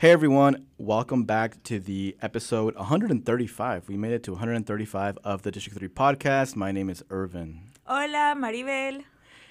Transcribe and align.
Hey 0.00 0.12
everyone, 0.12 0.64
welcome 0.78 1.24
back 1.24 1.62
to 1.64 1.78
the 1.78 2.16
episode 2.22 2.74
135. 2.74 3.86
We 3.86 3.98
made 3.98 4.12
it 4.12 4.22
to 4.22 4.32
135 4.32 5.18
of 5.24 5.42
the 5.42 5.50
District 5.50 5.78
3 5.78 5.88
podcast. 5.88 6.56
My 6.56 6.72
name 6.72 6.88
is 6.88 7.04
Irvin. 7.10 7.60
Hola, 7.84 8.34
Maribel. 8.34 9.04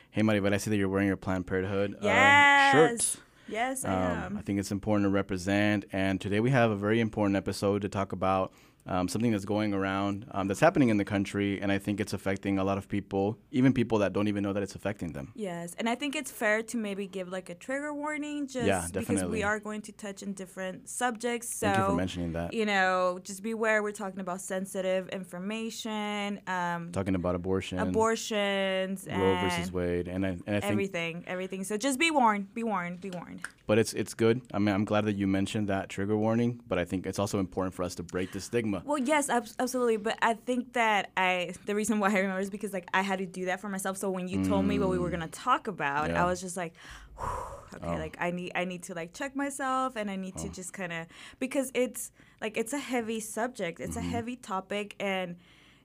Hey 0.10 0.24
Maribel, 0.24 0.52
I 0.52 0.58
see 0.58 0.72
that 0.72 0.78
you're 0.78 0.90
wearing 0.90 1.06
your 1.08 1.18
Planned 1.18 1.46
Parenthood 1.46 1.94
uh, 1.96 1.98
Yes. 2.06 2.72
shirt. 2.74 3.22
Yes, 3.48 3.86
I 3.86 3.94
Um, 3.94 4.18
am. 4.24 4.38
I 4.38 4.42
think 4.42 4.60
it's 4.60 4.72
important 4.72 5.06
to 5.06 5.10
represent, 5.12 5.86
and 5.92 6.20
today 6.20 6.40
we 6.40 6.50
have 6.50 6.72
a 6.72 6.76
very 6.76 7.00
important 7.00 7.36
episode 7.36 7.84
to 7.84 7.90
talk 7.90 8.12
about 8.12 8.52
um, 8.90 9.08
something 9.08 9.32
that's 9.32 9.46
going 9.46 9.74
around, 9.74 10.26
um, 10.32 10.48
that's 10.48 10.60
happening 10.60 10.90
in 10.90 10.98
the 10.98 11.06
country, 11.06 11.62
and 11.62 11.72
I 11.72 11.78
think 11.78 12.00
it's 12.00 12.12
affecting 12.12 12.58
a 12.58 12.64
lot 12.64 12.78
of 12.80 12.90
people, 12.90 13.38
even 13.52 13.72
people 13.72 14.00
that 14.00 14.14
don't 14.14 14.28
even 14.28 14.44
know 14.44 14.52
that 14.52 14.64
it's 14.64 14.74
affecting 14.76 15.14
them. 15.14 15.32
Yes, 15.36 15.76
and 15.78 15.88
I 15.88 15.94
think 15.94 16.16
it's 16.16 16.32
fair 16.32 16.64
to 16.64 16.78
maybe 16.78 17.06
give 17.08 17.30
like 17.30 17.50
a 17.50 17.56
trigger 17.56 17.94
warning 17.94 18.48
just 18.48 18.66
Yeah, 18.66 18.88
because 18.92 19.24
we 19.24 19.44
are 19.44 19.60
going 19.60 19.82
to 19.84 19.92
touch 19.92 20.24
in 20.24 20.34
different 20.34 20.90
subjects. 20.90 21.54
So 21.54 21.68
Thank 21.68 21.78
you 21.78 21.86
for 21.86 21.94
mentioning 21.94 22.32
that. 22.34 22.54
you 22.54 22.66
know, 22.66 23.20
just 23.24 23.44
beware. 23.44 23.84
We're 23.84 23.92
talking 23.92 24.22
about 24.22 24.42
sensitive 24.42 25.08
information, 25.10 26.42
um, 26.48 26.92
Talking 26.92 27.16
about 27.16 27.36
abortion, 27.36 27.78
abortions, 27.78 29.08
Roe 29.10 29.38
versus 29.42 29.72
Wade, 29.72 30.08
and 30.08 30.26
I, 30.26 30.30
and 30.30 30.56
I 30.56 30.60
think 30.62 30.72
everything, 30.72 31.24
everything. 31.28 31.64
So 31.64 31.78
just 31.78 32.00
be 32.00 32.10
warned, 32.10 32.56
be 32.56 32.64
warned, 32.64 33.02
be 33.02 33.12
warned. 33.12 33.42
But 33.70 33.78
it's 33.78 33.94
it's 33.94 34.16
good. 34.16 34.42
I 34.52 34.58
mean, 34.58 34.74
I'm 34.74 34.84
glad 34.84 35.06
that 35.06 35.16
you 35.16 35.28
mentioned 35.28 35.68
that 35.68 35.90
trigger 35.90 36.18
warning. 36.18 36.60
But 36.68 36.80
I 36.80 36.86
think 36.86 37.06
it's 37.06 37.20
also 37.20 37.38
important 37.38 37.76
for 37.76 37.84
us 37.84 37.94
to 37.96 38.04
break 38.04 38.32
the 38.32 38.42
stigma. 38.42 38.82
Well, 38.84 38.98
yes, 38.98 39.30
ab- 39.30 39.46
absolutely. 39.60 39.98
But 39.98 40.18
I 40.24 40.34
think 40.34 40.74
that 40.74 41.12
I 41.16 41.54
the 41.68 41.76
reason 41.76 42.00
why 42.00 42.10
I 42.10 42.18
remember 42.18 42.40
is 42.40 42.50
because 42.50 42.74
like 42.74 42.88
I 42.96 43.04
had 43.04 43.20
to 43.20 43.28
do 43.28 43.46
that 43.46 43.62
for 43.62 43.70
myself. 43.70 43.98
So 43.98 44.10
when 44.10 44.28
you 44.28 44.44
told 44.44 44.66
me 44.66 44.80
what 44.80 44.90
we 44.90 44.98
were 44.98 45.10
mm. 45.10 45.20
gonna 45.20 45.28
talk 45.28 45.68
about, 45.68 46.10
Yeah. 46.10 46.24
I 46.24 46.26
was 46.26 46.42
just 46.42 46.58
like, 46.58 46.74
"Whew, 47.16 47.28
okay, 47.76 47.96
Oh. 47.96 48.00
like 48.00 48.18
I 48.20 48.32
need 48.32 48.54
I 48.56 48.66
need 48.66 48.82
to 48.90 48.96
like 48.96 49.14
check 49.14 49.36
myself 49.36 49.96
and 49.96 50.10
I 50.10 50.16
need 50.16 50.36
to 50.38 50.48
oh. 50.48 50.52
just 50.52 50.74
kind 50.74 50.92
of 50.92 51.06
because 51.38 51.70
it's 51.76 52.12
like 52.42 52.58
it's 52.58 52.74
a 52.74 52.80
heavy 52.80 53.20
subject. 53.20 53.80
It's 53.80 53.96
a 53.96 54.00
mm-hmm. 54.00 54.10
heavy 54.10 54.36
topic 54.36 54.96
and. 55.00 55.36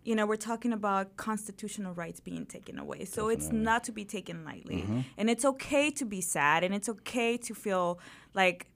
You 0.05 0.15
know, 0.15 0.27
we're 0.27 0.37
talking 0.37 0.73
about 0.73 1.17
constitutional 1.17 1.95
rights 1.95 2.21
being 2.21 2.47
taken 2.47 2.79
away. 2.79 3.07
So 3.07 3.29
it's 3.29 3.51
not 3.51 3.85
to 3.85 3.93
be 3.93 4.05
taken 4.05 4.45
lightly. 4.45 4.83
Mm-hmm. 4.83 5.01
And 5.19 5.31
it's 5.31 5.45
okay 5.45 5.91
to 5.93 6.05
be 6.05 6.21
sad 6.21 6.63
and 6.63 6.75
it's 6.75 6.89
okay 6.89 7.37
to 7.39 7.55
feel 7.55 7.99
like 8.35 8.67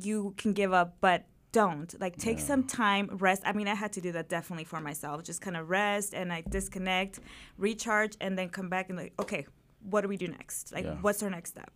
you 0.00 0.34
can 0.36 0.52
give 0.52 0.72
up, 0.72 0.96
but 1.00 1.26
don't. 1.50 2.00
Like, 2.00 2.16
take 2.16 2.38
some 2.40 2.64
time, 2.64 3.08
rest. 3.12 3.42
I 3.44 3.52
mean, 3.52 3.68
I 3.68 3.74
had 3.74 3.92
to 3.94 4.00
do 4.00 4.12
that 4.12 4.28
definitely 4.28 4.64
for 4.64 4.80
myself. 4.80 5.22
Just 5.24 5.40
kind 5.40 5.56
of 5.56 5.70
rest 5.70 6.14
and 6.14 6.32
I 6.32 6.42
disconnect, 6.48 7.20
recharge, 7.58 8.16
and 8.20 8.38
then 8.38 8.48
come 8.48 8.68
back 8.68 8.88
and, 8.88 8.98
like, 8.98 9.12
okay, 9.20 9.46
what 9.82 10.00
do 10.02 10.08
we 10.08 10.16
do 10.16 10.28
next? 10.28 10.72
Like, 10.72 10.84
Yeah. 10.84 10.96
what's 11.00 11.22
our 11.22 11.30
next 11.30 11.50
step? 11.50 11.72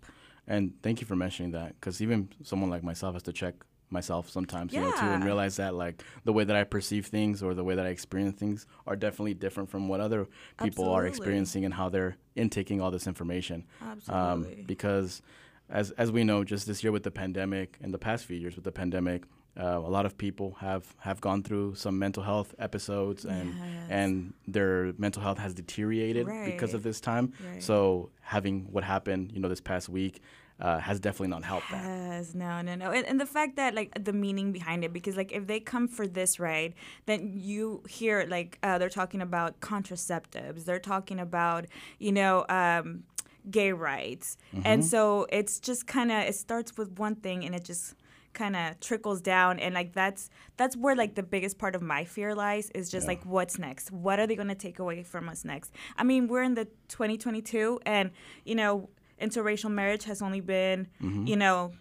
And 0.47 0.73
thank 0.83 1.01
you 1.01 1.07
for 1.07 1.15
mentioning 1.17 1.53
that, 1.53 1.75
because 1.75 2.01
even 2.01 2.29
someone 2.43 2.71
like 2.71 2.83
myself 2.83 3.15
has 3.15 3.23
to 3.25 3.33
check 3.33 3.55
myself 3.91 4.29
sometimes, 4.29 4.73
you 4.73 4.81
know, 4.81 4.91
too, 4.93 5.07
and 5.07 5.25
realize 5.25 5.57
that 5.57 5.75
like 5.75 6.03
the 6.25 6.33
way 6.33 6.45
that 6.45 6.57
I 6.57 6.65
perceive 6.65 7.07
things 7.07 7.43
or 7.43 7.55
the 7.55 7.65
way 7.65 7.75
that 7.75 7.87
I 7.87 7.91
experience 7.91 8.39
things 8.39 8.67
are 8.87 8.97
definitely 8.97 9.35
different 9.35 9.71
from 9.71 9.89
what 9.89 10.01
other 10.01 10.27
people 10.63 10.89
are 10.91 11.07
experiencing 11.07 11.65
and 11.65 11.75
how 11.75 11.89
they're 11.89 12.17
intaking 12.37 12.81
all 12.81 12.91
this 12.91 13.07
information. 13.07 13.65
Absolutely. 13.83 14.57
Um, 14.61 14.65
because 14.67 15.23
as 15.71 15.91
as 15.93 16.11
we 16.13 16.25
know, 16.25 16.45
just 16.45 16.67
this 16.67 16.83
year 16.83 16.93
with 16.93 17.03
the 17.03 17.11
pandemic 17.11 17.77
and 17.83 17.93
the 17.93 17.99
past 17.99 18.25
few 18.25 18.37
years 18.37 18.55
with 18.57 18.65
the 18.65 18.73
pandemic, 18.73 19.25
uh, 19.59 19.65
a 19.79 19.91
lot 19.91 20.07
of 20.07 20.17
people 20.17 20.57
have 20.61 20.95
have 20.99 21.21
gone 21.21 21.43
through 21.43 21.75
some 21.75 21.99
mental 21.99 22.23
health 22.23 22.55
episodes 22.59 23.25
and 23.25 23.55
Yes. 23.55 23.87
and 23.91 24.33
their 24.47 24.93
mental 24.99 25.23
health 25.23 25.39
has 25.39 25.55
deteriorated 25.55 26.27
because 26.45 26.75
of 26.75 26.83
this 26.83 27.01
time. 27.01 27.33
Right. 27.53 27.63
So 27.63 28.11
having 28.21 28.73
what 28.73 28.85
happened, 28.85 29.33
you 29.33 29.41
know, 29.41 29.49
this 29.49 29.61
past 29.61 29.89
week. 29.89 30.21
Uh, 30.61 30.79
has 30.81 30.99
definitely 30.99 31.29
not 31.29 31.45
helped 31.45 31.71
that. 31.71 31.85
Yes, 31.85 32.35
no, 32.35 32.61
no, 32.63 32.75
no. 32.75 32.91
And, 32.91 33.07
and 33.07 33.21
the 33.21 33.27
fact 33.27 33.55
that, 33.57 33.75
like, 33.77 33.93
the 34.05 34.13
meaning 34.13 34.51
behind 34.51 34.83
it, 34.85 34.93
because, 34.93 35.17
like, 35.17 35.31
if 35.31 35.47
they 35.47 35.61
come 35.61 35.87
for 35.87 36.07
this, 36.09 36.41
right, 36.41 36.75
then 37.07 37.33
you 37.33 37.83
hear, 37.89 38.27
like, 38.29 38.59
uh, 38.65 38.77
they're 38.79 38.89
talking 38.89 39.23
about 39.23 39.61
contraceptives, 39.61 40.65
they're 40.65 40.81
talking 40.81 41.21
about, 41.21 41.67
you 42.01 42.11
know, 42.11 42.45
um, 42.49 43.05
gay 43.51 43.73
rights. 43.73 44.37
And 44.65 44.85
so 44.85 45.27
it's 45.31 45.61
just 45.61 45.87
kind 45.87 46.11
of, 46.11 46.25
it 46.25 46.35
starts 46.35 46.77
with 46.77 46.99
one 46.99 47.15
thing 47.15 47.45
and 47.45 47.55
it 47.55 47.65
just 47.65 47.95
kind 48.35 48.55
of 48.57 48.79
trickles 48.79 49.21
down 49.21 49.59
and 49.59 49.75
like 49.75 49.95
that's 49.95 50.31
that's 50.59 50.77
where 50.77 50.95
like 50.95 51.17
the 51.17 51.23
biggest 51.25 51.59
part 51.59 51.75
of 51.75 51.83
my 51.83 52.05
fear 52.05 52.35
lies 52.37 52.71
is 52.71 52.89
just 52.89 53.05
Yeah. 53.05 53.13
like 53.13 53.25
what's 53.25 53.59
next 53.59 53.91
what 53.91 54.21
are 54.21 54.29
they 54.29 54.37
going 54.37 54.49
to 54.49 54.55
take 54.55 54.79
away 54.79 55.03
from 55.03 55.29
us 55.29 55.45
next 55.45 55.73
i 55.97 56.05
mean 56.05 56.29
we're 56.29 56.43
in 56.43 56.55
the 56.55 56.67
2022 56.89 57.81
and 57.85 58.11
you 58.45 58.55
know 58.55 58.91
interracial 59.21 59.71
marriage 59.71 60.05
has 60.05 60.23
only 60.23 60.41
been 60.41 60.87
Mm-hmm. 61.03 61.27
you 61.27 61.37
know 61.37 61.73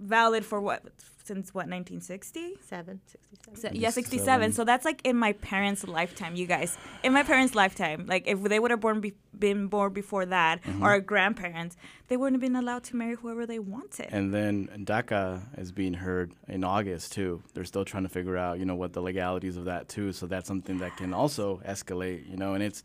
valid 0.00 0.44
for 0.44 0.60
what 0.60 0.82
since 1.24 1.54
what 1.54 1.66
1960 1.68 2.56
Seven, 2.60 3.00
67. 3.06 3.56
so, 3.56 3.68
yeah 3.72 3.88
67 3.88 4.50
67. 4.50 4.52
so 4.52 4.64
that's 4.64 4.84
like 4.84 5.00
in 5.04 5.16
my 5.16 5.32
parents 5.34 5.86
lifetime 5.86 6.34
you 6.36 6.46
guys 6.46 6.76
in 7.02 7.12
my 7.14 7.22
parents 7.22 7.54
lifetime 7.54 8.04
like 8.06 8.24
if 8.26 8.42
they 8.42 8.58
would 8.58 8.70
have 8.70 8.80
born 8.80 9.00
be- 9.00 9.14
been 9.38 9.68
born 9.68 9.92
before 9.92 10.26
that 10.26 10.60
Mm-hmm. 10.62 10.82
or 10.82 10.90
our 10.90 11.00
grandparents 11.00 11.76
they 12.08 12.16
wouldn't 12.18 12.34
have 12.34 12.40
been 12.52 12.56
allowed 12.60 12.84
to 12.84 12.96
marry 12.96 13.14
whoever 13.14 13.46
they 13.46 13.58
wanted 13.60 14.08
And 14.10 14.34
then 14.34 14.68
DACA 14.84 15.58
is 15.58 15.72
being 15.72 15.94
heard 15.94 16.32
in 16.48 16.62
August 16.64 17.12
too. 17.12 17.42
They're 17.54 17.64
still 17.64 17.84
trying 17.86 18.02
to 18.02 18.10
figure 18.10 18.36
out, 18.36 18.58
you 18.58 18.66
know, 18.66 18.74
what 18.74 18.92
the 18.92 19.00
legalities 19.00 19.56
of 19.56 19.64
that 19.64 19.88
too. 19.88 20.12
So 20.12 20.26
that's 20.26 20.46
something 20.46 20.78
that 20.78 20.96
can 20.98 21.14
also 21.14 21.62
escalate, 21.66 22.28
you 22.28 22.36
know, 22.36 22.52
and 22.52 22.62
it's 22.62 22.82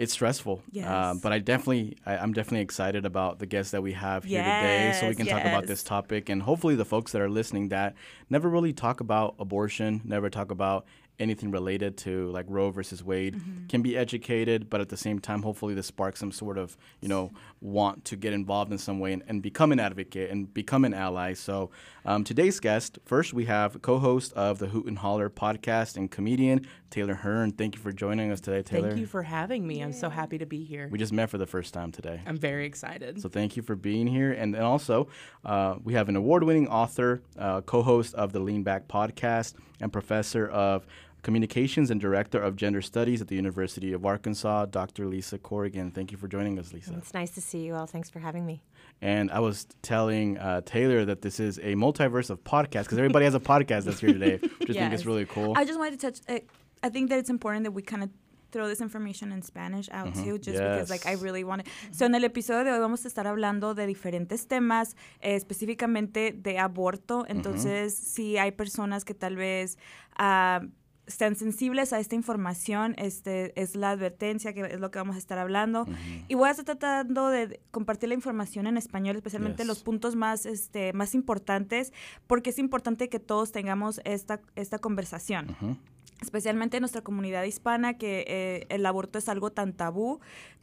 it's 0.00 0.12
stressful. 0.14 0.62
Yes. 0.72 0.86
Um, 0.88 1.18
but 1.18 1.30
I 1.30 1.38
definitely, 1.38 1.96
I, 2.06 2.16
I'm 2.16 2.32
definitely 2.32 2.62
excited 2.62 3.04
about 3.04 3.38
the 3.38 3.46
guests 3.46 3.72
that 3.72 3.82
we 3.82 3.92
have 3.92 4.24
here 4.24 4.42
today, 4.42 4.92
so 4.92 5.06
we 5.06 5.10
Yes, 5.10 5.16
can 5.16 5.26
talk 5.26 5.44
about 5.44 5.66
this 5.66 5.82
topic, 5.82 6.28
and 6.30 6.42
hopefully 6.42 6.74
the 6.74 6.86
folks 6.86 7.12
that 7.12 7.20
are 7.20 7.28
listening 7.28 7.68
that 7.68 7.94
never 8.30 8.48
really 8.48 8.72
talk 8.72 9.00
about 9.00 9.34
abortion, 9.38 10.00
never 10.04 10.30
talk 10.30 10.50
about 10.50 10.86
anything 11.20 11.50
related 11.50 11.96
to 11.98 12.30
like 12.30 12.46
Roe 12.48 12.70
versus 12.70 13.04
Wade 13.04 13.34
Mm-hmm. 13.36 13.66
can 13.68 13.82
be 13.82 13.96
educated, 13.96 14.68
but 14.70 14.80
at 14.80 14.88
the 14.88 14.96
same 14.96 15.18
time, 15.20 15.42
hopefully 15.42 15.74
this 15.74 15.86
sparks 15.86 16.18
some 16.18 16.32
sort 16.32 16.58
of, 16.58 16.76
you 17.00 17.08
know, 17.08 17.30
want 17.60 18.04
to 18.06 18.16
get 18.16 18.32
involved 18.32 18.72
in 18.72 18.78
some 18.78 18.98
way 18.98 19.12
and, 19.12 19.22
and 19.28 19.42
become 19.42 19.70
an 19.72 19.78
advocate 19.78 20.30
and 20.30 20.52
become 20.52 20.84
an 20.84 20.94
ally. 20.94 21.34
So 21.34 21.70
um, 22.04 22.24
today's 22.24 22.58
guest, 22.60 22.98
first 23.04 23.32
we 23.34 23.44
have 23.44 23.80
co-host 23.82 24.32
of 24.32 24.58
the 24.58 24.68
Hoot 24.68 24.86
and 24.86 24.98
Holler 24.98 25.28
podcast 25.30 25.96
and 25.96 26.10
comedian 26.10 26.66
Taylor 26.90 27.14
Hearn. 27.14 27.52
Thank 27.52 27.76
you 27.76 27.80
for 27.80 27.92
joining 27.92 28.32
us 28.32 28.40
today, 28.40 28.62
Taylor. 28.62 28.88
Thank 28.88 29.00
you 29.00 29.06
for 29.06 29.22
having 29.22 29.66
me. 29.66 29.80
I'm 29.82 29.92
so 29.92 30.08
happy 30.10 30.38
to 30.38 30.46
be 30.46 30.64
here. 30.64 30.88
we 30.90 30.98
just 30.98 31.12
met 31.12 31.30
for 31.30 31.38
the 31.38 31.46
first 31.46 31.72
time 31.74 31.92
today. 31.92 32.20
I'm 32.26 32.36
very 32.38 32.66
excited. 32.66 33.20
So 33.20 33.28
thank 33.28 33.56
you 33.56 33.62
for 33.62 33.76
being 33.76 34.06
here. 34.06 34.32
And, 34.32 34.54
and 34.56 34.64
also, 34.64 35.08
uh, 35.44 35.76
we 35.84 35.92
have 35.94 36.08
an 36.08 36.16
award-winning 36.16 36.66
author, 36.68 37.22
uh, 37.38 37.60
co-host 37.60 38.14
of 38.14 38.32
the 38.32 38.40
Lean 38.40 38.62
Back 38.64 38.88
podcast, 38.88 39.54
and 39.80 39.92
professor 39.92 40.48
of 40.48 40.86
communications 41.22 41.90
and 41.90 42.00
director 42.00 42.40
of 42.40 42.56
gender 42.56 42.82
studies 42.82 43.20
at 43.20 43.28
the 43.28 43.36
University 43.36 43.92
of 43.92 44.04
Arkansas, 44.04 44.66
Dr. 44.66 45.06
Lisa 45.06 45.38
Corrigan. 45.38 45.90
Thank 45.90 46.12
you 46.12 46.18
for 46.18 46.28
joining 46.28 46.58
us, 46.58 46.72
Lisa. 46.72 46.94
It's 46.96 47.14
nice 47.14 47.30
to 47.32 47.40
see 47.40 47.58
you 47.58 47.74
all. 47.74 47.86
Thanks 47.86 48.10
for 48.10 48.20
having 48.20 48.46
me. 48.46 48.62
And 49.02 49.30
I 49.30 49.40
was 49.40 49.66
telling 49.82 50.38
uh, 50.38 50.60
Taylor 50.64 51.04
that 51.04 51.22
this 51.22 51.40
is 51.40 51.58
a 51.58 51.74
multiverse 51.74 52.30
of 52.30 52.42
podcasts 52.44 52.84
because 52.84 52.98
everybody 52.98 53.24
has 53.24 53.34
a 53.34 53.40
podcast 53.40 53.84
that's 53.84 54.00
here 54.00 54.12
today, 54.12 54.38
which 54.58 54.70
I 54.70 54.74
think 54.74 54.92
is 54.92 55.06
really 55.10 55.26
cool. 55.26 55.54
I 55.56 55.64
just 55.64 55.78
wanted 55.78 55.98
to 55.98 56.10
touch. 56.10 56.20
Uh, 56.28 56.40
I 56.82 56.88
think 56.88 57.10
that 57.10 57.18
it's 57.18 57.30
important 57.30 57.64
that 57.64 57.72
we 57.72 57.82
kind 57.82 58.02
of 58.02 58.10
throw 58.50 58.68
this 58.68 58.80
information 58.80 59.32
in 59.32 59.42
Spanish 59.42 59.88
out 59.92 60.14
too, 60.14 60.38
just 60.38 60.58
because 60.58 60.90
like 60.90 61.06
I 61.06 61.12
really 61.12 61.44
want 61.44 61.64
to. 61.64 61.70
So 61.92 62.04
en 62.04 62.14
el 62.14 62.24
episodio 62.24 62.64
de 62.64 62.72
hoy 62.72 62.78
vamos 62.80 63.04
a 63.04 63.08
estar 63.08 63.26
hablando 63.26 63.74
de 63.74 63.86
diferentes 63.86 64.46
temas, 64.46 64.96
eh, 65.20 65.36
específicamente 65.36 66.32
de 66.32 66.58
aborto. 66.58 67.24
Entonces, 67.28 67.94
si 67.94 68.38
hay 68.38 68.52
personas 68.52 69.04
que 69.04 69.14
tal 69.14 69.36
vez 69.36 69.78
ah, 70.18 70.60
estén 71.10 71.36
sensibles 71.36 71.92
a 71.92 71.98
esta 71.98 72.14
información, 72.14 72.94
este 72.96 73.52
es 73.60 73.74
la 73.76 73.90
advertencia 73.90 74.52
que 74.54 74.62
es 74.62 74.80
lo 74.80 74.90
que 74.90 74.98
vamos 74.98 75.16
a 75.16 75.18
estar 75.18 75.38
hablando. 75.38 75.86
Y 76.28 76.34
voy 76.34 76.48
a 76.48 76.52
estar 76.52 76.64
tratando 76.64 77.28
de 77.28 77.60
compartir 77.70 78.08
la 78.08 78.14
información 78.14 78.66
en 78.66 78.76
español, 78.76 79.16
especialmente 79.16 79.62
Yes. 79.62 79.66
los 79.66 79.82
puntos 79.82 80.16
más, 80.16 80.46
este, 80.46 80.92
más 80.92 81.14
importantes, 81.14 81.92
porque 82.26 82.50
es 82.50 82.58
importante 82.58 83.08
que 83.08 83.18
todos 83.18 83.52
tengamos 83.52 84.00
esta, 84.04 84.40
esta 84.56 84.78
conversación. 84.78 85.50
Ujú. 85.50 85.76
Especialmente 86.22 86.76
en 86.76 86.82
nuestra 86.82 87.00
comunidad 87.00 87.44
hispana, 87.44 87.94
que 87.94 88.24
eh, 88.28 88.66
el 88.68 88.84
aborto 88.84 89.18
es 89.18 89.28
algo 89.28 89.52
tan 89.52 89.72
tabú, 89.72 90.20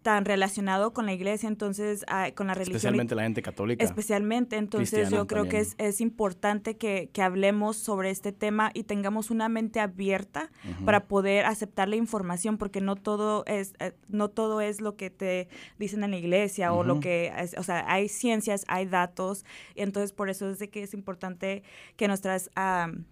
tan 0.08 0.24
relacionado 0.24 0.94
con 0.94 1.06
la 1.06 1.12
iglesia, 1.12 1.50
entonces 1.50 2.06
ah, 2.08 2.30
con 2.34 2.48
la 2.48 2.54
religión. 2.54 2.78
Especialmente 2.78 3.14
la 3.14 3.24
gente 3.24 3.42
católica. 3.42 3.84
Especialmente, 3.84 4.56
entonces 4.56 4.90
Cristiana 4.92 5.18
yo 5.18 5.28
creo 5.28 5.50
que 5.50 5.60
es, 5.60 5.76
es 5.80 6.00
importante 6.00 6.78
que, 6.78 7.10
que 7.12 7.22
hablemos 7.22 7.76
sobre 7.76 8.10
este 8.10 8.32
tema 8.32 8.72
y 8.74 8.84
tengamos 8.84 9.32
una 9.32 9.50
mente 9.50 9.82
abierta 9.82 10.50
para 10.86 11.08
poder 11.10 11.46
aceptar 11.46 11.90
la 11.90 11.98
información, 11.98 12.58
porque 12.58 12.80
no 12.80 12.96
todo 12.96 13.44
es, 13.48 13.74
eh, 13.80 13.96
no 14.08 14.30
todo 14.30 14.62
es 14.62 14.80
lo 14.80 14.96
que 14.96 15.10
te 15.10 15.50
dicen 15.78 16.06
en 16.06 16.12
la 16.12 16.18
iglesia 16.18 16.72
o 16.72 16.86
lo 16.86 17.02
que, 17.02 17.34
es- 17.38 17.58
o 17.58 17.64
sea, 17.64 17.84
hay 17.92 18.08
ciencias, 18.08 18.64
hay 18.70 18.86
datos, 18.86 19.44
y 19.76 19.82
entonces 19.82 20.14
por 20.14 20.30
eso 20.30 20.50
es 20.50 20.58
de 20.58 20.70
que 20.70 20.84
es 20.84 20.94
importante 20.94 21.64
que 21.98 22.08
nuestras, 22.08 22.50
am, 22.56 23.04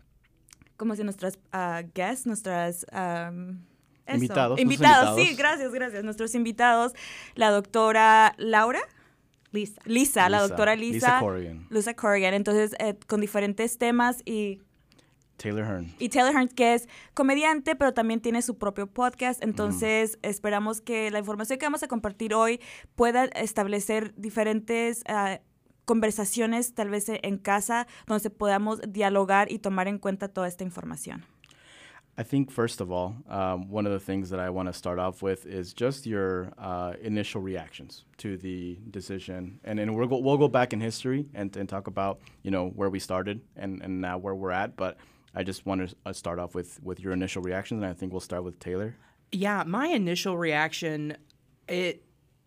¿cómo 0.78 0.96
se 0.96 1.04
nuestras 1.04 1.40
ah, 1.52 1.84
guests, 1.94 2.26
nuestras... 2.26 2.86
am, 2.94 3.66
eso, 4.06 4.16
Invitados, 4.16 4.60
Invitados, 4.60 5.20
sí, 5.20 5.36
gracias, 5.36 5.72
gracias. 5.72 6.04
Nuestros 6.04 6.36
invitados, 6.36 6.94
la 7.36 7.50
doctora 7.50 8.36
Laura. 8.38 8.82
Lisa. 9.52 9.82
Lisa, 9.86 10.30
la 10.30 10.42
doctora 10.42 10.76
Lisa 10.76 10.94
Lisa. 10.94 11.20
Corrigan. 11.22 11.68
Lisa 11.70 11.94
Corrigan. 11.94 12.34
Entonces, 12.34 12.76
eh, 12.80 12.96
con 13.08 13.22
diferentes 13.22 13.78
temas 13.78 14.22
y 14.26 14.60
Taylor 15.38 15.66
Hearn. 15.66 15.94
Y 16.00 16.10
Taylor 16.10 16.34
Hearn, 16.34 16.48
que 16.50 16.74
es 16.74 16.88
comediante, 17.14 17.76
pero 17.76 17.94
también 17.94 18.22
tiene 18.22 18.42
su 18.42 18.58
propio 18.58 18.88
podcast. 18.88 19.44
Entonces, 19.44 20.18
esperamos 20.22 20.82
que 20.82 21.12
la 21.12 21.20
información 21.20 21.60
que 21.60 21.66
vamos 21.66 21.84
a 21.84 21.88
compartir 21.88 22.34
hoy 22.34 22.62
pueda 22.96 23.26
establecer 23.26 24.14
diferentes 24.16 25.04
ah, 25.08 25.40
conversaciones, 25.86 26.74
tal 26.74 26.90
vez 26.90 27.06
en 27.10 27.38
casa, 27.38 27.88
donde 28.08 28.30
podamos 28.30 28.82
dialogar 28.88 29.52
y 29.52 29.60
tomar 29.60 29.88
en 29.88 30.00
cuenta 30.00 30.30
toda 30.30 30.48
esta 30.48 30.64
información. 30.64 31.26
I 32.18 32.24
think 32.24 32.50
first 32.50 32.80
of 32.80 32.92
all, 32.92 33.18
um, 33.28 33.70
one 33.70 33.86
of 33.86 33.92
the 33.92 34.00
things 34.00 34.30
that 34.30 34.40
I 34.40 34.50
want 34.50 34.70
to 34.70 34.74
start 34.74 35.00
off 35.00 35.22
with 35.22 35.46
is 35.46 35.74
just 35.74 36.06
your 36.06 36.54
uh, 36.58 36.94
initial 37.02 37.42
reactions 37.42 38.06
to 38.18 38.38
the 38.38 38.80
decision, 38.90 39.60
and 39.66 39.78
then 39.78 39.94
we'll 39.94 40.08
go, 40.08 40.20
we'll 40.20 40.38
go 40.38 40.48
back 40.48 40.72
in 40.72 40.80
history 40.80 41.26
and, 41.34 41.56
and 41.58 41.68
talk 41.68 41.88
about 41.88 42.22
you 42.42 42.52
know 42.52 42.70
where 42.70 42.90
we 42.90 43.00
started 43.00 43.42
and, 43.58 43.82
and 43.82 44.00
now 44.00 44.18
where 44.18 44.34
we're 44.34 44.52
at. 44.52 44.78
But 44.78 44.98
I 45.36 45.44
just 45.44 45.66
want 45.66 45.90
to 45.90 45.96
uh, 46.06 46.14
start 46.14 46.40
off 46.40 46.56
with 46.56 46.82
with 46.82 47.02
your 47.02 47.12
initial 47.12 47.42
reactions, 47.42 47.84
and 47.84 47.92
I 47.92 47.94
think 47.94 48.14
we'll 48.14 48.22
start 48.22 48.46
with 48.46 48.60
Taylor. 48.60 48.96
Yeah, 49.34 49.64
my 49.68 49.88
initial 49.88 50.38
reaction, 50.38 51.18
it, 51.68 52.06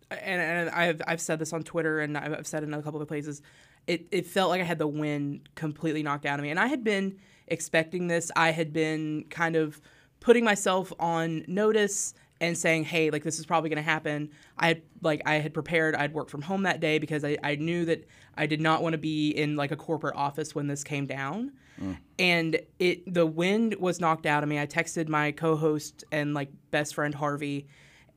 and, 0.09 0.41
and 0.41 0.69
I've 0.71 1.01
I've 1.05 1.21
said 1.21 1.37
this 1.37 1.53
on 1.53 1.61
Twitter 1.61 1.99
and 1.99 2.17
I've 2.17 2.47
said 2.47 2.63
it 2.63 2.67
in 2.67 2.73
a 2.73 2.81
couple 2.81 3.03
of 3.03 3.07
places. 3.07 3.43
It 3.85 4.07
it 4.11 4.25
felt 4.25 4.49
like 4.49 4.61
I 4.61 4.65
had 4.65 4.79
the 4.79 4.87
wind 4.87 5.47
completely 5.53 6.01
knocked 6.01 6.25
out 6.25 6.39
of 6.39 6.43
me, 6.43 6.49
and 6.49 6.59
I 6.59 6.65
had 6.65 6.83
been 6.83 7.19
expecting 7.49 8.07
this. 8.07 8.31
I 8.35 8.51
had 8.51 8.73
been 8.73 9.25
kind 9.29 9.55
of 9.55 9.81
putting 10.19 10.43
myself 10.43 10.91
on 10.99 11.43
notice 11.47 12.13
and 12.41 12.57
saying, 12.57 12.85
hey, 12.85 13.09
like 13.09 13.23
this 13.23 13.39
is 13.39 13.45
probably 13.45 13.69
going 13.69 13.83
to 13.83 13.89
happen. 13.89 14.29
I 14.57 14.67
had 14.69 14.81
like 15.01 15.21
I 15.25 15.35
had 15.35 15.53
prepared. 15.53 15.95
I'd 15.95 16.13
worked 16.13 16.31
from 16.31 16.41
home 16.41 16.63
that 16.63 16.79
day 16.79 16.97
because 16.97 17.23
I, 17.25 17.37
I 17.43 17.55
knew 17.55 17.85
that 17.85 18.07
I 18.37 18.45
did 18.45 18.61
not 18.61 18.81
want 18.81 18.93
to 18.93 18.97
be 18.97 19.31
in 19.31 19.55
like 19.55 19.71
a 19.71 19.75
corporate 19.75 20.15
office 20.15 20.55
when 20.55 20.67
this 20.67 20.83
came 20.83 21.05
down. 21.05 21.51
Mm. 21.81 21.97
And 22.17 22.59
it 22.79 23.13
the 23.13 23.25
wind 23.25 23.75
was 23.75 23.99
knocked 23.99 24.25
out 24.25 24.43
of 24.43 24.49
me. 24.49 24.59
I 24.59 24.65
texted 24.65 25.09
my 25.09 25.31
co-host 25.31 26.03
and 26.11 26.33
like 26.33 26.49
best 26.71 26.95
friend 26.95 27.13
Harvey, 27.13 27.67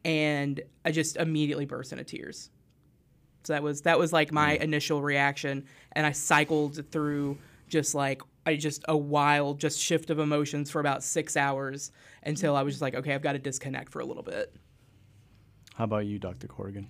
and 0.05 0.61
I 0.85 0.93
just 0.93 1.17
immediately 1.17 1.65
burst 1.65 1.93
into 1.93 2.05
tears. 2.05 2.51
So 3.45 3.53
that 3.55 3.63
was 3.63 3.83
that 3.83 3.99
was 3.99 4.13
like 4.13 4.33
my 4.33 4.57
mm. 4.57 4.61
initial 4.61 5.03
reaction, 5.03 5.65
and 5.93 6.07
I 6.07 6.13
cycled 6.13 6.85
through 6.93 7.39
just 7.69 7.95
like 7.95 8.23
I 8.45 8.57
just 8.57 8.85
a 8.89 8.97
wild 8.97 9.61
just 9.61 9.79
shift 9.79 10.11
of 10.11 10.19
emotions 10.19 10.71
for 10.71 10.81
about 10.81 11.03
six 11.03 11.37
hours 11.37 11.93
until 12.23 12.57
I 12.57 12.63
was 12.63 12.75
just 12.75 12.83
like, 12.83 12.95
okay, 12.95 13.15
I've 13.15 13.23
got 13.23 13.33
to 13.33 13.39
disconnect 13.39 13.93
for 13.93 14.01
a 14.01 14.05
little 14.05 14.23
bit. 14.23 14.55
How 15.75 15.85
about 15.85 16.07
you, 16.07 16.19
Dr. 16.19 16.49
Corrigan? 16.49 16.89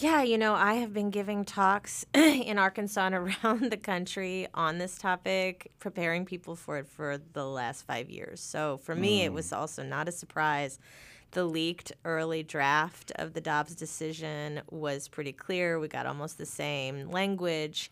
Yeah, 0.00 0.22
you 0.22 0.38
know, 0.38 0.54
I 0.54 0.74
have 0.74 0.94
been 0.94 1.10
giving 1.10 1.44
talks 1.44 2.06
in 2.14 2.58
Arkansas 2.58 3.06
and 3.06 3.14
around 3.44 3.70
the 3.70 3.76
country 3.76 4.48
on 4.54 4.78
this 4.78 4.96
topic, 4.96 5.72
preparing 5.78 6.24
people 6.24 6.56
for 6.56 6.78
it 6.78 6.88
for 6.88 7.18
the 7.34 7.44
last 7.44 7.86
five 7.86 8.08
years. 8.08 8.40
So 8.40 8.78
for 8.78 8.94
me, 8.94 9.22
it 9.22 9.32
was 9.32 9.50
mm. 9.50 9.58
also 9.58 9.82
not 9.82 10.08
a 10.08 10.12
surprise. 10.12 10.78
The 11.32 11.44
leaked 11.44 11.92
early 12.04 12.42
draft 12.42 13.12
of 13.16 13.34
the 13.34 13.42
Dobbs 13.42 13.74
decision 13.74 14.62
was 14.70 15.06
pretty 15.06 15.32
clear. 15.32 15.78
We 15.78 15.86
got 15.86 16.06
almost 16.06 16.38
the 16.38 16.46
same 16.46 17.10
language. 17.10 17.90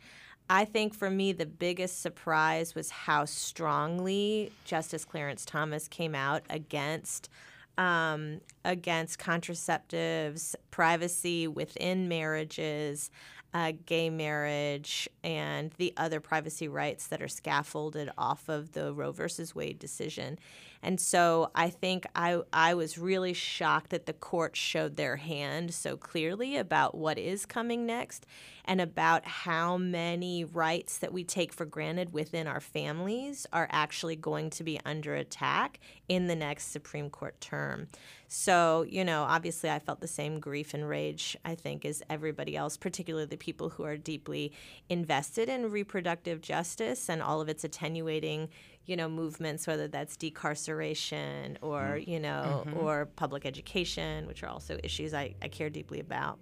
I 0.50 0.64
think 0.64 0.94
for 0.94 1.10
me, 1.10 1.32
the 1.32 1.46
biggest 1.46 2.00
surprise 2.00 2.74
was 2.74 2.90
how 2.90 3.26
strongly 3.26 4.50
Justice 4.64 5.04
Clarence 5.04 5.44
Thomas 5.44 5.88
came 5.88 6.14
out 6.14 6.42
against 6.48 7.28
um, 7.76 8.40
against 8.64 9.20
contraceptives, 9.20 10.56
privacy 10.72 11.46
within 11.46 12.08
marriages, 12.08 13.10
uh, 13.54 13.72
gay 13.86 14.10
marriage, 14.10 15.08
and 15.22 15.70
the 15.78 15.94
other 15.96 16.18
privacy 16.18 16.66
rights 16.66 17.06
that 17.06 17.22
are 17.22 17.28
scaffolded 17.28 18.10
off 18.18 18.48
of 18.48 18.72
the 18.72 18.92
Roe 18.92 19.12
versus 19.12 19.54
Wade 19.54 19.78
decision. 19.78 20.40
And 20.82 21.00
so 21.00 21.50
I 21.54 21.70
think 21.70 22.06
I, 22.14 22.40
I 22.52 22.74
was 22.74 22.98
really 22.98 23.32
shocked 23.32 23.90
that 23.90 24.06
the 24.06 24.12
court 24.12 24.56
showed 24.56 24.96
their 24.96 25.16
hand 25.16 25.74
so 25.74 25.96
clearly 25.96 26.56
about 26.56 26.96
what 26.96 27.18
is 27.18 27.46
coming 27.46 27.84
next 27.84 28.26
and 28.64 28.80
about 28.80 29.24
how 29.26 29.76
many 29.78 30.44
rights 30.44 30.98
that 30.98 31.12
we 31.12 31.24
take 31.24 31.52
for 31.52 31.64
granted 31.64 32.12
within 32.12 32.46
our 32.46 32.60
families 32.60 33.46
are 33.52 33.66
actually 33.70 34.14
going 34.14 34.50
to 34.50 34.62
be 34.62 34.78
under 34.84 35.14
attack 35.14 35.80
in 36.08 36.26
the 36.26 36.36
next 36.36 36.70
Supreme 36.70 37.08
Court 37.08 37.40
term. 37.40 37.88
So, 38.28 38.82
you 38.82 39.04
know, 39.04 39.22
obviously 39.22 39.70
I 39.70 39.78
felt 39.78 40.00
the 40.00 40.06
same 40.06 40.38
grief 40.38 40.74
and 40.74 40.86
rage, 40.86 41.34
I 41.46 41.54
think, 41.54 41.86
as 41.86 42.02
everybody 42.10 42.56
else, 42.56 42.76
particularly 42.76 43.26
the 43.26 43.38
people 43.38 43.70
who 43.70 43.84
are 43.84 43.96
deeply 43.96 44.52
invested 44.90 45.48
in 45.48 45.70
reproductive 45.70 46.42
justice 46.42 47.08
and 47.08 47.22
all 47.22 47.40
of 47.40 47.48
its 47.48 47.64
attenuating, 47.64 48.50
you 48.88 48.96
know, 48.96 49.08
movements, 49.08 49.66
whether 49.66 49.86
that's 49.86 50.16
decarceration 50.16 51.58
or, 51.60 51.98
you 51.98 52.18
know, 52.18 52.64
or 52.74 53.06
public 53.16 53.44
education, 53.46 54.26
which 54.26 54.42
are 54.42 54.48
also 54.50 54.78
issues 54.82 55.12
I, 55.14 55.34
I 55.42 55.48
care 55.48 55.70
deeply 55.70 56.00
about. 56.00 56.38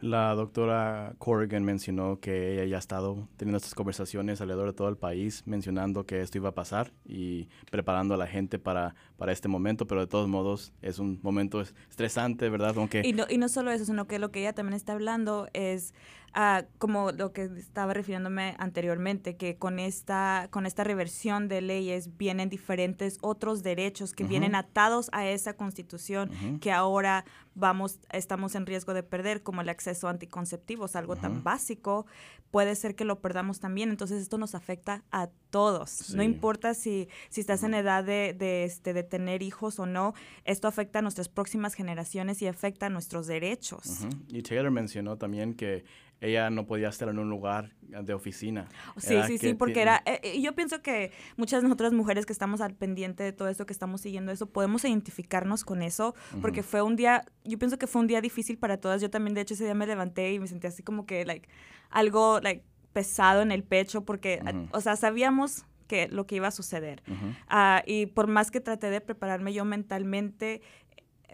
La 0.00 0.32
doctora 0.36 1.14
Corrigan 1.18 1.64
mencionó 1.64 2.20
que 2.20 2.52
ella 2.54 2.64
ya 2.66 2.76
ha 2.76 2.78
estado 2.78 3.26
teniendo 3.36 3.56
estas 3.56 3.74
conversaciones 3.74 4.40
alrededor 4.40 4.68
de 4.68 4.72
todo 4.72 4.88
el 4.88 4.96
país, 4.96 5.42
mencionando 5.44 6.06
que 6.06 6.20
esto 6.20 6.38
iba 6.38 6.50
a 6.50 6.54
pasar 6.54 6.92
y 7.04 7.48
preparando 7.68 8.14
a 8.14 8.16
la 8.16 8.28
gente 8.28 8.60
para, 8.60 8.94
para 9.16 9.32
este 9.32 9.48
momento, 9.48 9.88
pero 9.88 10.00
de 10.02 10.06
todos 10.06 10.28
modos 10.28 10.72
es 10.82 11.00
un 11.00 11.18
momento 11.22 11.60
es- 11.60 11.74
estresante, 11.90 12.48
¿verdad? 12.48 12.74
Aunque 12.78 13.02
Y 13.04 13.12
no, 13.12 13.24
y 13.28 13.38
no 13.38 13.48
solo 13.48 13.72
eso, 13.72 13.84
sino 13.86 14.06
que 14.06 14.20
lo 14.20 14.30
que 14.30 14.38
ella 14.40 14.52
también 14.52 14.74
está 14.74 14.92
hablando 14.92 15.48
es 15.52 15.92
ah, 16.34 16.64
como 16.78 17.12
lo 17.12 17.32
que 17.32 17.44
estaba 17.56 17.94
refiriéndome 17.94 18.54
anteriormente, 18.58 19.36
que 19.36 19.56
con 19.56 19.78
esta, 19.78 20.48
con 20.50 20.66
esta 20.66 20.84
reversión 20.84 21.48
de 21.48 21.60
leyes 21.60 22.16
vienen 22.16 22.48
diferentes 22.48 23.18
otros 23.20 23.62
derechos 23.62 24.12
que 24.12 24.24
vienen 24.24 24.54
atados 24.54 25.08
a 25.12 25.26
esa 25.28 25.54
constitución 25.54 26.30
que 26.60 26.72
ahora 26.72 27.24
vamos, 27.58 27.98
estamos 28.12 28.54
en 28.54 28.66
riesgo 28.66 28.94
de 28.94 29.02
perder, 29.02 29.42
como 29.42 29.60
el 29.60 29.68
acceso 29.68 30.06
a 30.06 30.10
anticonceptivos, 30.10 30.96
algo 30.96 31.16
tan 31.16 31.42
básico, 31.42 32.06
puede 32.50 32.74
ser 32.76 32.94
que 32.94 33.04
lo 33.04 33.20
perdamos 33.20 33.60
también. 33.60 33.90
Entonces 33.90 34.22
esto 34.22 34.38
nos 34.38 34.54
afecta 34.54 35.04
a 35.10 35.28
todos. 35.50 36.14
No 36.14 36.22
importa 36.22 36.74
si, 36.74 37.08
si 37.28 37.40
estás 37.40 37.62
en 37.62 37.74
edad 37.74 38.04
de, 38.04 38.34
de, 38.38 38.64
este, 38.64 38.92
de 38.92 39.02
tener 39.02 39.42
hijos 39.42 39.78
o 39.78 39.86
no, 39.86 40.14
esto 40.44 40.68
afecta 40.68 41.00
a 41.00 41.02
nuestras 41.02 41.28
próximas 41.28 41.74
generaciones 41.74 42.40
y 42.42 42.46
afecta 42.46 42.86
a 42.86 42.90
nuestros 42.90 43.26
derechos. 43.26 44.06
Y 44.28 44.42
Taylor 44.42 44.70
mencionó 44.70 45.16
también 45.18 45.54
que 45.54 45.84
ella 46.20 46.50
no 46.50 46.66
podía 46.66 46.88
estar 46.88 47.08
en 47.08 47.18
un 47.18 47.30
lugar 47.30 47.72
de 47.82 48.12
oficina. 48.12 48.68
Sí, 48.96 49.14
Era 49.14 49.26
sí, 49.26 49.38
sí, 49.38 49.54
porque 49.54 49.80
era, 49.82 50.02
eh, 50.04 50.20
eh, 50.22 50.40
yo 50.42 50.54
pienso 50.54 50.82
que 50.82 51.12
muchas 51.36 51.62
de 51.62 51.68
nosotras 51.68 51.92
mujeres 51.92 52.26
que 52.26 52.32
estamos 52.32 52.60
al 52.60 52.74
pendiente 52.74 53.22
de 53.22 53.32
todo 53.32 53.48
esto, 53.48 53.66
que 53.66 53.72
estamos 53.72 54.00
siguiendo 54.00 54.32
eso, 54.32 54.46
podemos 54.50 54.84
identificarnos 54.84 55.64
con 55.64 55.80
eso, 55.82 56.14
porque 56.42 56.62
fue 56.62 56.82
un 56.82 56.96
día, 56.96 57.24
yo 57.44 57.58
pienso 57.58 57.78
que 57.78 57.86
fue 57.86 58.00
un 58.00 58.08
día 58.08 58.20
difícil 58.20 58.58
para 58.58 58.78
todas, 58.78 59.00
yo 59.00 59.10
también 59.10 59.34
de 59.34 59.42
hecho 59.42 59.54
ese 59.54 59.64
día 59.64 59.74
me 59.74 59.86
levanté 59.86 60.32
y 60.32 60.38
me 60.40 60.46
sentí 60.48 60.66
así 60.66 60.82
como 60.82 61.06
que, 61.06 61.24
like, 61.24 61.48
algo, 61.90 62.40
like, 62.40 62.64
pesado 62.92 63.42
en 63.42 63.52
el 63.52 63.62
pecho, 63.62 64.04
porque, 64.04 64.40
a- 64.44 64.50
Ujú. 64.50 64.68
o 64.72 64.80
sea, 64.80 64.96
sabíamos 64.96 65.64
que 65.86 66.08
lo 66.08 66.26
que 66.26 66.36
iba 66.36 66.48
a 66.48 66.50
suceder. 66.50 67.02
Ujú. 67.06 67.32
Ah, 67.48 67.82
y 67.86 68.06
por 68.06 68.26
más 68.26 68.50
que 68.50 68.60
traté 68.60 68.90
de 68.90 69.00
prepararme 69.00 69.54
yo 69.54 69.64
mentalmente, 69.64 70.60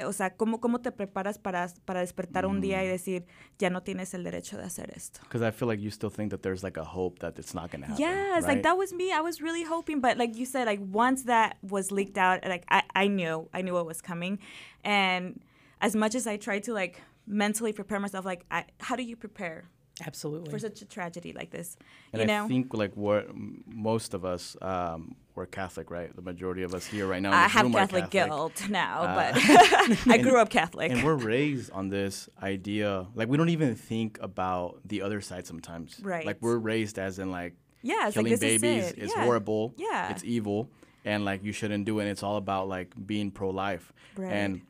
o 0.03 0.13
sea, 0.13 0.37
¿cómo, 0.37 0.61
cómo 0.61 0.81
te 0.81 0.91
preparas 0.91 1.39
para, 1.39 1.69
para 1.85 2.01
despertar 2.01 2.47
un 2.47 2.61
día 2.61 2.83
y 2.83 2.89
mm. 2.89 2.91
decir, 2.91 3.27
ya 3.59 3.71
no 3.71 3.83
tienes 3.83 4.13
el 4.15 4.25
derecho 4.25 4.57
de 4.57 4.65
hacer 4.65 4.93
esto? 4.97 5.21
Because 5.23 5.43
I 5.43 5.53
feel 5.53 5.69
like 5.69 5.81
you 5.81 5.91
still 5.91 6.11
think 6.11 6.31
that 6.31 6.43
there's 6.43 6.63
like 6.63 6.77
a 6.77 6.85
hope 6.85 7.21
that 7.21 7.39
it's 7.39 7.55
not 7.55 7.71
gonna 7.71 7.87
happen. 7.87 8.01
Yes, 8.01 8.43
right? 8.43 8.55
like 8.55 8.63
that 8.63 8.77
was 8.77 8.93
me. 8.93 9.13
I 9.13 9.21
was 9.21 9.41
really 9.41 9.63
hoping, 9.63 10.01
but 10.01 10.19
like 10.19 10.37
you 10.37 10.47
said, 10.47 10.67
like 10.67 10.81
once 10.81 11.25
that 11.25 11.59
was 11.63 11.93
leaked 11.93 12.19
out, 12.19 12.45
like 12.45 12.65
I, 12.69 12.83
I 12.95 13.07
knew, 13.07 13.49
I 13.53 13.63
knew 13.63 13.75
what 13.75 13.87
was 13.87 14.01
coming, 14.01 14.39
and 14.83 15.41
as 15.81 15.95
much 15.95 16.15
as 16.15 16.27
I 16.27 16.37
tried 16.37 16.65
to 16.65 16.73
like 16.73 17.01
mentally 17.27 17.73
prepare 17.73 18.01
myself, 18.01 18.25
like 18.25 18.45
I, 18.51 18.65
how 18.81 18.97
do 18.97 19.03
you 19.03 19.17
prepare 19.17 19.65
Absolutely. 20.05 20.51
for 20.51 20.59
such 20.59 20.83
a 20.83 20.85
tragedy 20.85 21.33
like 21.33 21.51
this? 21.51 21.77
And 22.13 22.29
you 22.29 22.37
I 22.37 22.49
think 22.49 22.75
like 22.75 22.97
what 22.97 23.29
most 23.67 24.15
of 24.15 24.25
us 24.25 24.57
um, 24.61 25.17
we're 25.35 25.47
Catholic, 25.47 25.91
right? 25.91 26.15
The 26.15 26.23
majority 26.23 26.63
of 26.63 26.75
us 26.75 26.87
here 26.87 27.07
right 27.07 27.21
now. 27.21 27.33
I 27.33 27.49
have 27.49 27.65
room 27.65 27.75
are 27.75 27.81
Catholic, 27.81 28.11
guilt 28.11 28.69
now, 28.69 29.03
Uh, 29.03 29.33
but 29.33 29.99
I 30.07 30.19
grew 30.19 30.39
up 30.39 30.49
Catholic. 30.49 30.93
And 30.93 31.03
we're 31.03 31.15
raised 31.15 31.71
on 31.73 31.89
this 31.89 32.29
idea, 32.43 33.07
like 33.15 33.29
we 33.29 33.37
don't 33.37 33.49
even 33.49 33.75
think 33.75 34.19
about 34.21 34.81
the 34.85 35.03
other 35.03 35.21
side 35.21 35.47
sometimes. 35.47 36.01
Right. 36.03 36.25
Like 36.25 36.39
we're 36.41 36.59
raised 36.59 36.99
as 36.99 37.19
in 37.19 37.31
like 37.31 37.55
yeah, 37.83 38.09
it's 38.09 38.17
like 38.17 38.27
killing 38.27 38.39
this 38.39 38.43
is 38.43 38.61
babies 38.63 38.91
it. 38.93 38.99
is 38.99 39.13
yeah. 39.15 39.25
horrible. 39.25 39.75
Yeah. 39.77 40.11
It's 40.11 40.25
evil, 40.25 40.71
and 41.05 41.25
like 41.25 41.45
you 41.45 41.53
shouldn't 41.53 41.85
do 41.85 41.99
it. 41.99 42.03
And 42.03 42.11
it's 42.11 42.23
all 42.23 42.37
about 42.37 42.69
like 42.69 42.95
being 43.07 43.31
pro-life. 43.31 43.93
Right. 44.17 44.33
And 44.33 44.63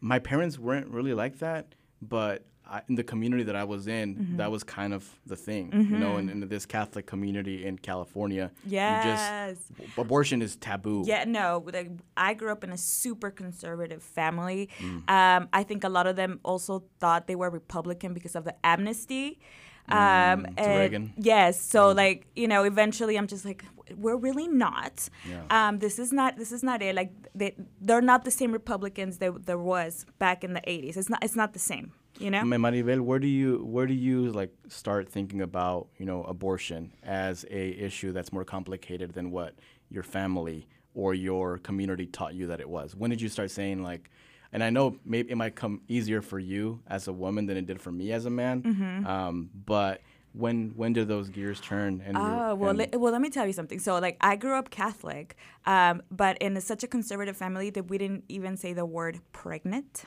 my 0.00 0.18
parents 0.18 0.58
weren't 0.58 0.88
really 0.88 1.14
like 1.14 1.38
that, 1.38 1.74
but 2.02 2.44
I, 2.70 2.82
in 2.88 2.94
the 2.94 3.02
community 3.12 3.42
that 3.44 3.56
I 3.56 3.64
was 3.64 3.86
in, 3.86 4.14
Mm-hmm. 4.14 4.36
that 4.36 4.50
was 4.50 4.62
kind 4.64 4.92
of 4.94 5.02
the 5.26 5.36
thing, 5.36 5.64
you 5.72 5.98
know, 5.98 6.16
in, 6.18 6.28
in 6.28 6.38
this 6.48 6.64
Catholic 6.66 7.04
community 7.06 7.66
in 7.66 7.78
California. 7.78 8.50
Yes. 8.64 9.56
just 9.78 9.98
abortion 9.98 10.40
is 10.42 10.56
taboo. 10.56 11.02
Yeah, 11.06 11.24
no. 11.26 11.64
Like, 11.72 11.90
I 12.16 12.34
grew 12.34 12.52
up 12.52 12.62
in 12.64 12.70
a 12.70 12.78
super 12.78 13.30
conservative 13.30 14.02
family. 14.02 14.68
Mm. 14.78 15.10
Um, 15.10 15.48
I 15.52 15.62
think 15.64 15.84
a 15.84 15.88
lot 15.88 16.06
of 16.06 16.14
them 16.16 16.38
also 16.44 16.84
thought 17.00 17.26
they 17.26 17.34
were 17.36 17.50
Republican 17.50 18.14
because 18.14 18.34
of 18.36 18.44
the 18.44 18.54
amnesty. 18.64 19.40
Um, 19.88 19.96
Mm, 19.98 20.56
to 20.56 20.62
and- 20.62 20.78
Reagan. 20.78 21.02
Mm. 21.08 21.12
Yes. 21.32 21.60
So 21.60 21.90
like 21.90 22.26
you 22.36 22.46
know, 22.46 22.62
eventually 22.62 23.16
I'm 23.18 23.26
just 23.26 23.44
like, 23.44 23.64
we're 23.96 24.16
really 24.28 24.46
not. 24.46 25.08
Yeah. 25.28 25.42
Um, 25.50 25.78
this 25.80 25.98
is 25.98 26.12
not. 26.12 26.36
This 26.36 26.52
is 26.52 26.62
not 26.62 26.80
it. 26.82 26.94
Like 26.94 27.10
they, 27.34 27.56
they're 27.80 28.00
not 28.12 28.24
the 28.24 28.30
same 28.30 28.52
Republicans 28.52 29.18
that 29.18 29.46
there 29.46 29.58
was 29.58 30.06
back 30.20 30.44
in 30.44 30.52
the 30.52 30.60
80s. 30.60 30.96
It's 30.96 31.08
not. 31.10 31.24
It's 31.24 31.34
not 31.34 31.52
the 31.54 31.58
same. 31.72 31.92
You 32.20 32.30
know. 32.30 32.44
Ma- 32.44 32.56
Maribel, 32.56 33.00
where 33.00 33.18
do 33.18 33.26
you 33.26 33.64
where 33.64 33.86
do 33.86 33.94
you 33.94 34.30
like 34.30 34.52
start 34.68 35.08
thinking 35.08 35.40
about 35.40 35.88
you 35.98 36.06
know 36.06 36.22
abortion 36.24 36.92
as 37.02 37.44
a 37.50 37.70
issue 37.70 38.12
that's 38.12 38.32
more 38.32 38.44
complicated 38.44 39.14
than 39.14 39.30
what 39.30 39.54
your 39.88 40.02
family 40.02 40.68
or 40.94 41.14
your 41.14 41.58
community 41.58 42.06
taught 42.06 42.34
you 42.34 42.46
that 42.48 42.60
it 42.60 42.68
was? 42.68 42.94
When 42.94 43.10
did 43.10 43.20
you 43.20 43.28
start 43.28 43.50
saying 43.50 43.82
like? 43.82 44.10
And 44.52 44.64
I 44.64 44.70
know 44.70 44.96
maybe 45.04 45.30
it 45.30 45.36
might 45.36 45.54
come 45.54 45.80
easier 45.86 46.20
for 46.20 46.40
you 46.40 46.80
as 46.88 47.06
a 47.06 47.12
woman 47.12 47.46
than 47.46 47.56
it 47.56 47.66
did 47.66 47.80
for 47.80 47.92
me 47.92 48.10
as 48.10 48.26
a 48.26 48.30
man. 48.30 48.62
Mm-hmm. 48.62 49.06
Um, 49.06 49.50
but 49.64 50.00
when 50.32 50.72
when 50.76 50.92
did 50.92 51.08
those 51.08 51.28
gears 51.28 51.60
turn? 51.60 52.02
And 52.04 52.16
Oh 52.16 52.54
well, 52.56 52.70
and- 52.70 52.92
le- 52.92 52.98
well. 52.98 53.12
Let 53.12 53.20
me 53.20 53.30
tell 53.30 53.46
you 53.46 53.52
something. 53.52 53.78
So, 53.78 53.98
like, 53.98 54.16
I 54.20 54.36
grew 54.36 54.54
up 54.54 54.70
Catholic, 54.70 55.36
um, 55.66 56.02
but 56.10 56.36
in 56.38 56.56
a, 56.56 56.60
such 56.60 56.82
a 56.82 56.86
conservative 56.88 57.36
family 57.36 57.70
that 57.70 57.88
we 57.88 57.98
didn't 57.98 58.24
even 58.28 58.56
say 58.56 58.72
the 58.72 58.84
word 58.84 59.20
pregnant. 59.32 60.04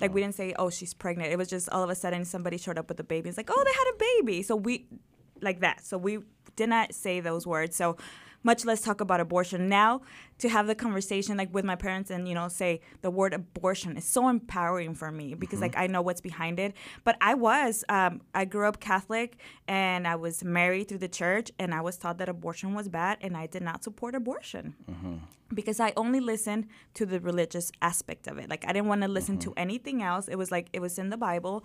Like, 0.00 0.12
we 0.12 0.20
didn't 0.20 0.34
say, 0.34 0.54
"Oh, 0.58 0.70
she's 0.70 0.94
pregnant." 0.94 1.32
It 1.32 1.38
was 1.38 1.48
just 1.48 1.68
all 1.70 1.82
of 1.82 1.90
a 1.90 1.94
sudden 1.94 2.24
somebody 2.24 2.58
showed 2.58 2.78
up 2.78 2.88
with 2.88 3.00
a 3.00 3.04
baby. 3.04 3.28
It's 3.28 3.38
like, 3.38 3.50
"Oh, 3.50 3.64
they 3.64 3.72
had 3.72 3.94
a 3.94 4.22
baby." 4.22 4.42
So 4.42 4.56
we, 4.56 4.86
like 5.40 5.60
that. 5.60 5.84
So 5.84 5.98
we 5.98 6.18
did 6.56 6.68
not 6.68 6.94
say 6.94 7.20
those 7.20 7.46
words. 7.46 7.76
So 7.76 7.96
much 8.46 8.64
less 8.64 8.80
talk 8.80 9.00
about 9.00 9.18
abortion. 9.20 9.68
Now, 9.68 10.02
to 10.38 10.48
have 10.48 10.66
the 10.68 10.74
conversation 10.74 11.36
like 11.36 11.52
with 11.52 11.64
my 11.64 11.74
parents 11.74 12.10
and 12.10 12.28
you 12.28 12.34
know 12.34 12.48
say 12.48 12.80
the 13.02 13.10
word 13.10 13.34
abortion 13.34 13.96
is 13.96 14.04
so 14.04 14.28
empowering 14.28 14.94
for 14.94 15.10
me 15.10 15.34
because 15.34 15.56
mm-hmm. 15.56 15.62
like 15.62 15.76
I 15.76 15.86
know 15.88 16.00
what's 16.00 16.20
behind 16.20 16.58
it. 16.60 16.74
But 17.04 17.16
I 17.20 17.34
was 17.34 17.84
um, 17.88 18.20
I 18.34 18.44
grew 18.44 18.66
up 18.66 18.78
Catholic 18.80 19.36
and 19.66 20.06
I 20.06 20.16
was 20.16 20.44
married 20.44 20.88
through 20.88 20.98
the 20.98 21.08
church 21.08 21.50
and 21.58 21.74
I 21.74 21.80
was 21.80 21.96
taught 21.96 22.18
that 22.18 22.28
abortion 22.28 22.72
was 22.74 22.88
bad 22.88 23.18
and 23.20 23.36
I 23.36 23.46
did 23.46 23.62
not 23.62 23.82
support 23.82 24.14
abortion 24.14 24.74
mm-hmm. 24.90 25.16
because 25.52 25.80
I 25.80 25.92
only 25.96 26.20
listened 26.20 26.68
to 26.94 27.04
the 27.04 27.18
religious 27.18 27.72
aspect 27.82 28.28
of 28.28 28.38
it. 28.38 28.48
Like 28.48 28.64
I 28.68 28.72
didn't 28.72 28.88
want 28.88 29.02
to 29.02 29.08
listen 29.08 29.38
mm-hmm. 29.38 29.50
to 29.50 29.60
anything 29.66 30.02
else. 30.02 30.28
It 30.28 30.36
was 30.36 30.50
like 30.52 30.68
it 30.72 30.80
was 30.80 30.98
in 30.98 31.10
the 31.10 31.16
Bible. 31.16 31.64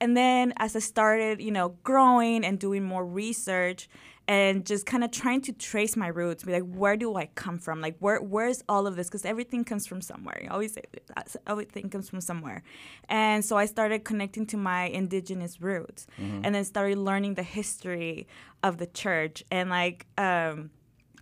And 0.00 0.16
then 0.16 0.52
as 0.58 0.76
I 0.76 0.80
started, 0.80 1.40
you 1.40 1.50
know, 1.50 1.70
growing 1.82 2.44
and 2.44 2.58
doing 2.58 2.84
more 2.84 3.04
research 3.04 3.88
and 4.28 4.66
just 4.66 4.84
kind 4.84 5.02
of 5.02 5.10
trying 5.10 5.40
to 5.40 5.52
trace 5.54 5.96
my 5.96 6.08
roots, 6.08 6.44
be 6.44 6.52
like, 6.52 6.62
where 6.82 6.96
do 6.98 7.16
I 7.16 7.26
come 7.34 7.58
from? 7.58 7.80
Like 7.80 7.96
where 7.98 8.20
where's 8.20 8.62
all 8.68 8.86
of 8.86 8.94
this? 8.96 9.08
Because 9.08 9.24
everything 9.24 9.64
comes 9.64 9.86
from 9.86 10.00
somewhere. 10.02 10.42
I 10.44 10.48
always 10.48 10.74
say 10.74 10.82
that. 11.14 11.34
everything 11.46 11.88
comes 11.88 12.10
from 12.10 12.20
somewhere. 12.20 12.62
And 13.08 13.42
so 13.44 13.56
I 13.56 13.64
started 13.66 14.04
connecting 14.04 14.44
to 14.46 14.56
my 14.58 14.84
indigenous 14.84 15.60
roots 15.60 16.06
and 16.18 16.54
then 16.54 16.64
started 16.64 16.98
learning 16.98 17.34
the 17.34 17.42
history 17.42 18.26
of 18.62 18.76
the 18.76 18.86
church 18.86 19.42
and 19.50 19.70
like 19.70 20.06
um 20.18 20.70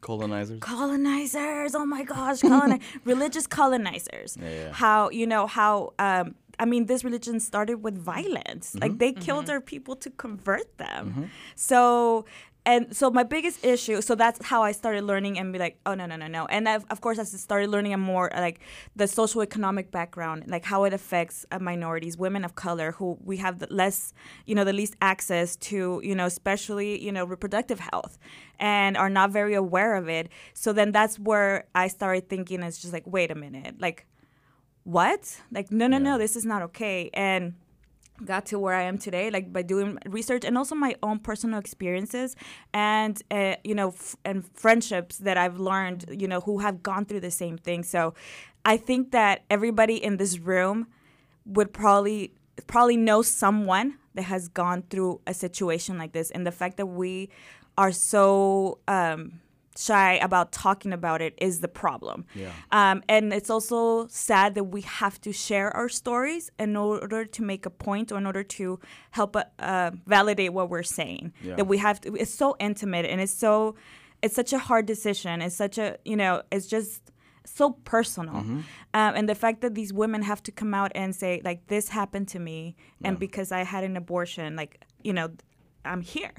colonizers. 0.00 0.60
colonizers 0.60 1.74
oh 1.74 1.84
my 1.86 2.02
gosh 2.04 2.40
coloni- 2.50 2.80
religious 3.04 3.46
colonizers 3.46 4.36
Yeah, 4.40 4.50
yeah. 4.50 4.72
how 4.72 5.10
you 5.10 5.26
know 5.26 5.46
how 5.46 5.94
um 5.98 6.34
I 6.58 6.64
mean, 6.64 6.86
this 6.86 7.04
religion 7.04 7.40
started 7.40 7.82
with 7.82 7.96
violence. 7.96 8.70
Mm-hmm. 8.70 8.78
Like 8.78 8.98
they 8.98 9.12
killed 9.12 9.50
our 9.50 9.60
people 9.60 9.96
to 9.96 10.10
convert 10.10 10.78
them. 10.78 11.30
So, 11.54 12.24
and 12.66 12.94
so 12.94 13.10
my 13.10 13.22
biggest 13.22 13.64
issue. 13.64 14.00
So 14.00 14.16
that's 14.16 14.44
how 14.44 14.62
I 14.64 14.72
started 14.72 15.04
learning 15.04 15.38
and 15.38 15.52
be 15.52 15.58
like, 15.58 15.78
oh 15.86 15.94
no 15.94 16.04
no 16.04 16.16
no 16.16 16.26
no. 16.26 16.46
And 16.46 16.68
I've, 16.68 16.84
of 16.90 17.00
course, 17.00 17.18
I 17.18 17.22
started 17.22 17.70
learning 17.70 17.94
a 17.94 17.96
more 17.96 18.28
like 18.34 18.58
the 18.96 19.06
social 19.06 19.40
economic 19.40 19.92
background, 19.92 20.44
like 20.48 20.64
how 20.64 20.82
it 20.82 20.92
affects 20.92 21.46
uh, 21.52 21.60
minorities, 21.60 22.18
women 22.18 22.44
of 22.44 22.56
color, 22.56 22.90
who 22.92 23.18
we 23.24 23.36
have 23.36 23.60
the 23.60 23.68
less, 23.70 24.12
you 24.46 24.54
know, 24.56 24.64
the 24.64 24.72
least 24.72 24.96
access 25.00 25.54
to, 25.56 26.00
you 26.02 26.14
know, 26.14 26.26
especially 26.26 27.00
you 27.00 27.12
know 27.12 27.24
reproductive 27.24 27.78
health, 27.78 28.18
and 28.58 28.96
are 28.96 29.10
not 29.10 29.30
very 29.30 29.54
aware 29.54 29.94
of 29.94 30.08
it. 30.08 30.28
So 30.52 30.72
then 30.72 30.90
that's 30.90 31.20
where 31.20 31.66
I 31.74 31.86
started 31.86 32.28
thinking. 32.28 32.64
It's 32.64 32.78
just 32.78 32.92
like, 32.92 33.06
wait 33.06 33.30
a 33.30 33.36
minute, 33.36 33.76
like 33.80 34.06
what? 34.86 35.40
Like, 35.50 35.72
no, 35.72 35.88
no, 35.88 35.98
no, 35.98 36.16
this 36.16 36.36
is 36.36 36.44
not 36.44 36.62
okay. 36.62 37.10
And 37.12 37.54
got 38.24 38.46
to 38.46 38.58
where 38.58 38.72
I 38.72 38.82
am 38.82 38.98
today, 38.98 39.30
like 39.30 39.52
by 39.52 39.62
doing 39.62 39.98
research 40.06 40.44
and 40.44 40.56
also 40.56 40.76
my 40.76 40.94
own 41.02 41.18
personal 41.18 41.58
experiences 41.58 42.36
and, 42.72 43.20
uh, 43.32 43.56
you 43.64 43.74
know, 43.74 43.88
f- 43.88 44.14
and 44.24 44.46
friendships 44.54 45.18
that 45.18 45.36
I've 45.36 45.58
learned, 45.58 46.04
you 46.10 46.28
know, 46.28 46.40
who 46.40 46.60
have 46.60 46.84
gone 46.84 47.04
through 47.04 47.20
the 47.20 47.32
same 47.32 47.58
thing. 47.58 47.82
So 47.82 48.14
I 48.64 48.76
think 48.76 49.10
that 49.10 49.42
everybody 49.50 50.02
in 50.02 50.18
this 50.18 50.38
room 50.38 50.86
would 51.44 51.72
probably 51.72 52.32
probably 52.68 52.96
know 52.96 53.22
someone 53.22 53.98
that 54.14 54.22
has 54.22 54.46
gone 54.48 54.84
through 54.88 55.20
a 55.26 55.34
situation 55.34 55.98
like 55.98 56.12
this 56.12 56.30
and 56.30 56.46
the 56.46 56.52
fact 56.52 56.76
that 56.76 56.86
we 56.86 57.28
are 57.76 57.92
so 57.92 58.78
um, 58.86 59.40
shy 59.78 60.14
about 60.14 60.52
talking 60.52 60.92
about 60.92 61.20
it 61.22 61.34
is 61.40 61.60
the 61.60 61.68
problem 61.68 62.24
Yeah. 62.34 62.50
um, 62.72 63.02
and 63.08 63.32
it's 63.32 63.50
also 63.50 64.06
sad 64.08 64.54
that 64.54 64.64
we 64.64 64.80
have 64.82 65.20
to 65.22 65.32
share 65.32 65.68
our 65.76 65.88
stories 65.88 66.50
in 66.58 66.76
order 66.76 67.24
to 67.24 67.42
make 67.42 67.66
a 67.66 67.70
point 67.70 68.10
or 68.12 68.18
in 68.18 68.26
order 68.26 68.42
to 68.42 68.78
help 69.10 69.36
uh, 69.36 69.90
validate 70.06 70.52
what 70.52 70.70
we're 70.70 70.82
saying 70.82 71.32
Yeah. 71.42 71.56
that 71.56 71.66
we 71.66 71.78
have 71.78 72.00
to 72.02 72.14
it's 72.14 72.34
so 72.34 72.56
intimate 72.58 73.04
and 73.06 73.20
it's 73.20 73.34
so 73.34 73.74
it's 74.22 74.34
such 74.34 74.52
a 74.52 74.58
hard 74.58 74.86
decision 74.86 75.42
it's 75.42 75.56
such 75.56 75.76
a 75.78 75.96
you 76.04 76.16
know 76.16 76.42
it's 76.50 76.66
just 76.66 77.02
so 77.44 77.70
personal 77.84 78.34
Mm-hmm. 78.34 78.58
um, 78.94 79.12
and 79.14 79.28
the 79.28 79.34
fact 79.34 79.60
that 79.60 79.74
these 79.74 79.92
women 79.92 80.22
have 80.22 80.42
to 80.44 80.52
come 80.52 80.72
out 80.74 80.90
and 80.94 81.14
say 81.14 81.40
like 81.44 81.66
this 81.68 81.88
happened 81.90 82.28
to 82.28 82.38
me 82.38 82.74
and 83.04 83.18
because 83.18 83.52
i 83.52 83.62
had 83.62 83.84
an 83.84 83.96
abortion 83.96 84.56
like 84.56 84.84
you 85.04 85.12
know 85.12 85.28
i'm 85.84 86.00
here 86.00 86.32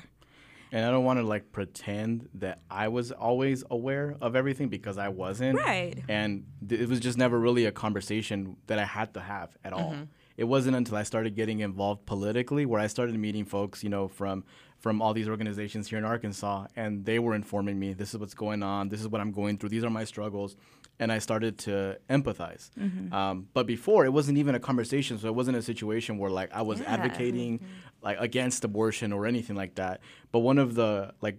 And 0.72 0.86
I 0.86 0.92
don't 0.92 1.06
want 1.06 1.20
to 1.20 1.26
like 1.26 1.52
pretend 1.52 2.30
that 2.36 2.60
I 2.70 2.90
was 2.90 3.12
always 3.12 3.64
aware 3.72 4.16
of 4.22 4.36
everything 4.36 4.68
because 4.70 4.98
I 4.98 5.10
wasn't. 5.10 5.58
Right. 5.58 5.96
And 6.10 6.46
th- 6.68 6.82
it 6.82 6.90
was 6.90 7.00
just 7.00 7.18
never 7.18 7.40
really 7.40 7.66
a 7.66 7.72
conversation 7.72 8.58
that 8.68 8.80
I 8.80 8.86
had 8.86 9.14
to 9.14 9.22
have 9.22 9.56
at 9.64 9.74
all. 9.74 9.92
Mm-hmm. 9.92 10.04
It 10.36 10.44
wasn't 10.44 10.76
until 10.76 10.98
I 10.98 11.04
started 11.04 11.36
getting 11.36 11.62
involved 11.62 12.06
politically 12.06 12.66
where 12.66 12.80
I 12.80 12.88
started 12.88 13.18
meeting 13.18 13.46
folks, 13.46 13.84
you 13.84 13.90
know, 13.90 14.08
from 14.08 14.44
from 14.78 15.02
all 15.02 15.12
these 15.12 15.28
organizations 15.28 15.88
here 15.90 15.98
in 15.98 16.06
Arkansas, 16.06 16.68
and 16.76 17.04
they 17.04 17.18
were 17.18 17.34
informing 17.34 17.80
me, 17.80 17.94
this 17.94 18.14
is 18.14 18.20
what's 18.20 18.36
going 18.36 18.62
on, 18.62 18.90
this 18.90 19.02
is 19.02 19.08
what 19.08 19.20
I'm 19.20 19.32
going 19.32 19.58
through, 19.58 19.70
these 19.70 19.84
are 19.84 19.90
my 19.90 20.04
struggles, 20.04 20.56
and 21.00 21.12
I 21.12 21.18
started 21.18 21.58
to 21.60 21.98
empathize. 22.12 22.70
Mm-hmm. 22.80 23.12
Um, 23.12 23.48
but 23.56 23.66
before, 23.66 24.06
it 24.06 24.14
wasn't 24.14 24.38
even 24.38 24.54
a 24.54 24.60
conversation, 24.60 25.18
so 25.18 25.28
it 25.28 25.34
wasn't 25.34 25.58
a 25.58 25.64
situation 25.64 26.20
where 26.20 26.30
like 26.30 26.54
I 26.54 26.62
was 26.62 26.80
Yeah. 26.80 26.94
advocating 26.94 27.58
mm-hmm. 27.58 27.66
Like 28.08 28.20
against 28.22 28.64
abortion 28.64 29.12
or 29.12 29.26
anything 29.26 29.56
like 29.56 29.76
that. 29.76 30.00
But 30.32 30.40
one 30.40 30.58
of 30.58 30.76
the 30.76 31.14
like 31.22 31.38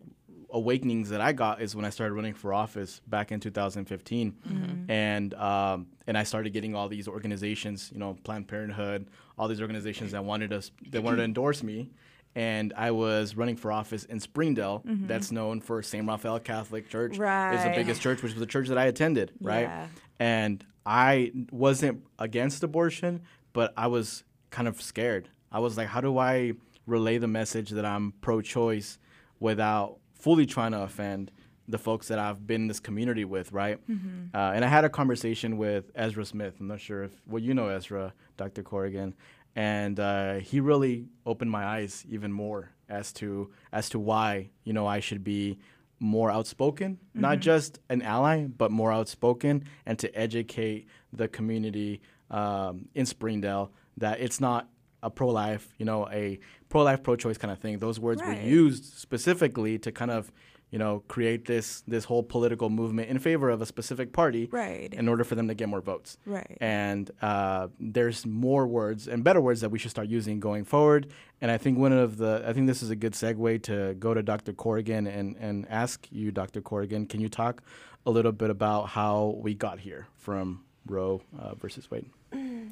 awakenings 0.50 1.10
that 1.10 1.20
I 1.20 1.32
got 1.32 1.60
is 1.60 1.74
when 1.74 1.84
I 1.84 1.90
started 1.90 2.14
running 2.14 2.34
for 2.34 2.52
office 2.54 3.00
back 3.06 3.32
in 3.32 3.40
2015, 3.40 4.86
and 4.88 5.34
um, 5.34 5.86
and 6.06 6.16
I 6.16 6.24
started 6.24 6.52
getting 6.52 6.74
all 6.74 6.88
these 6.88 7.08
organizations, 7.08 7.90
you 7.92 7.98
know, 7.98 8.16
Planned 8.22 8.48
Parenthood, 8.48 9.08
all 9.38 9.48
these 9.48 9.60
organizations 9.62 10.12
that 10.12 10.24
wanted 10.24 10.52
us 10.52 10.70
that 10.90 11.02
wanted 11.02 11.18
to 11.18 11.24
endorse 11.24 11.62
me. 11.62 11.90
And 12.34 12.72
I 12.76 12.90
was 12.92 13.34
running 13.34 13.56
for 13.56 13.72
office 13.72 14.04
in 14.04 14.20
Springdale, 14.20 14.82
that's 14.84 15.32
known 15.32 15.60
for 15.60 15.82
St. 15.82 16.06
Raphael 16.06 16.38
Catholic 16.38 16.88
Church. 16.88 17.18
It's 17.54 17.64
the 17.64 17.70
biggest 17.70 18.00
church, 18.02 18.22
which 18.22 18.32
was 18.34 18.40
the 18.40 18.46
church 18.46 18.68
that 18.68 18.78
I 18.78 18.84
attended, 18.84 19.32
right? 19.40 19.62
Yeah. 19.62 19.86
And 20.20 20.64
I 20.86 21.32
wasn't 21.50 22.04
against 22.18 22.62
abortion, 22.62 23.22
but 23.54 23.72
I 23.76 23.86
was 23.88 24.24
kind 24.50 24.68
of 24.68 24.80
scared. 24.80 25.28
I 25.50 25.60
was 25.60 25.76
like, 25.76 25.88
how 25.88 26.00
do 26.00 26.18
I 26.18 26.52
relay 26.86 27.18
the 27.18 27.28
message 27.28 27.70
that 27.70 27.84
I'm 27.84 28.12
pro 28.20 28.40
choice 28.40 28.98
without 29.40 29.98
fully 30.14 30.46
trying 30.46 30.72
to 30.72 30.82
offend 30.82 31.30
the 31.68 31.78
folks 31.78 32.08
that 32.08 32.18
I've 32.18 32.46
been 32.46 32.62
in 32.62 32.68
this 32.68 32.80
community 32.80 33.24
with, 33.24 33.52
right? 33.52 33.78
Mm-hmm. 33.88 34.34
Uh, 34.34 34.52
and 34.52 34.64
I 34.64 34.68
had 34.68 34.84
a 34.84 34.88
conversation 34.88 35.58
with 35.58 35.90
Ezra 35.94 36.24
Smith. 36.24 36.54
I'm 36.60 36.66
not 36.66 36.80
sure 36.80 37.04
if, 37.04 37.12
well, 37.26 37.42
you 37.42 37.52
know 37.52 37.68
Ezra, 37.68 38.14
Dr. 38.38 38.62
Corrigan. 38.62 39.14
And 39.54 40.00
uh, 40.00 40.34
he 40.34 40.60
really 40.60 41.08
opened 41.26 41.50
my 41.50 41.64
eyes 41.64 42.04
even 42.08 42.32
more 42.32 42.70
as 42.88 43.12
to 43.12 43.50
as 43.72 43.88
to 43.90 43.98
why 43.98 44.50
you 44.64 44.72
know 44.72 44.86
I 44.86 45.00
should 45.00 45.24
be 45.24 45.58
more 46.00 46.30
outspoken, 46.30 46.98
not 47.12 47.40
just 47.40 47.80
an 47.88 48.02
ally, 48.02 48.44
but 48.46 48.70
more 48.70 48.92
outspoken, 48.92 49.64
and 49.84 49.98
to 49.98 50.16
educate 50.16 50.86
the 51.12 51.26
community 51.26 52.00
um, 52.30 52.88
in 52.94 53.04
Springdale 53.04 53.72
that 53.96 54.20
it's 54.20 54.40
not 54.40 54.68
a 55.02 55.10
pro-life, 55.10 55.72
you 55.78 55.84
know, 55.86 56.08
a 56.10 56.38
pro-life, 56.68 57.02
pro-choice 57.02 57.38
kind 57.38 57.52
of 57.52 57.58
thing. 57.58 57.78
Those 57.78 57.98
words 58.00 58.20
Right. 58.22 58.42
were 58.42 58.48
used 58.48 58.84
specifically 58.84 59.78
to 59.78 59.92
kind 59.92 60.10
of 60.10 60.32
you 60.70 60.78
know, 60.78 61.02
create 61.08 61.46
this 61.46 61.80
this 61.88 62.04
whole 62.04 62.22
political 62.22 62.68
movement 62.68 63.08
in 63.08 63.18
favor 63.18 63.48
of 63.48 63.62
a 63.62 63.64
specific 63.64 64.12
party, 64.12 64.50
Right. 64.52 64.92
in 64.92 65.08
order 65.08 65.24
for 65.24 65.34
them 65.34 65.48
to 65.48 65.54
get 65.54 65.66
more 65.66 65.80
votes. 65.80 66.18
Right. 66.26 66.58
And 66.60 67.10
uh, 67.22 67.68
there's 67.80 68.26
more 68.26 68.66
words 68.66 69.08
and 69.08 69.24
better 69.24 69.40
words 69.40 69.62
that 69.62 69.70
we 69.70 69.78
should 69.78 69.90
start 69.90 70.08
using 70.08 70.40
going 70.40 70.64
forward. 70.64 71.06
And 71.40 71.50
I 71.50 71.56
think 71.56 71.78
one 71.78 71.92
of 71.94 72.18
the 72.18 72.44
I 72.46 72.52
think 72.52 72.66
this 72.66 72.82
is 72.82 72.90
a 72.90 72.96
good 72.96 73.14
segue 73.14 73.62
to 73.62 73.94
go 73.98 74.12
to 74.12 74.22
Dr. 74.22 74.52
Corrigan 74.52 75.06
and 75.06 75.36
and 75.40 75.66
ask 75.70 76.06
you, 76.12 76.30
Dr. 76.30 76.60
Corrigan, 76.60 77.06
can 77.06 77.22
you 77.22 77.30
talk 77.30 77.62
a 78.04 78.10
little 78.10 78.32
bit 78.32 78.50
about 78.50 78.90
how 78.90 79.38
we 79.42 79.54
got 79.54 79.80
here 79.80 80.06
from 80.18 80.64
Roe 80.84 81.22
uh, 81.38 81.54
versus 81.54 81.90
Wade? 81.90 82.10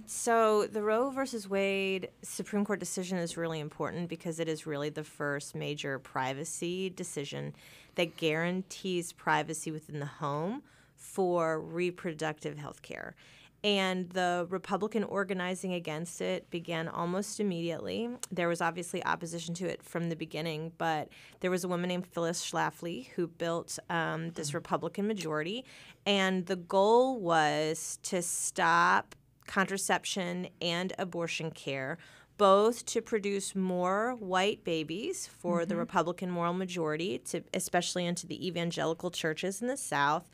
So 0.09 0.69
the 0.69 0.83
Roe 0.83 1.11
versus 1.11 1.49
Wade 1.49 2.11
Supreme 2.23 2.65
Court 2.65 2.79
decision 2.79 3.19
is 3.19 3.37
really 3.37 3.59
important 3.59 4.09
because 4.09 4.39
it 4.39 4.49
is 4.49 4.65
really 4.65 4.89
the 4.89 5.03
first 5.03 5.57
major 5.57 5.99
privacy 5.99 6.91
decision 6.91 7.55
that 7.97 8.17
guarantees 8.17 9.13
privacy 9.13 9.73
within 9.73 9.99
the 9.99 10.07
home 10.07 10.63
for 10.95 11.61
reproductive 11.61 12.57
health 12.57 12.83
care. 12.83 13.17
And 13.65 14.09
the 14.11 14.47
Republican 14.49 15.03
organizing 15.03 15.75
against 15.75 16.21
it 16.21 16.49
began 16.51 16.87
almost 16.87 17.41
immediately. 17.41 18.09
There 18.31 18.47
was 18.47 18.61
obviously 18.61 19.05
opposition 19.05 19.55
to 19.55 19.67
it 19.67 19.83
from 19.83 20.09
the 20.09 20.15
beginning, 20.15 20.71
but 20.79 21.09
there 21.41 21.51
was 21.51 21.65
a 21.65 21.69
woman 21.69 21.89
named 21.89 22.07
Phyllis 22.07 22.49
Schlafly 22.49 23.09
who 23.17 23.27
built 23.27 23.81
um, 23.91 24.31
this 24.31 24.55
Republican 24.55 25.09
majority. 25.09 25.65
And 26.05 26.47
the 26.47 26.55
goal 26.55 27.19
was 27.19 27.99
to 28.05 28.23
stop 28.23 29.17
contraception 29.47 30.49
and 30.61 30.93
abortion 30.99 31.51
care, 31.51 31.99
both 32.39 32.85
to 32.87 33.01
produce 33.01 33.55
more 33.55 34.15
white 34.19 34.63
babies 34.63 35.27
for 35.27 35.65
the 35.65 35.73
mm-hmm. 35.73 35.81
Republican 35.81 36.31
moral 36.31 36.53
majority, 36.53 37.19
to 37.19 37.43
especially 37.55 38.05
into 38.05 38.27
the 38.27 38.47
evangelical 38.47 39.11
churches 39.11 39.63
in 39.63 39.69
the 39.69 39.77
South, 39.77 40.29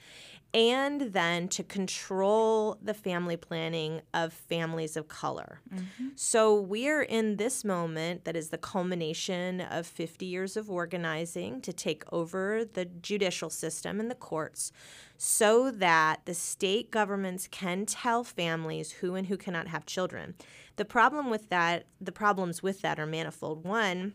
and 0.54 1.00
then 1.12 1.48
to 1.48 1.62
control 1.62 2.76
the 2.82 2.92
family 2.92 3.36
planning 3.36 4.02
of 4.12 4.32
families 4.32 4.96
of 4.96 5.08
color. 5.08 5.60
Mm-hmm. 5.72 6.08
So 6.14 6.54
we're 6.60 7.02
in 7.02 7.36
this 7.36 7.64
moment 7.64 8.24
that 8.24 8.36
is 8.36 8.50
the 8.50 8.58
culmination 8.58 9.62
of 9.62 9.86
50 9.86 10.26
years 10.26 10.56
of 10.56 10.70
organizing 10.70 11.62
to 11.62 11.72
take 11.72 12.04
over 12.12 12.64
the 12.64 12.84
judicial 12.84 13.48
system 13.48 13.98
and 13.98 14.10
the 14.10 14.14
courts 14.14 14.72
so 15.16 15.70
that 15.70 16.20
the 16.26 16.34
state 16.34 16.90
governments 16.90 17.48
can 17.50 17.86
tell 17.86 18.24
families 18.24 18.92
who 18.92 19.14
and 19.14 19.28
who 19.28 19.36
cannot 19.36 19.68
have 19.68 19.86
children. 19.86 20.34
The 20.76 20.84
problem 20.84 21.30
with 21.30 21.48
that, 21.48 21.86
the 22.00 22.12
problems 22.12 22.62
with 22.62 22.80
that 22.82 22.98
are 22.98 23.06
manifold. 23.06 23.64
One, 23.64 24.14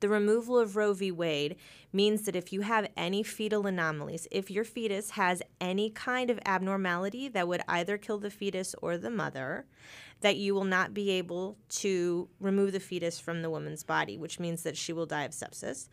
the 0.00 0.08
removal 0.08 0.58
of 0.58 0.76
Roe 0.76 0.92
v. 0.92 1.10
Wade 1.10 1.56
means 1.92 2.22
that 2.22 2.36
if 2.36 2.52
you 2.52 2.60
have 2.60 2.88
any 2.96 3.22
fetal 3.22 3.66
anomalies, 3.66 4.28
if 4.30 4.50
your 4.50 4.64
fetus 4.64 5.10
has 5.10 5.42
any 5.60 5.90
kind 5.90 6.30
of 6.30 6.38
abnormality 6.44 7.28
that 7.28 7.48
would 7.48 7.62
either 7.68 7.98
kill 7.98 8.18
the 8.18 8.30
fetus 8.30 8.74
or 8.82 8.96
the 8.96 9.10
mother, 9.10 9.66
that 10.20 10.36
you 10.36 10.54
will 10.54 10.64
not 10.64 10.94
be 10.94 11.10
able 11.10 11.56
to 11.68 12.28
remove 12.40 12.72
the 12.72 12.80
fetus 12.80 13.20
from 13.20 13.42
the 13.42 13.50
woman's 13.50 13.82
body, 13.82 14.16
which 14.16 14.40
means 14.40 14.62
that 14.62 14.76
she 14.76 14.92
will 14.92 15.06
die 15.06 15.24
of 15.24 15.32
sepsis. 15.32 15.88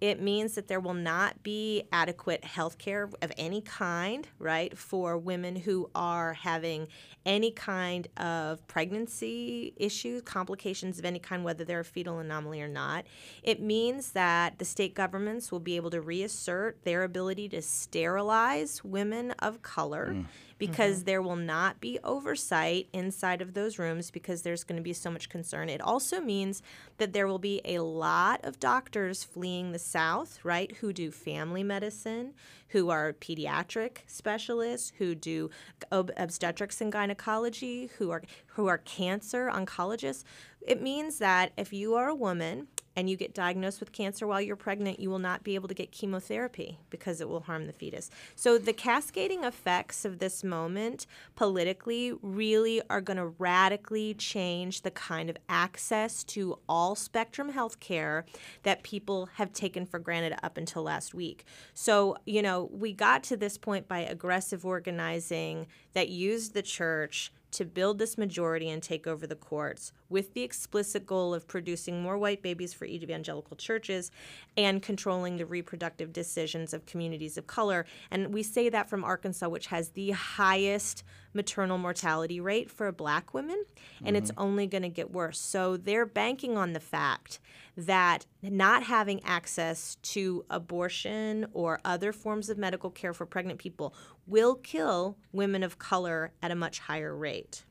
It 0.00 0.20
means 0.20 0.54
that 0.54 0.68
there 0.68 0.80
will 0.80 0.94
not 0.94 1.42
be 1.42 1.84
adequate 1.92 2.44
health 2.44 2.78
care 2.78 3.08
of 3.20 3.32
any 3.36 3.60
kind, 3.60 4.28
right, 4.38 4.76
for 4.76 5.18
women 5.18 5.56
who 5.56 5.90
are 5.94 6.34
having 6.34 6.88
any 7.26 7.50
kind 7.50 8.08
of 8.16 8.66
pregnancy 8.68 9.74
issues, 9.76 10.22
complications 10.22 10.98
of 10.98 11.04
any 11.04 11.18
kind, 11.18 11.44
whether 11.44 11.64
they're 11.64 11.80
a 11.80 11.84
fetal 11.84 12.18
anomaly 12.18 12.62
or 12.62 12.68
not. 12.68 13.06
It 13.42 13.60
means 13.60 14.12
that 14.12 14.58
the 14.58 14.64
state 14.64 14.94
governments 14.94 15.50
will 15.50 15.60
be 15.60 15.76
able 15.76 15.90
to 15.90 16.00
reassert 16.00 16.84
their 16.84 17.02
ability 17.02 17.48
to 17.50 17.62
sterilize 17.62 18.84
women 18.84 19.32
of 19.40 19.62
color 19.62 20.14
mm. 20.14 20.26
Mm-hmm. 20.58 20.72
because 20.72 21.04
there 21.04 21.22
will 21.22 21.36
not 21.36 21.80
be 21.80 22.00
oversight 22.02 22.88
inside 22.92 23.40
of 23.40 23.54
those 23.54 23.78
rooms 23.78 24.10
because 24.10 24.42
there's 24.42 24.64
going 24.64 24.76
to 24.76 24.82
be 24.82 24.92
so 24.92 25.10
much 25.10 25.28
concern. 25.28 25.68
It 25.68 25.80
also 25.80 26.20
means 26.20 26.62
that 26.96 27.12
there 27.12 27.28
will 27.28 27.38
be 27.38 27.60
a 27.64 27.78
lot 27.78 28.44
of 28.44 28.58
doctors 28.58 29.22
fleeing 29.22 29.70
the 29.70 29.78
South, 29.78 30.40
right, 30.42 30.72
who 30.78 30.92
do 30.92 31.12
family 31.12 31.62
medicine, 31.62 32.34
who 32.68 32.90
are 32.90 33.12
pediatric 33.12 33.98
specialists, 34.06 34.92
who 34.98 35.14
do 35.14 35.48
ob- 35.92 36.10
obstetrics 36.16 36.80
and 36.80 36.90
gynecology, 36.90 37.90
who 37.98 38.10
are 38.10 38.22
who 38.46 38.66
are 38.66 38.78
cancer 38.78 39.48
oncologists. 39.54 40.24
It 40.60 40.82
means 40.82 41.18
that 41.18 41.52
if 41.56 41.72
you 41.72 41.94
are 41.94 42.08
a 42.08 42.14
woman 42.14 42.66
and 42.98 43.08
you 43.08 43.16
get 43.16 43.32
diagnosed 43.32 43.78
with 43.78 43.92
cancer 43.92 44.26
while 44.26 44.40
you're 44.40 44.56
pregnant, 44.56 44.98
you 44.98 45.08
will 45.08 45.20
not 45.20 45.44
be 45.44 45.54
able 45.54 45.68
to 45.68 45.74
get 45.74 45.92
chemotherapy 45.92 46.80
because 46.90 47.20
it 47.20 47.28
will 47.28 47.42
harm 47.42 47.68
the 47.68 47.72
fetus. 47.72 48.10
So 48.34 48.58
the 48.58 48.72
cascading 48.72 49.44
effects 49.44 50.04
of 50.04 50.18
this 50.18 50.42
moment 50.42 51.06
politically 51.36 52.12
really 52.22 52.82
are 52.90 53.00
going 53.00 53.18
to 53.18 53.28
radically 53.38 54.14
change 54.14 54.82
the 54.82 54.90
kind 54.90 55.30
of 55.30 55.36
access 55.48 56.24
to 56.24 56.58
all 56.68 56.96
spectrum 56.96 57.50
health 57.50 57.78
care 57.78 58.26
that 58.64 58.82
people 58.82 59.26
have 59.34 59.52
taken 59.52 59.86
for 59.86 60.00
granted 60.00 60.34
up 60.42 60.56
until 60.56 60.82
last 60.82 61.14
week. 61.14 61.44
So, 61.74 62.16
you 62.26 62.42
know, 62.42 62.68
we 62.72 62.92
got 62.92 63.22
to 63.24 63.36
this 63.36 63.56
point 63.56 63.86
by 63.86 64.00
aggressive 64.00 64.66
organizing 64.66 65.68
that 65.92 66.08
used 66.08 66.52
the 66.52 66.62
church 66.62 67.30
to 67.52 67.64
build 67.64 67.98
this 67.98 68.18
majority 68.18 68.68
and 68.68 68.82
take 68.82 69.06
over 69.06 69.26
the 69.26 69.34
courts 69.34 69.92
with 70.08 70.34
the 70.34 70.42
explicit 70.42 71.06
goal 71.06 71.34
of 71.34 71.48
producing 71.48 72.02
more 72.02 72.18
white 72.18 72.42
babies 72.42 72.74
for 72.74 72.84
evangelical 72.84 73.56
churches 73.56 74.10
and 74.56 74.82
controlling 74.82 75.36
the 75.36 75.46
reproductive 75.46 76.12
decisions 76.12 76.74
of 76.74 76.86
communities 76.86 77.38
of 77.38 77.46
color. 77.46 77.86
And 78.10 78.32
we 78.32 78.42
say 78.42 78.68
that 78.68 78.88
from 78.88 79.04
Arkansas, 79.04 79.48
which 79.48 79.68
has 79.68 79.90
the 79.90 80.10
highest 80.10 81.04
maternal 81.32 81.78
mortality 81.78 82.40
rate 82.40 82.70
for 82.70 82.90
black 82.92 83.34
women, 83.34 83.64
and 84.04 84.16
it's 84.16 84.30
mm-hmm. 84.30 84.42
only 84.42 84.66
going 84.66 84.82
to 84.82 84.88
get 84.88 85.10
worse. 85.10 85.38
So 85.38 85.76
they're 85.76 86.06
banking 86.06 86.56
on 86.56 86.72
the 86.72 86.80
fact 86.80 87.38
that 87.76 88.26
not 88.42 88.82
having 88.82 89.22
access 89.24 89.96
to 90.02 90.44
abortion 90.50 91.46
or 91.52 91.80
other 91.84 92.12
forms 92.12 92.48
of 92.48 92.58
medical 92.58 92.90
care 92.90 93.12
for 93.12 93.24
pregnant 93.24 93.58
people 93.58 93.94
will 94.26 94.56
kill 94.56 95.16
women 95.32 95.62
of 95.62 95.78
color 95.78 96.32
at 96.42 96.50
a 96.50 96.56
much 96.56 96.80
higher 96.80 97.14
rate. 97.16 97.64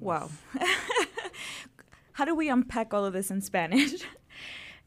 Wow. 0.00 0.30
How 2.12 2.24
do 2.24 2.34
we 2.34 2.48
unpack 2.48 2.92
all 2.92 3.04
of 3.04 3.12
this 3.12 3.30
in 3.30 3.40
Spanish? 3.40 4.02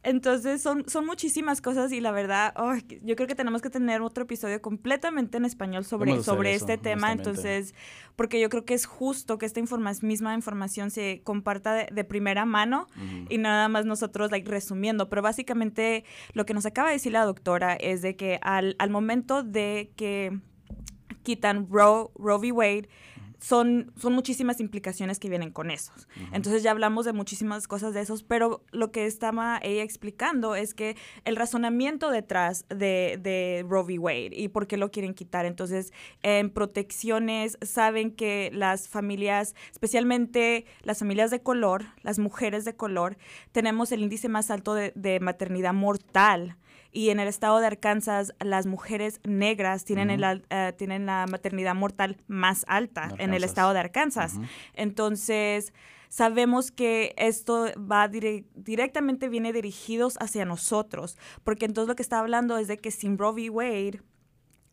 Entonces 0.05 0.61
son, 0.61 0.87
son 0.87 1.05
muchísimas 1.07 1.61
cosas 1.61 1.91
y 1.91 1.99
la 1.99 2.11
verdad, 2.11 2.53
oh, 2.57 2.75
yo 3.01 3.15
creo 3.15 3.27
que 3.27 3.33
tenemos 3.33 3.63
que 3.63 3.71
tener 3.71 4.03
otro 4.03 4.25
episodio 4.25 4.61
completamente 4.61 5.37
en 5.37 5.45
español 5.45 5.83
sobre, 5.83 6.21
sobre 6.21 6.53
eso, 6.53 6.65
este 6.65 6.77
tema. 6.77 7.11
Entonces, 7.11 7.73
porque 8.15 8.39
yo 8.39 8.49
creo 8.49 8.65
que 8.65 8.75
es 8.75 8.85
justo 8.85 9.39
que 9.39 9.47
esta 9.47 9.59
informa- 9.59 9.91
misma 10.03 10.35
información 10.35 10.91
se 10.91 11.21
comparta 11.23 11.73
de, 11.73 11.87
de 11.91 12.03
primera 12.03 12.45
mano 12.45 12.87
y 13.29 13.39
nada 13.39 13.67
más 13.67 13.85
nosotros 13.85 14.29
like, 14.29 14.47
resumiendo. 14.49 15.09
Pero 15.09 15.23
básicamente 15.23 16.05
lo 16.33 16.45
que 16.45 16.53
nos 16.53 16.67
acaba 16.67 16.89
de 16.89 16.93
decir 16.93 17.11
la 17.11 17.25
doctora 17.25 17.73
es 17.73 18.03
de 18.03 18.15
que 18.15 18.39
al, 18.43 18.75
al 18.77 18.91
momento 18.91 19.41
de 19.41 19.91
que 19.95 20.39
quitan 21.23 21.67
Roe, 21.71 22.09
Roe 22.15 22.37
v. 22.37 22.51
Wade, 22.51 22.89
son, 23.39 23.91
son 23.97 24.13
muchísimas 24.13 24.59
implicaciones 24.59 25.19
que 25.19 25.29
vienen 25.29 25.51
con 25.51 25.71
esos. 25.71 26.07
Entonces 26.31 26.63
ya 26.63 26.71
hablamos 26.71 27.05
de 27.05 27.13
muchísimas 27.13 27.67
cosas 27.67 27.93
de 27.93 28.01
esos, 28.01 28.23
pero 28.23 28.63
lo 28.71 28.91
que 28.91 29.05
estaba 29.05 29.59
ella 29.61 29.83
explicando 29.83 30.55
es 30.55 30.73
que 30.73 30.95
el 31.25 31.35
razonamiento 31.35 32.09
detrás 32.09 32.65
de, 32.69 33.19
de 33.21 33.65
Roe 33.67 33.83
v. 33.83 33.99
Wade 33.99 34.31
y 34.33 34.47
por 34.47 34.67
qué 34.67 34.77
lo 34.77 34.91
quieren 34.91 35.13
quitar. 35.13 35.45
Entonces, 35.45 35.93
en 36.23 36.49
protecciones 36.49 37.57
saben 37.61 38.11
que 38.11 38.51
las 38.53 38.87
familias, 38.87 39.55
especialmente 39.71 40.65
las 40.83 40.99
familias 40.99 41.31
de 41.31 41.41
color, 41.41 41.85
las 42.01 42.19
mujeres 42.19 42.65
de 42.65 42.75
color, 42.75 43.17
tenemos 43.51 43.91
el 43.91 44.01
índice 44.01 44.29
más 44.29 44.51
alto 44.51 44.73
de, 44.73 44.91
de 44.95 45.19
maternidad 45.19 45.73
mortal. 45.73 46.57
Y 46.97 47.09
en 47.09 47.19
el 47.19 47.27
estado 47.27 47.59
de 47.59 47.67
Arkansas, 47.67 48.33
las 48.39 48.65
mujeres 48.67 49.19
negras 49.25 49.83
tienen, 49.83 50.09
el 50.11 50.43
eh, 50.49 50.71
tienen 50.77 51.05
la 51.05 51.25
maternidad 51.29 51.75
mortal 51.75 52.15
más 52.27 52.63
alta 52.69 53.09
en 53.17 53.33
el 53.33 53.43
estado 53.43 53.73
de 53.73 53.79
Arkansas. 53.79 54.37
Entonces, 54.75 55.73
sabemos 56.07 56.71
que 56.71 57.13
esto 57.17 57.65
va 57.77 58.07
dire- 58.07 58.45
directamente 58.55 59.27
viene 59.27 59.51
dirigidos 59.51 60.15
hacia 60.21 60.45
nosotros, 60.45 61.17
porque 61.43 61.65
entonces 61.65 61.89
lo 61.89 61.95
que 61.95 62.03
está 62.03 62.19
hablando 62.19 62.57
es 62.57 62.67
de 62.69 62.77
que 62.77 62.91
sin 62.91 63.17
Roe 63.17 63.33
v. 63.33 63.49
Wade 63.49 64.01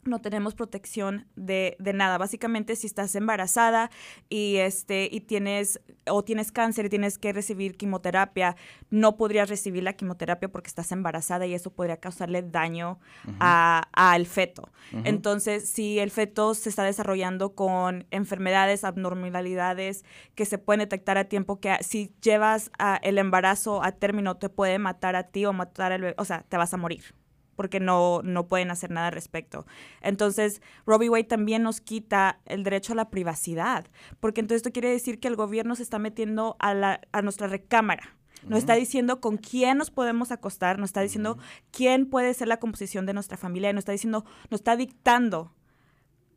no 0.05 0.21
tenemos 0.21 0.55
protección 0.55 1.27
de, 1.37 1.77
de 1.79 1.93
nada. 1.93 2.19
Básicamente, 2.19 2.75
si 2.77 2.87
estás 2.87 3.15
embarazada 3.15 3.91
y 4.29 4.57
este 4.57 5.09
y 5.11 5.21
tienes 5.21 5.81
o 6.09 6.25
tienes 6.25 6.51
cáncer 6.51 6.87
y 6.87 6.89
tienes 6.89 7.19
que 7.19 7.33
recibir 7.33 7.77
quimioterapia, 7.77 8.57
no 8.91 9.17
podrías 9.17 9.49
recibir 9.49 9.83
la 9.85 9.93
quimioterapia 9.93 10.49
porque 10.51 10.69
estás 10.69 10.91
embarazada 10.93 11.47
y 11.47 11.55
eso 11.55 11.71
podría 11.73 11.99
causarle 11.99 12.43
daño 12.43 12.99
a- 13.39 13.89
al 13.93 14.27
feto. 14.27 14.71
Entonces, 15.05 15.69
si 15.69 15.99
el 16.01 16.11
feto 16.11 16.55
se 16.55 16.69
está 16.69 16.83
desarrollando 16.83 17.55
con 17.55 18.07
enfermedades, 18.11 18.83
abnormalidades 18.85 20.05
que 20.35 20.45
se 20.47 20.59
pueden 20.59 20.81
detectar 20.81 21.17
a 21.19 21.25
tiempo, 21.25 21.61
que 21.61 21.77
si 21.81 22.13
llevas 22.23 22.71
a- 22.79 22.97
el 23.03 23.19
embarazo 23.19 23.83
a 23.83 23.93
término 23.93 24.37
te 24.37 24.49
puede 24.49 24.79
matar 24.79 25.17
a 25.17 25.25
ti 25.29 25.45
o 25.47 25.53
matar 25.53 25.93
al 25.93 26.01
bebé, 26.01 26.15
o 26.19 26.25
sea, 26.25 26.43
te 26.49 26.57
vas 26.57 26.75
a 26.75 26.77
morir. 26.77 27.15
Porque 27.57 27.81
no, 27.81 28.23
no 28.23 28.47
pueden 28.47 28.71
hacer 28.71 28.91
nada 28.91 29.09
al 29.09 29.13
respecto. 29.13 29.67
Entonces, 30.01 30.63
Robbie 30.87 31.09
Wade 31.09 31.25
también 31.25 31.63
nos 31.63 31.81
quita 31.81 32.41
el 32.47 32.65
derecho 32.65 32.93
a 32.93 32.97
la 32.97 33.11
privacidad, 33.11 33.87
porque 34.21 34.41
entonces 34.41 34.59
esto 34.59 34.73
quiere 34.73 34.91
decir 34.91 35.21
que 35.21 35.29
el 35.29 35.37
gobierno 35.37 35.75
se 35.75 35.83
está 35.83 35.99
metiendo 35.99 36.57
a, 36.59 36.75
la, 36.75 37.01
a 37.13 37.23
nuestra 37.23 37.47
recámara. 37.47 38.17
Nos 38.47 38.59
está 38.59 38.75
diciendo 38.75 39.21
con 39.21 39.37
quién 39.37 39.79
nos 39.79 39.91
podemos 39.91 40.33
acostar, 40.33 40.79
nos 40.79 40.91
está 40.91 41.01
diciendo 41.01 41.39
quién 41.71 42.07
puede 42.07 42.35
ser 42.35 42.49
la 42.49 42.59
composición 42.59 43.07
de 43.07 43.15
nuestra 43.15 43.37
familia, 43.37 43.73
nos 43.73 43.83
está 43.83 43.93
diciendo, 43.93 44.25
nos 44.51 44.61
está 44.61 44.75
dictando 44.75 45.55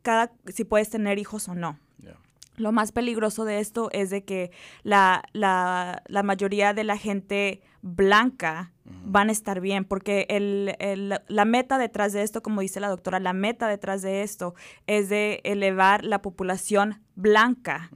cada 0.02 0.32
si 0.46 0.64
puedes 0.64 0.88
tener 0.88 1.18
hijos 1.18 1.48
o 1.48 1.56
no. 1.56 1.80
Yeah. 2.00 2.16
Lo 2.58 2.70
más 2.70 2.92
peligroso 2.92 3.44
de 3.44 3.58
esto 3.58 3.88
es 3.92 4.10
de 4.10 4.24
que 4.24 4.52
la, 4.84 5.24
la, 5.32 6.04
la 6.06 6.22
mayoría 6.22 6.74
de 6.74 6.84
la 6.84 6.96
gente 6.96 7.62
blanca 7.94 8.72
van 9.04 9.28
a 9.28 9.32
estar 9.32 9.60
bien, 9.60 9.84
porque 9.84 10.26
el, 10.28 10.74
el- 10.78 11.20
la 11.28 11.44
meta 11.44 11.78
detrás 11.78 12.12
de 12.12 12.22
esto, 12.22 12.42
como 12.42 12.60
dice 12.60 12.80
la 12.80 12.88
doctora, 12.88 13.20
la 13.20 13.32
meta 13.32 13.68
detrás 13.68 14.02
de 14.02 14.22
esto 14.22 14.54
es 14.86 15.08
de 15.08 15.40
elevar 15.44 16.04
la 16.04 16.20
población 16.22 17.00
blanca. 17.14 17.90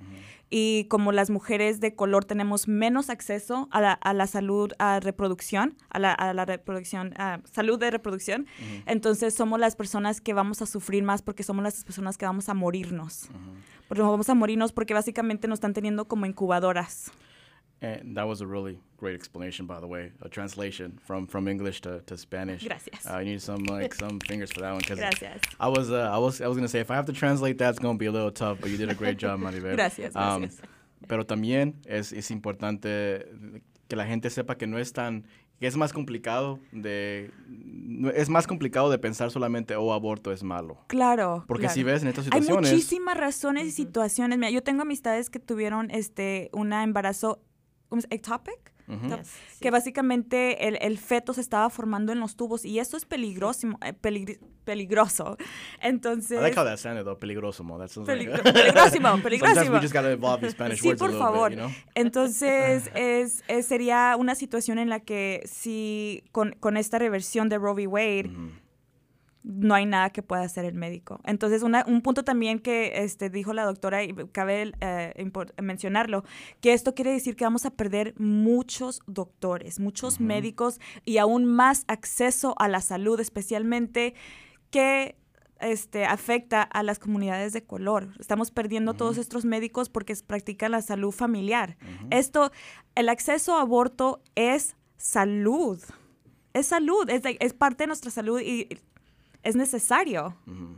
Y 0.53 0.87
como 0.87 1.13
las 1.13 1.31
mujeres 1.31 1.79
de 1.79 1.95
color 1.95 2.25
tenemos 2.25 2.67
menos 2.67 3.09
acceso 3.09 3.69
a 3.71 3.81
la, 3.81 3.93
a 3.93 4.13
la 4.15 4.27
salud 4.27 4.73
a 4.81 4.99
reproducción, 4.99 5.77
a 5.91 6.01
la, 6.01 6.13
a 6.13 6.35
la 6.35 6.45
reproducción, 6.45 7.15
a 7.19 7.41
salud 7.53 7.79
de 7.79 7.91
reproducción, 7.93 8.47
entonces 8.87 9.33
somos 9.33 9.61
las 9.61 9.77
personas 9.77 10.21
que 10.21 10.35
vamos 10.35 10.61
a 10.61 10.67
sufrir 10.67 11.05
más 11.05 11.23
porque 11.23 11.45
somos 11.45 11.63
las 11.63 11.85
personas 11.85 12.19
que 12.19 12.27
vamos 12.27 12.49
a 12.49 12.55
morirnos. 12.55 13.29
Porque 13.87 14.03
vamos 14.03 14.29
a 14.29 14.35
morirnos 14.35 14.73
porque 14.73 14.93
básicamente 14.95 15.47
nos 15.47 15.59
están 15.59 15.73
teniendo 15.73 16.07
como 16.07 16.27
incubadoras. 16.27 17.13
And 17.83 18.15
that 18.17 18.29
was 18.29 18.43
a 18.43 18.47
really 18.47 18.79
great 18.99 19.15
explanation, 19.15 19.65
by 19.67 19.81
the 19.81 19.87
way, 19.87 20.13
a 20.21 20.29
translation 20.29 20.99
from, 21.03 21.27
from 21.27 21.49
English 21.49 21.81
to, 21.81 22.01
to 22.07 22.19
Spanish. 22.19 22.63
Gracias. 22.63 23.07
Uh, 23.07 23.15
I 23.15 23.25
need 23.25 23.41
some 23.41 23.65
like 23.65 23.95
some 23.95 24.21
fingers 24.29 24.53
for 24.53 24.61
that 24.61 24.73
one 24.73 24.81
because 24.81 24.99
Gracias. 24.99 25.41
I 25.59 25.69
was 25.69 25.91
uh, 25.91 26.11
I 26.13 26.19
was 26.19 26.43
I 26.43 26.47
was 26.47 26.57
gonna 26.59 26.69
say 26.69 26.81
if 26.81 26.91
I 26.91 26.95
have 26.97 27.07
to 27.07 27.15
translate 27.15 27.57
that, 27.59 27.71
it's 27.71 27.79
gonna 27.79 27.97
be 27.97 28.07
a 28.07 28.13
little 28.13 28.31
tough, 28.31 28.61
but 28.61 28.69
you 28.71 28.77
did 28.77 28.91
a 28.91 28.95
great 28.95 29.17
job, 29.17 29.41
Maribel. 29.41 29.77
Gracias, 29.77 30.15
Um, 30.15 30.43
gracias. 30.43 30.61
pero 31.09 31.25
también 31.25 31.77
es, 31.87 32.13
es 32.13 32.31
importante 32.31 33.27
que 33.89 33.97
la 33.97 34.05
gente 34.07 34.29
sepa 34.29 34.57
que 34.57 34.67
no 34.67 34.79
es 34.79 34.93
tan 34.93 35.25
que 35.59 35.67
es 35.67 35.77
más 35.77 35.93
complicado 35.93 36.59
de 36.73 37.31
es 38.15 38.29
más 38.29 38.47
complicado 38.47 38.91
de 38.91 38.99
pensar 38.99 39.31
solamente 39.31 39.77
oh 39.77 39.93
aborto 39.93 40.33
es 40.33 40.43
malo. 40.43 40.79
Claro. 40.87 41.45
Porque 41.47 41.63
claro. 41.63 41.75
si 41.75 41.83
ves 41.83 42.03
en 42.03 42.09
estas 42.09 42.27
Hay 42.27 42.41
situaciones 42.41 42.73
muchísimas 42.73 43.17
razones 43.17 43.67
y 43.67 43.71
situaciones. 43.71 44.39
Mira, 44.39 44.51
yo 44.51 44.63
tengo 44.63 44.83
amistades 44.83 45.29
que 45.31 45.39
tuvieron 45.39 45.91
este 45.91 46.51
un 46.53 46.73
embarazo 46.73 47.41
¿cómo 47.91 48.01
se- 48.01 48.09
ectopic, 48.11 48.73
Ujú. 48.89 49.07
Yes. 49.19 49.31
que 49.61 49.71
básicamente 49.71 50.67
el, 50.67 50.77
el 50.81 50.97
feto 50.99 51.33
se 51.35 51.41
estaba 51.43 51.69
formando 51.71 52.11
en 52.13 52.19
los 52.19 52.35
tubos 52.37 52.65
y 52.65 52.79
eso 52.81 52.97
es 52.97 53.05
peligroso, 53.05 53.69
eh, 53.85 53.93
peligri- 53.93 54.39
peligroso. 54.65 55.37
Entonces, 55.81 56.39
I 56.39 56.43
like 56.43 56.59
how 56.59 56.65
that 56.65 56.79
sounded 56.79 57.05
though, 57.05 57.19
peligroso. 57.19 57.63
That 57.79 57.89
sounds 57.89 58.09
like 58.09 58.19
Peligro- 58.29 58.43
peligrosimo, 58.53 59.09
Sometimes 59.11 59.15
we 59.17 59.21
peligrosimo. 59.23 59.81
just 59.81 59.95
gotta 59.95 60.11
evolve 60.11 60.41
these 60.41 60.53
Spanish 60.53 60.81
Sí, 60.81 60.89
words 60.89 61.01
a 61.01 61.05
por 61.05 61.11
little 61.13 61.25
favor. 61.25 61.51
bit, 61.51 61.59
you 61.59 61.65
know? 61.67 61.75
Entonces, 61.95 62.91
es, 62.95 63.43
es- 63.49 63.67
sería 63.67 64.17
una 64.19 64.35
situación 64.35 64.79
en 64.79 64.89
la 64.89 65.01
que 65.01 65.43
si 65.45 66.25
con, 66.33 66.53
con 66.59 66.77
esta 66.77 66.99
reversión 66.99 67.49
de 67.49 67.59
Roe 67.59 67.75
v. 67.75 67.87
Wade, 67.87 68.31
no 69.43 69.75
hay 69.75 69.87
nada 69.87 70.11
que 70.11 70.23
pueda 70.23 70.43
hacer 70.43 70.65
el 70.67 70.75
médico. 70.75 71.19
Entonces, 71.25 71.63
una- 71.63 71.85
un 71.87 72.03
punto 72.03 72.25
también 72.25 72.59
que 72.59 73.03
este, 73.05 73.31
dijo 73.31 73.53
la 73.55 73.65
doctora, 73.65 74.03
y 74.05 74.13
cabe 74.33 74.73
eh, 74.81 75.31
mencionarlo, 75.63 76.25
que 76.61 76.73
esto 76.75 76.95
quiere 76.95 77.13
decir 77.13 77.37
que 77.37 77.45
vamos 77.45 77.65
a 77.65 77.71
perder 77.71 78.15
muchos 78.19 79.01
doctores, 79.07 79.81
muchos 79.81 80.21
médicos 80.21 80.79
y 81.05 81.17
aún 81.19 81.47
más 81.47 81.85
acceso 81.89 82.55
a 82.59 82.69
la 82.69 82.81
salud, 82.83 83.19
especialmente 83.19 84.15
que 84.71 85.17
este, 85.61 86.05
afecta 86.07 86.63
a 86.63 86.83
las 86.83 86.99
comunidades 86.99 87.53
de 87.53 87.65
color. 87.65 88.09
Estamos 88.19 88.51
perdiendo 88.51 88.95
todos 88.95 89.19
estos 89.19 89.45
médicos 89.45 89.89
porque 89.91 90.15
practican 90.27 90.71
la 90.73 90.81
salud 90.83 91.13
familiar. 91.13 91.77
Esto, 92.11 92.51
el 92.95 93.09
acceso 93.11 93.57
a 93.57 93.63
aborto 93.63 94.23
es 94.35 94.77
salud. 94.97 95.79
Es 96.55 96.67
salud, 96.69 97.09
es, 97.11 97.23
es 97.41 97.53
parte 97.53 97.85
de 97.85 97.89
nuestra 97.89 98.11
salud 98.11 98.41
y 98.41 98.69
es 99.45 99.55
necesario. 99.55 100.35
Mm-hmm. 100.49 100.75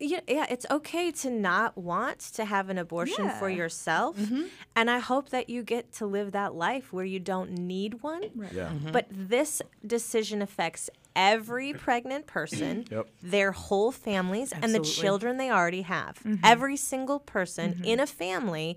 Yeah, 0.00 0.20
yeah, 0.26 0.44
it's 0.50 0.66
okay 0.70 1.12
to 1.12 1.30
not 1.30 1.78
want 1.78 2.18
to 2.34 2.44
have 2.44 2.68
an 2.68 2.78
abortion 2.78 3.30
for 3.38 3.48
Yeah. 3.48 3.56
yourself. 3.58 4.16
Mm-hmm. 4.18 4.42
And 4.74 4.90
I 4.90 4.98
hope 4.98 5.30
that 5.30 5.48
you 5.48 5.62
get 5.62 5.92
to 5.94 6.06
live 6.06 6.32
that 6.32 6.52
life 6.54 6.92
where 6.92 7.04
you 7.04 7.20
don't 7.20 7.52
need 7.52 8.02
one. 8.02 8.22
Yeah. 8.52 8.70
Mm-hmm. 8.70 8.90
But 8.90 9.06
this 9.10 9.62
decision 9.86 10.42
affects 10.42 10.90
every 11.14 11.72
pregnant 11.74 12.26
person, 12.26 12.84
Yep. 12.90 13.06
their 13.22 13.52
whole 13.52 13.92
families, 13.92 14.52
and 14.52 14.74
the 14.74 14.80
children 14.80 15.36
they 15.36 15.48
already 15.50 15.82
have. 15.82 16.18
Every 16.42 16.76
single 16.76 17.20
person 17.20 17.82
in 17.84 18.00
a 18.00 18.06
family 18.06 18.76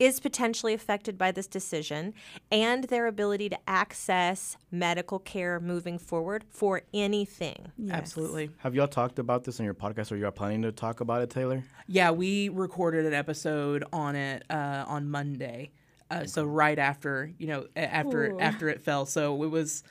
is 0.00 0.18
potentially 0.18 0.74
affected 0.74 1.16
by 1.16 1.30
this 1.30 1.46
decision 1.46 2.12
and 2.50 2.84
their 2.84 3.06
ability 3.06 3.48
to 3.50 3.58
access 3.68 4.56
medical 4.72 5.20
care 5.20 5.60
moving 5.60 5.98
forward 5.98 6.42
for 6.50 6.82
anything. 6.92 7.70
Yes. 7.78 7.94
Absolutely. 7.94 8.50
Have 8.58 8.74
y'all 8.74 8.88
talked 8.88 9.20
about 9.20 9.44
this 9.44 9.60
on 9.60 9.64
your 9.64 9.74
podcast, 9.74 10.10
or 10.10 10.16
you 10.16 10.26
are 10.26 10.32
planning 10.32 10.62
to 10.62 10.72
talk 10.72 11.00
about 11.00 11.22
it, 11.22 11.30
Taylor? 11.30 11.62
Yeah, 11.86 12.10
we 12.10 12.48
recorded 12.48 13.06
an 13.06 13.14
episode 13.14 13.84
on 13.92 14.16
it 14.16 14.42
uh, 14.50 14.84
on 14.88 15.08
Monday. 15.08 15.70
Uh, 16.10 16.24
so 16.24 16.44
right 16.44 16.78
after 16.78 17.30
you 17.38 17.46
know 17.46 17.66
after 17.76 18.32
Ooh. 18.32 18.40
after 18.40 18.68
it 18.68 18.82
fell, 18.82 19.06
so 19.06 19.40
it 19.44 19.48
was. 19.48 19.84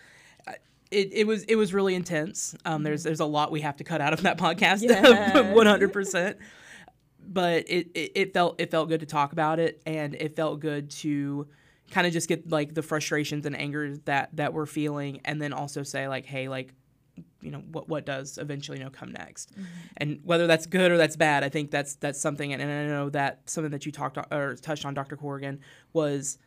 uh, 0.48 0.54
It, 0.92 1.14
it 1.14 1.28
was 1.28 1.44
it 1.44 1.56
was 1.56 1.72
really 1.74 1.94
intense. 1.94 2.56
Um, 2.66 2.82
there's 2.84 3.04
there's 3.04 3.20
a 3.22 3.26
lot 3.26 3.52
we 3.52 3.62
have 3.62 3.78
to 3.78 3.84
cut 3.84 4.02
out 4.02 4.12
of 4.12 4.24
that 4.24 4.38
podcast, 4.40 5.54
one 5.54 5.68
hundred 5.68 5.94
percent. 5.94 6.38
But 7.32 7.70
it, 7.70 7.92
it, 7.94 8.12
it 8.16 8.34
felt 8.34 8.60
it 8.60 8.72
felt 8.72 8.90
good 8.90 9.02
to 9.02 9.06
talk 9.06 9.32
about 9.34 9.60
it, 9.60 9.82
and 9.86 10.16
it 10.16 10.36
felt 10.36 10.60
good 10.60 10.90
to 10.92 11.48
kind 11.92 12.08
of 12.08 12.14
just 12.14 12.28
get 12.28 12.50
like 12.50 12.74
the 12.74 12.82
frustrations 12.82 13.46
and 13.46 13.56
anger 13.56 13.98
that 14.06 14.36
that 14.36 14.54
we're 14.54 14.66
feeling, 14.66 15.22
and 15.26 15.42
then 15.42 15.54
also 15.54 15.84
say 15.84 16.08
like, 16.08 16.26
hey, 16.26 16.50
like 16.50 16.74
you 17.42 17.52
know 17.52 17.60
what 17.72 17.88
what 17.88 18.06
does 18.06 18.38
eventually 18.38 18.80
you 18.80 18.84
know 18.84 18.90
come 18.90 19.12
next? 19.12 19.52
Mm-hmm. 19.52 19.64
And 19.98 20.20
whether 20.24 20.48
that's 20.48 20.66
good 20.66 20.92
or 20.92 20.98
that's 20.98 21.16
bad 21.16 21.44
i 21.44 21.50
think 21.50 21.72
that's 21.72 21.96
that's 21.96 22.20
something 22.20 22.54
and, 22.54 22.62
i 22.62 22.66
know 22.66 23.10
that 23.10 23.42
something 23.50 23.72
that 23.72 23.86
you 23.86 23.92
talked 23.92 24.18
or 24.32 24.56
touched 24.56 24.86
on 24.86 24.94
dr 24.94 25.16
corrigan 25.18 25.60
was 25.94 26.38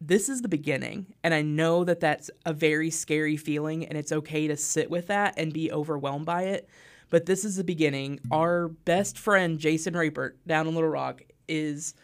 this 0.00 0.28
is 0.28 0.42
the 0.42 0.48
beginning 0.48 1.06
and 1.22 1.32
i 1.34 1.42
know 1.42 1.84
that 1.84 2.00
that's 2.00 2.30
a 2.44 2.52
very 2.52 2.90
scary 2.90 3.36
feeling 3.36 3.86
and 3.86 3.96
it's 3.96 4.12
okay 4.12 4.48
to 4.48 4.56
sit 4.56 4.90
with 4.90 5.06
that 5.06 5.34
and 5.36 5.52
be 5.52 5.70
overwhelmed 5.72 6.26
by 6.26 6.42
it 6.42 6.68
but 7.12 7.26
this 7.26 7.44
is 7.44 7.56
the 7.56 7.62
beginning 7.64 8.18
our 8.32 8.68
best 8.68 9.18
friend 9.18 9.58
jason 9.60 9.94
rapert 9.94 10.36
down 10.46 10.66
in 10.66 10.74
little 10.74 10.90
rock 10.90 11.22
is 11.46 11.94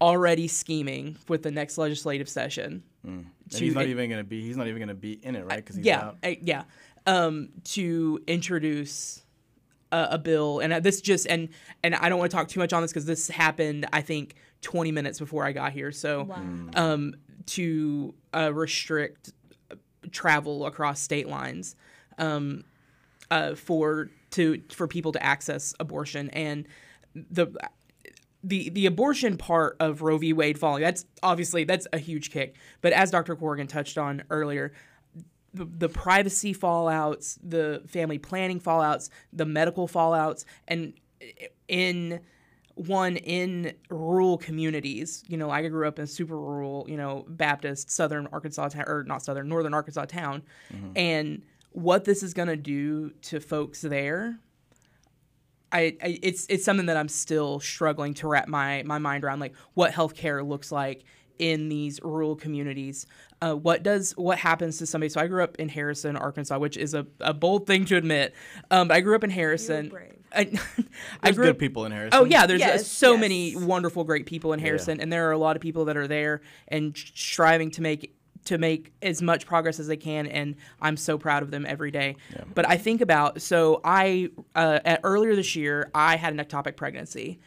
already 0.00 0.46
scheming 0.48 1.16
with 1.28 1.42
the 1.42 1.50
next 1.50 1.78
legislative 1.78 2.28
session 2.28 2.82
And 3.04 3.26
to 3.50 3.58
he's 3.64 3.74
not 3.74 3.84
in- 3.84 3.90
even 3.90 4.10
gonna 4.10 4.24
be. 4.24 4.42
He's 4.42 4.56
not 4.56 4.66
even 4.66 4.80
gonna 4.80 4.94
be 4.94 5.12
in 5.12 5.36
it, 5.36 5.44
right? 5.44 5.64
Because 5.64 5.78
yeah, 5.78 6.06
out. 6.08 6.16
uh, 6.24 6.34
yeah. 6.42 6.64
Um, 7.06 7.50
to 7.64 8.20
introduce 8.26 9.22
a, 9.92 10.08
a 10.12 10.18
bill, 10.18 10.58
and 10.58 10.72
uh, 10.72 10.80
this 10.80 11.00
just 11.00 11.26
and 11.28 11.48
and 11.84 11.94
I 11.94 12.08
don't 12.08 12.18
want 12.18 12.30
to 12.32 12.36
talk 12.36 12.48
too 12.48 12.58
much 12.58 12.72
on 12.72 12.82
this 12.82 12.90
because 12.90 13.06
this 13.06 13.28
happened, 13.28 13.86
I 13.92 14.00
think, 14.00 14.34
20 14.62 14.90
minutes 14.90 15.20
before 15.20 15.44
I 15.44 15.52
got 15.52 15.70
here. 15.72 15.92
So, 15.92 16.28
um, 16.74 17.14
to 17.46 18.14
uh, 18.34 18.52
restrict 18.52 19.32
uh, 19.70 19.76
travel 20.10 20.66
across 20.66 20.98
state 21.00 21.28
lines, 21.28 21.76
um, 22.18 22.64
uh, 23.30 23.54
for 23.54 24.10
to 24.36 24.62
for 24.70 24.86
people 24.86 25.12
to 25.12 25.22
access 25.22 25.74
abortion 25.80 26.30
and 26.30 26.66
the 27.14 27.48
the 28.44 28.70
the 28.70 28.86
abortion 28.86 29.36
part 29.36 29.76
of 29.80 30.02
Roe 30.02 30.18
v. 30.18 30.32
Wade 30.32 30.58
falling 30.58 30.82
that's 30.82 31.04
obviously 31.22 31.64
that's 31.64 31.86
a 31.92 31.98
huge 31.98 32.30
kick. 32.30 32.56
But 32.80 32.92
as 32.92 33.10
Dr. 33.10 33.34
Corrigan 33.34 33.66
touched 33.66 33.98
on 33.98 34.22
earlier, 34.30 34.72
the, 35.54 35.64
the 35.64 35.88
privacy 35.88 36.54
fallouts, 36.54 37.38
the 37.42 37.82
family 37.86 38.18
planning 38.18 38.60
fallouts, 38.60 39.10
the 39.32 39.46
medical 39.46 39.88
fallouts, 39.88 40.44
and 40.68 40.92
in 41.66 42.20
one 42.74 43.16
in 43.16 43.72
rural 43.88 44.36
communities. 44.36 45.24
You 45.26 45.38
know, 45.38 45.50
I 45.50 45.66
grew 45.66 45.88
up 45.88 45.98
in 45.98 46.06
super 46.06 46.38
rural, 46.38 46.84
you 46.88 46.98
know, 46.98 47.24
Baptist 47.26 47.90
southern 47.90 48.28
Arkansas 48.28 48.68
town, 48.68 48.84
or 48.86 49.02
not 49.02 49.22
southern, 49.22 49.48
northern 49.48 49.72
Arkansas 49.72 50.04
town, 50.04 50.42
mm-hmm. 50.72 50.92
and 50.94 51.42
what 51.76 52.04
this 52.06 52.22
is 52.22 52.32
going 52.32 52.48
to 52.48 52.56
do 52.56 53.10
to 53.20 53.38
folks 53.38 53.82
there 53.82 54.38
I, 55.70 55.96
I 56.02 56.18
it's 56.22 56.46
it's 56.48 56.64
something 56.64 56.86
that 56.86 56.96
I'm 56.96 57.08
still 57.08 57.60
struggling 57.60 58.14
to 58.14 58.28
wrap 58.28 58.48
my 58.48 58.82
my 58.84 58.98
mind 58.98 59.24
around 59.24 59.40
like 59.40 59.54
what 59.74 59.92
healthcare 59.92 60.46
looks 60.46 60.72
like 60.72 61.04
in 61.38 61.68
these 61.68 62.00
rural 62.02 62.34
communities. 62.34 63.06
Uh, 63.42 63.54
what 63.54 63.82
does 63.82 64.12
what 64.12 64.38
happens 64.38 64.78
to 64.78 64.86
somebody? 64.86 65.10
So 65.10 65.20
I 65.20 65.26
grew 65.26 65.42
up 65.42 65.56
in 65.56 65.68
Harrison, 65.68 66.16
Arkansas, 66.16 66.58
which 66.58 66.78
is 66.78 66.94
a, 66.94 67.06
a 67.20 67.34
bold 67.34 67.66
thing 67.66 67.84
to 67.86 67.96
admit. 67.96 68.34
Um, 68.70 68.88
but 68.88 68.96
I 68.96 69.00
grew 69.00 69.14
up 69.14 69.24
in 69.24 69.30
Harrison. 69.30 69.92
I, 70.34 70.40
I 70.42 70.50
There's 71.24 71.36
grew 71.36 71.44
good 71.46 71.56
up, 71.56 71.58
people 71.58 71.84
in 71.84 71.92
Harrison. 71.92 72.18
Oh 72.18 72.24
yeah, 72.24 72.46
there's 72.46 72.62
uh, 72.62 72.78
so 72.78 73.12
yes. 73.12 73.20
many 73.20 73.56
wonderful, 73.56 74.04
great 74.04 74.24
people 74.26 74.52
in 74.52 74.60
Harrison, 74.60 75.00
and 75.00 75.12
there 75.12 75.28
are 75.28 75.32
a 75.32 75.38
lot 75.38 75.56
of 75.56 75.62
people 75.62 75.84
that 75.86 75.96
are 75.96 76.08
there 76.08 76.40
and 76.68 76.96
sh- 76.96 77.12
striving 77.14 77.70
to 77.72 77.82
make 77.82 78.15
to 78.46 78.58
make 78.58 78.92
as 79.02 79.22
much 79.22 79.46
progress 79.46 79.78
as 79.78 79.86
they 79.86 79.96
can, 79.96 80.26
and 80.26 80.56
I'm 80.80 80.96
so 80.96 81.18
proud 81.18 81.42
of 81.42 81.50
them 81.50 81.66
every 81.66 81.90
day. 81.90 82.16
But 82.54 82.68
I 82.68 82.76
think 82.76 83.00
about 83.00 83.42
so 83.42 83.80
I 83.84 84.30
uh, 84.54 84.80
at, 84.84 85.00
earlier 85.04 85.36
this 85.36 85.54
year 85.54 85.90
I 85.94 86.16
had 86.16 86.32
an 86.32 86.38
ectopic 86.38 86.76
pregnancy, 86.76 87.38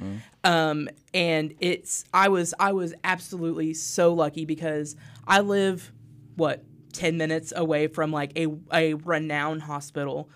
um, 0.43 0.87
and 1.13 1.53
it's 1.59 2.05
I 2.13 2.29
was 2.29 2.53
I 2.59 2.71
was 2.73 2.93
absolutely 3.03 3.73
so 3.73 4.13
lucky 4.13 4.45
because 4.45 4.95
I 5.27 5.39
live 5.41 5.91
what 6.35 6.63
10 6.93 7.17
minutes 7.17 7.53
away 7.55 7.87
from 7.87 8.11
like 8.11 8.31
a, 8.37 8.47
a 8.73 8.93
renowned 8.95 9.61
hospital. 9.63 10.29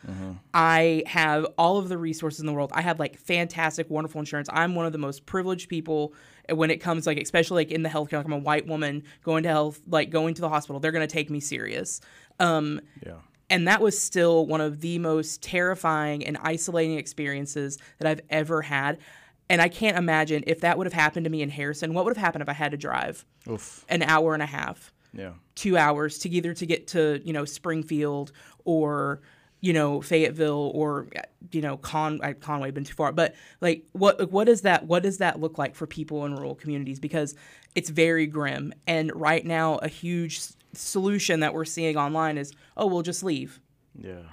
I 0.53 1.03
have 1.07 1.45
all 1.57 1.77
of 1.77 1.89
the 1.89 1.97
resources 1.97 2.39
in 2.39 2.45
the 2.45 2.53
world. 2.53 2.71
I 2.73 2.81
have 2.81 2.99
like 2.99 3.17
fantastic, 3.17 3.89
wonderful 3.89 4.19
insurance. 4.19 4.49
I'm 4.51 4.75
one 4.75 4.85
of 4.85 4.91
the 4.91 4.97
most 4.97 5.25
privileged 5.25 5.69
people 5.69 6.13
when 6.49 6.69
it 6.71 6.77
comes 6.77 7.07
like 7.07 7.17
especially 7.17 7.65
like 7.65 7.71
in 7.71 7.83
the 7.83 7.89
healthcare. 7.89 8.13
Like 8.13 8.25
I'm 8.25 8.33
a 8.33 8.37
white 8.37 8.67
woman 8.67 9.03
going 9.23 9.43
to 9.43 9.49
health, 9.49 9.81
like 9.87 10.09
going 10.09 10.33
to 10.35 10.41
the 10.41 10.49
hospital. 10.49 10.79
They're 10.79 10.91
going 10.91 11.07
to 11.07 11.11
take 11.13 11.29
me 11.29 11.39
serious. 11.39 12.01
Um, 12.39 12.81
Yeah. 13.05 13.15
and 13.49 13.67
that 13.67 13.81
was 13.81 13.99
still 13.99 14.45
one 14.47 14.61
of 14.61 14.81
the 14.81 14.99
most 14.99 15.41
terrifying 15.41 16.25
and 16.25 16.37
isolating 16.41 16.97
experiences 16.97 17.77
that 17.99 18.07
I've 18.07 18.21
ever 18.29 18.61
had. 18.63 18.97
And 19.49 19.61
I 19.61 19.67
can't 19.67 19.97
imagine 19.97 20.43
if 20.47 20.61
that 20.61 20.77
would 20.77 20.87
have 20.87 20.93
happened 20.93 21.25
to 21.25 21.29
me 21.29 21.41
in 21.41 21.49
Harrison, 21.49 21.93
what 21.93 22.05
would 22.05 22.15
have 22.15 22.23
happened 22.23 22.41
if 22.41 22.49
I 22.49 22.53
had 22.53 22.71
to 22.71 22.77
drive 22.77 23.25
Oof. 23.49 23.85
an 23.89 24.01
hour 24.01 24.33
and 24.33 24.41
a 24.41 24.47
half? 24.47 24.91
Yeah. 25.13 25.34
two 25.56 25.78
hours 25.78 26.17
to 26.19 26.30
either 26.30 26.54
to 26.56 26.65
get 26.65 26.88
to 26.88 27.21
you 27.23 27.34
know 27.34 27.45
Springfield 27.45 28.32
or 28.65 29.21
you 29.62 29.71
know 29.73 30.02
Fayetteville 30.02 30.71
or 30.73 31.08
you 31.52 31.62
know 31.62 31.78
Con 31.78 32.19
Conway 32.41 32.71
been 32.71 32.84
too 32.84 32.95
far 32.95 33.12
but 33.12 33.36
like 33.62 33.86
what 33.93 34.32
what 34.32 34.45
does 34.45 34.62
that 34.62 34.86
what 34.88 35.04
does 35.04 35.19
that 35.19 35.39
look 35.39 35.58
like 35.58 35.76
for 35.76 35.86
people 35.88 36.26
in 36.26 36.36
rural 36.36 36.56
communities 36.56 36.99
because 36.99 37.36
it's 37.76 37.89
very 37.89 38.26
grim 38.28 38.73
and 38.88 39.12
right 39.15 39.45
now 39.45 39.76
a 39.78 39.88
huge 39.88 40.41
solution 40.73 41.39
that 41.41 41.54
we're 41.54 41.63
seeing 41.65 41.95
online 41.95 42.38
is 42.38 42.52
oh 42.76 42.88
we'll 42.88 43.04
just 43.04 43.23
leave 43.23 43.60
Yeah. 43.97 44.23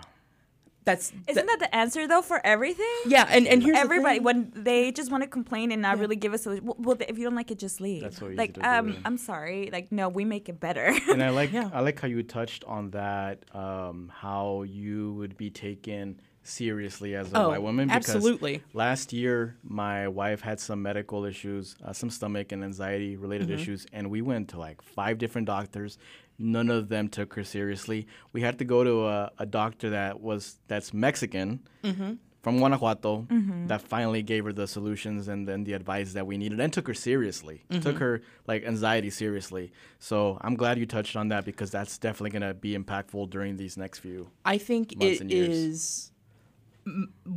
That's 0.84 1.12
Isn't 1.28 1.46
that 1.46 1.58
the 1.60 1.74
answer 1.74 2.08
though 2.08 2.22
for 2.22 2.40
everything? 2.44 2.86
yeah 3.06 3.26
and 3.28 3.46
and 3.46 3.62
here's 3.62 3.76
the 3.76 3.80
Everybody, 3.80 4.16
thing. 4.16 4.24
when 4.24 4.52
they 4.54 4.92
just 4.92 5.10
want 5.10 5.22
to 5.22 5.28
complain 5.28 5.72
and 5.72 5.82
not 5.82 5.98
really 5.98 6.16
give 6.16 6.32
us 6.32 6.46
a 6.46 6.60
well, 6.62 6.76
well, 6.78 6.96
if 7.08 7.18
you 7.18 7.24
don't 7.24 7.34
like 7.34 7.50
it, 7.50 7.58
just 7.58 7.80
leave. 7.80 8.02
That's 8.02 8.18
so 8.18 8.26
easy 8.28 8.36
like, 8.36 8.54
to 8.54 8.60
do, 8.60 8.66
um. 8.66 8.96
I'm 9.04 9.18
sorry. 9.18 9.68
Like, 9.72 9.92
no, 9.92 10.08
we 10.08 10.24
make 10.24 10.48
it 10.48 10.58
better. 10.60 10.86
and 11.10 11.22
I 11.22 11.30
like 11.40 11.52
Yeah. 11.52 11.70
I 11.72 11.80
like 11.80 12.00
how 12.00 12.08
you 12.08 12.22
touched 12.22 12.64
on 12.64 12.90
that, 12.92 13.44
um, 13.54 14.10
how 14.14 14.62
you 14.62 15.12
would 15.14 15.36
be 15.36 15.50
taken 15.50 16.20
seriously 16.42 17.14
as 17.14 17.32
a 17.32 17.36
Oh, 17.38 17.48
white 17.50 17.62
woman. 17.62 17.88
Because 17.88 18.16
absolutely. 18.16 18.62
Last 18.72 19.12
year, 19.12 19.56
my 19.62 20.08
wife 20.08 20.40
had 20.40 20.58
some 20.58 20.80
medical 20.82 21.24
issues, 21.26 21.76
uh, 21.84 21.92
some 21.92 22.08
stomach 22.10 22.52
and 22.52 22.64
anxiety 22.64 23.16
related 23.16 23.48
Mm-hmm. 23.48 23.58
issues, 23.60 23.86
and 23.92 24.10
we 24.10 24.22
went 24.22 24.48
to 24.48 24.58
like 24.58 24.80
five 24.82 25.18
different 25.18 25.46
doctors. 25.46 25.98
None 26.40 26.70
of 26.70 26.88
them 26.88 27.08
took 27.08 27.34
her 27.34 27.44
seriously. 27.44 28.06
We 28.32 28.40
had 28.40 28.58
to 28.58 28.64
go 28.64 28.82
to 28.82 29.06
a, 29.06 29.30
a 29.38 29.46
doctor 29.46 29.90
that 29.90 30.20
was 30.20 30.56
that's 30.68 30.92
Mexican. 30.94 31.60
Mm-hmm. 31.84 32.14
From 32.42 32.56
Guanajuato, 32.56 33.26
that 33.66 33.82
finally 33.82 34.22
gave 34.22 34.46
her 34.46 34.52
the 34.54 34.66
solutions 34.66 35.28
and 35.28 35.46
then 35.46 35.64
the 35.64 35.74
advice 35.74 36.14
that 36.14 36.26
we 36.26 36.38
needed, 36.38 36.58
and 36.58 36.72
took 36.72 36.86
her 36.86 36.94
seriously. 36.94 37.64
Mm-hmm. 37.68 37.82
Took 37.82 37.98
her 37.98 38.22
like 38.46 38.64
anxiety 38.64 39.10
seriously. 39.10 39.72
So 39.98 40.38
I'm 40.40 40.54
glad 40.54 40.78
you 40.78 40.86
touched 40.86 41.16
on 41.16 41.28
that 41.28 41.44
because 41.44 41.70
that's 41.70 41.98
definitely 41.98 42.30
gonna 42.30 42.54
be 42.54 42.74
impactful 42.74 43.28
during 43.28 43.58
these 43.58 43.76
next 43.76 43.98
few. 43.98 44.30
I 44.46 44.56
think 44.56 44.96
months 44.96 45.16
it 45.16 45.20
and 45.20 45.30
years. 45.30 45.50
is 45.50 46.12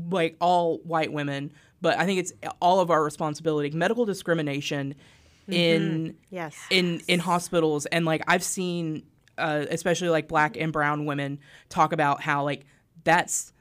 like 0.09 0.37
all 0.39 0.77
white 0.79 1.11
women, 1.11 1.51
but 1.81 1.99
I 1.99 2.05
think 2.05 2.19
it's 2.19 2.31
all 2.61 2.79
of 2.79 2.89
our 2.89 3.03
responsibility. 3.03 3.75
Medical 3.75 4.05
discrimination 4.05 4.95
in 5.47 6.15
Yes. 6.29 6.57
in 6.69 7.01
in 7.07 7.19
hospitals, 7.19 7.85
and 7.87 8.05
like 8.05 8.23
I've 8.27 8.43
seen, 8.43 9.03
uh, 9.37 9.65
especially 9.69 10.09
like 10.09 10.27
black 10.27 10.57
and 10.57 10.71
brown 10.71 11.05
women 11.05 11.39
talk 11.69 11.93
about 11.93 12.21
how 12.21 12.43
like 12.43 12.65
that's 13.03 13.53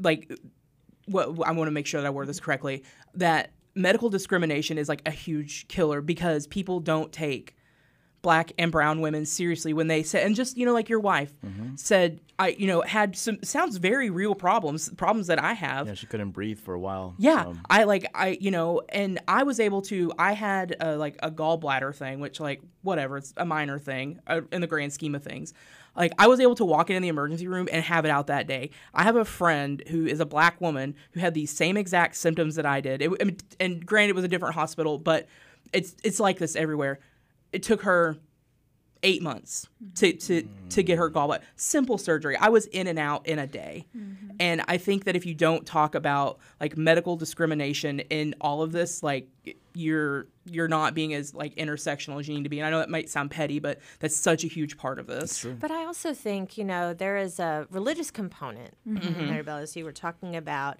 like 0.00 0.30
what 1.06 1.28
I 1.46 1.52
want 1.52 1.68
to 1.68 1.72
make 1.72 1.86
sure 1.86 2.00
that 2.00 2.06
I 2.06 2.10
word 2.10 2.28
this 2.28 2.40
correctly. 2.40 2.84
That 3.14 3.52
medical 3.74 4.08
discrimination 4.10 4.78
is 4.78 4.88
like 4.88 5.02
a 5.06 5.10
huge 5.10 5.68
killer 5.68 6.00
because 6.00 6.46
people 6.46 6.80
don't 6.80 7.12
take 7.12 7.56
black 8.26 8.50
and 8.58 8.72
brown 8.72 9.00
women 9.00 9.24
seriously 9.24 9.72
when 9.72 9.86
they 9.86 10.02
said 10.02 10.26
and 10.26 10.34
just 10.34 10.56
you 10.56 10.66
know 10.66 10.72
like 10.72 10.88
your 10.88 10.98
wife 10.98 11.32
said 11.76 12.18
i 12.40 12.48
you 12.58 12.66
know 12.66 12.80
had 12.82 13.16
some 13.16 13.38
sounds 13.44 13.76
very 13.76 14.10
real 14.10 14.34
problems 14.34 14.88
problems 14.96 15.28
that 15.28 15.40
i 15.40 15.52
have 15.52 15.86
Yeah, 15.86 15.94
she 15.94 16.06
couldn't 16.06 16.30
breathe 16.32 16.58
for 16.58 16.74
a 16.74 16.80
while. 16.80 17.14
yeah, 17.18 17.44
so- 17.44 17.56
I 17.70 17.84
like 17.84 18.04
I 18.14 18.36
you 18.40 18.50
know, 18.50 18.82
and 18.88 19.20
I 19.28 19.44
was 19.44 19.60
able 19.60 19.80
to. 19.82 20.12
I 20.18 20.32
had 20.32 20.74
a, 20.80 20.96
like 20.96 21.16
a 21.22 21.30
gallbladder 21.30 21.94
thing, 21.94 22.18
which 22.20 22.40
like 22.40 22.60
whatever, 22.82 23.18
it's 23.18 23.32
a 23.36 23.44
minor 23.44 23.78
thing 23.78 24.18
uh, 24.26 24.40
in 24.50 24.60
the 24.60 24.66
grand 24.66 24.92
scheme 24.92 25.14
of 25.14 25.22
things. 25.22 25.54
Like 25.94 26.12
I 26.18 26.26
was 26.26 26.40
able 26.40 26.56
to 26.56 26.64
walk 26.64 26.90
in 26.90 27.00
the 27.02 27.08
emergency 27.08 27.46
room 27.46 27.68
and 27.72 27.84
have 27.84 28.04
it 28.04 28.10
out 28.10 28.26
that 28.26 28.46
day. 28.48 28.70
I 28.92 29.02
have 29.04 29.16
a 29.16 29.24
friend 29.24 29.82
who 29.88 30.04
is 30.06 30.18
a 30.20 30.26
black 30.26 30.60
woman 30.60 30.94
who 31.12 31.20
had 31.20 31.34
the 31.34 31.46
same 31.46 31.76
exact 31.76 32.16
symptoms 32.16 32.56
that 32.56 32.66
I 32.66 32.80
did. 32.80 33.02
It, 33.02 33.42
and 33.60 33.86
granted, 33.86 34.10
it 34.10 34.14
was 34.16 34.24
a 34.24 34.28
different 34.28 34.54
hospital, 34.56 34.98
but 34.98 35.26
it's 35.72 35.94
it's 36.02 36.18
like 36.20 36.38
this 36.38 36.56
everywhere. 36.56 36.98
It 37.52 37.62
took 37.62 37.82
her 37.82 38.18
eight 39.02 39.22
months 39.22 39.68
to, 39.94 40.12
to, 40.12 40.48
to 40.70 40.82
get 40.82 40.98
her 40.98 41.10
gallbladder. 41.10 41.42
Simple 41.54 41.98
surgery. 41.98 42.36
I 42.36 42.48
was 42.48 42.66
in 42.66 42.86
and 42.86 42.98
out 42.98 43.26
in 43.26 43.38
a 43.38 43.46
day. 43.46 43.86
Mm-hmm. 43.96 44.28
And 44.40 44.62
I 44.68 44.78
think 44.78 45.04
that 45.04 45.14
if 45.14 45.24
you 45.24 45.34
don't 45.34 45.64
talk 45.64 45.94
about 45.94 46.38
like 46.60 46.76
medical 46.76 47.16
discrimination 47.16 48.00
in 48.00 48.34
all 48.40 48.62
of 48.62 48.72
this, 48.72 49.02
like 49.02 49.28
you're 49.74 50.26
you're 50.44 50.68
not 50.68 50.94
being 50.94 51.12
as 51.14 51.34
like 51.34 51.54
intersectional 51.56 52.18
as 52.18 52.28
you 52.28 52.34
need 52.34 52.44
to 52.44 52.48
be. 52.48 52.58
And 52.58 52.66
I 52.66 52.70
know 52.70 52.78
that 52.78 52.90
might 52.90 53.08
sound 53.08 53.30
petty, 53.30 53.58
but 53.58 53.80
that's 54.00 54.16
such 54.16 54.44
a 54.44 54.48
huge 54.48 54.76
part 54.76 54.98
of 54.98 55.06
this. 55.06 55.44
But 55.44 55.70
I 55.70 55.84
also 55.84 56.14
think, 56.14 56.56
you 56.56 56.64
know, 56.64 56.94
there 56.94 57.16
is 57.16 57.38
a 57.38 57.66
religious 57.70 58.10
component, 58.10 58.74
Mary 58.84 59.06
mm-hmm. 59.06 59.42
Bell, 59.42 59.58
as 59.58 59.76
you 59.76 59.84
were 59.84 59.92
talking 59.92 60.36
about. 60.36 60.78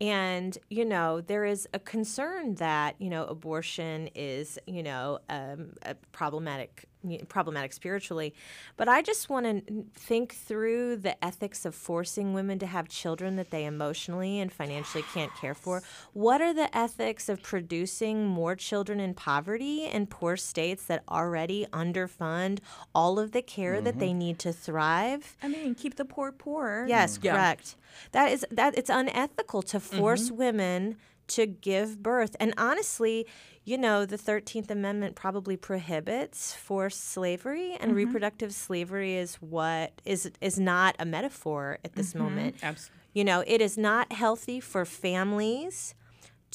And, 0.00 0.56
you 0.70 0.84
know, 0.84 1.20
there 1.20 1.44
is 1.44 1.68
a 1.72 1.78
concern 1.78 2.56
that, 2.56 2.96
you 3.00 3.08
know, 3.08 3.24
abortion 3.24 4.08
is, 4.14 4.58
you 4.66 4.82
know, 4.82 5.20
um, 5.28 5.72
a 5.82 5.94
problematic 6.12 6.86
problematic 7.28 7.72
spiritually. 7.72 8.34
But 8.76 8.88
I 8.88 9.02
just 9.02 9.28
want 9.28 9.46
to 9.46 9.84
think 9.94 10.34
through 10.34 10.96
the 10.96 11.22
ethics 11.24 11.64
of 11.64 11.74
forcing 11.74 12.34
women 12.34 12.58
to 12.58 12.66
have 12.66 12.88
children 12.88 13.36
that 13.36 13.50
they 13.50 13.64
emotionally 13.64 14.40
and 14.40 14.52
financially 14.52 15.04
can't 15.12 15.34
care 15.36 15.54
for. 15.54 15.82
What 16.12 16.40
are 16.40 16.54
the 16.54 16.74
ethics 16.76 17.28
of 17.28 17.42
producing 17.42 18.26
more 18.26 18.56
children 18.56 19.00
in 19.00 19.14
poverty 19.14 19.84
in 19.84 20.06
poor 20.06 20.36
states 20.36 20.84
that 20.84 21.02
already 21.08 21.66
underfund 21.72 22.58
all 22.94 23.18
of 23.18 23.32
the 23.32 23.42
care 23.42 23.80
that 23.80 23.98
they 23.98 24.10
mm-hmm. 24.10 24.18
need 24.18 24.38
to 24.40 24.52
thrive? 24.52 25.36
I 25.42 25.48
mean, 25.48 25.74
keep 25.74 25.96
the 25.96 26.04
poor 26.04 26.32
poor. 26.32 26.86
Yes, 26.88 27.18
Yeah. 27.22 27.32
correct. 27.32 27.76
That 28.12 28.32
is 28.32 28.44
that 28.50 28.76
it's 28.76 28.90
unethical 28.90 29.62
to 29.62 29.80
force 29.80 30.26
mm-hmm. 30.26 30.36
women 30.36 30.96
to 31.28 31.46
give 31.46 32.02
birth. 32.02 32.36
And 32.38 32.54
honestly, 32.56 33.26
you 33.64 33.78
know, 33.78 34.04
the 34.04 34.18
13th 34.18 34.70
Amendment 34.70 35.16
probably 35.16 35.56
prohibits 35.56 36.54
forced 36.54 37.04
slavery 37.04 37.72
and 37.72 37.90
mm-hmm. 37.90 37.94
reproductive 37.94 38.52
slavery 38.54 39.16
is 39.16 39.36
what 39.36 39.92
is 40.04 40.30
is 40.40 40.58
not 40.58 40.96
a 40.98 41.04
metaphor 41.04 41.78
at 41.84 41.94
this 41.94 42.10
mm-hmm. 42.10 42.24
moment. 42.24 42.56
Absolutely. 42.62 43.00
You 43.14 43.24
know, 43.24 43.44
it 43.46 43.60
is 43.60 43.78
not 43.78 44.12
healthy 44.12 44.60
for 44.60 44.84
families 44.84 45.94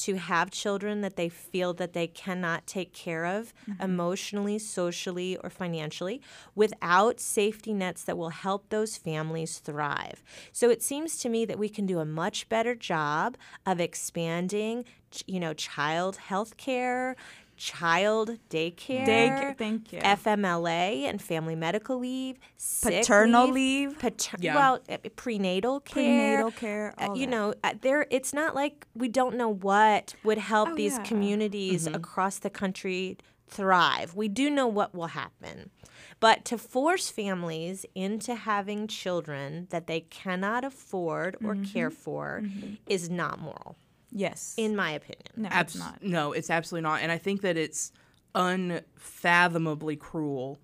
to 0.04 0.16
have 0.16 0.50
children 0.50 1.00
that 1.00 1.16
they 1.16 1.28
feel 1.28 1.74
that 1.74 1.92
they 1.92 2.06
cannot 2.06 2.66
take 2.66 2.92
care 2.92 3.26
of 3.26 3.52
mm-hmm. 3.68 3.82
emotionally, 3.82 4.58
socially, 4.58 5.36
or 5.38 5.50
financially 5.50 6.20
without 6.54 7.20
safety 7.20 7.72
nets 7.74 8.04
that 8.04 8.16
will 8.16 8.30
help 8.30 8.68
those 8.68 8.96
families 8.96 9.58
thrive. 9.58 10.22
So 10.52 10.70
it 10.70 10.82
seems 10.82 11.18
to 11.18 11.28
me 11.28 11.44
that 11.44 11.58
we 11.58 11.68
can 11.68 11.86
do 11.86 11.98
a 11.98 12.04
much 12.04 12.48
better 12.48 12.74
job 12.74 13.36
of 13.66 13.80
expanding, 13.80 14.84
you 15.26 15.40
know, 15.40 15.52
child 15.54 16.16
health 16.16 16.56
care, 16.56 17.16
child 17.60 18.38
daycare, 18.48 19.06
Daycare, 19.06 19.56
thank 19.58 19.92
you. 19.92 19.98
FMLA 20.00 21.04
and 21.04 21.20
family 21.20 21.54
medical 21.54 21.98
leave, 21.98 22.38
Paternal 22.82 23.48
leave. 23.50 23.98
pater- 23.98 24.38
Yeah. 24.40 24.54
well, 24.54 24.80
uh, 24.88 24.96
prenatal 25.14 25.80
care, 25.80 26.38
Prenatal 26.38 26.50
care, 26.52 26.94
uh, 26.98 27.12
you 27.14 27.26
that. 27.26 27.30
know, 27.30 27.54
uh, 27.62 27.74
there. 27.82 28.06
It's 28.10 28.32
not 28.32 28.54
like 28.54 28.86
we 28.94 29.08
don't 29.08 29.36
know 29.36 29.50
what 29.50 30.14
would 30.24 30.38
help 30.38 30.70
Oh, 30.70 30.74
these 30.74 30.96
yeah. 30.96 31.02
communities 31.04 31.86
across 31.86 32.38
the 32.38 32.48
country 32.50 33.18
thrive. 33.46 34.14
We 34.16 34.28
do 34.28 34.48
know 34.48 34.66
what 34.66 34.94
will 34.94 35.08
happen. 35.08 35.70
But 36.18 36.44
to 36.46 36.56
force 36.58 37.10
families 37.10 37.84
into 37.94 38.34
having 38.34 38.86
children 38.86 39.66
that 39.70 39.86
they 39.86 40.00
cannot 40.00 40.64
afford 40.64 41.36
or 41.44 41.56
care 41.56 41.90
for 41.90 42.42
is 42.86 43.10
not 43.10 43.38
moral, 43.38 43.76
Yes. 44.12 44.54
in 44.56 44.76
my 44.76 44.92
opinion. 44.92 45.26
no, 45.36 45.48
it's 45.52 45.76
not. 45.76 46.02
No, 46.02 46.32
it's 46.32 46.50
absolutely 46.50 46.88
not. 46.88 47.02
And 47.02 47.12
I 47.12 47.18
think 47.18 47.42
that 47.42 47.56
it's 47.56 47.92
unfathomably 48.34 49.96
cruel 49.96 50.58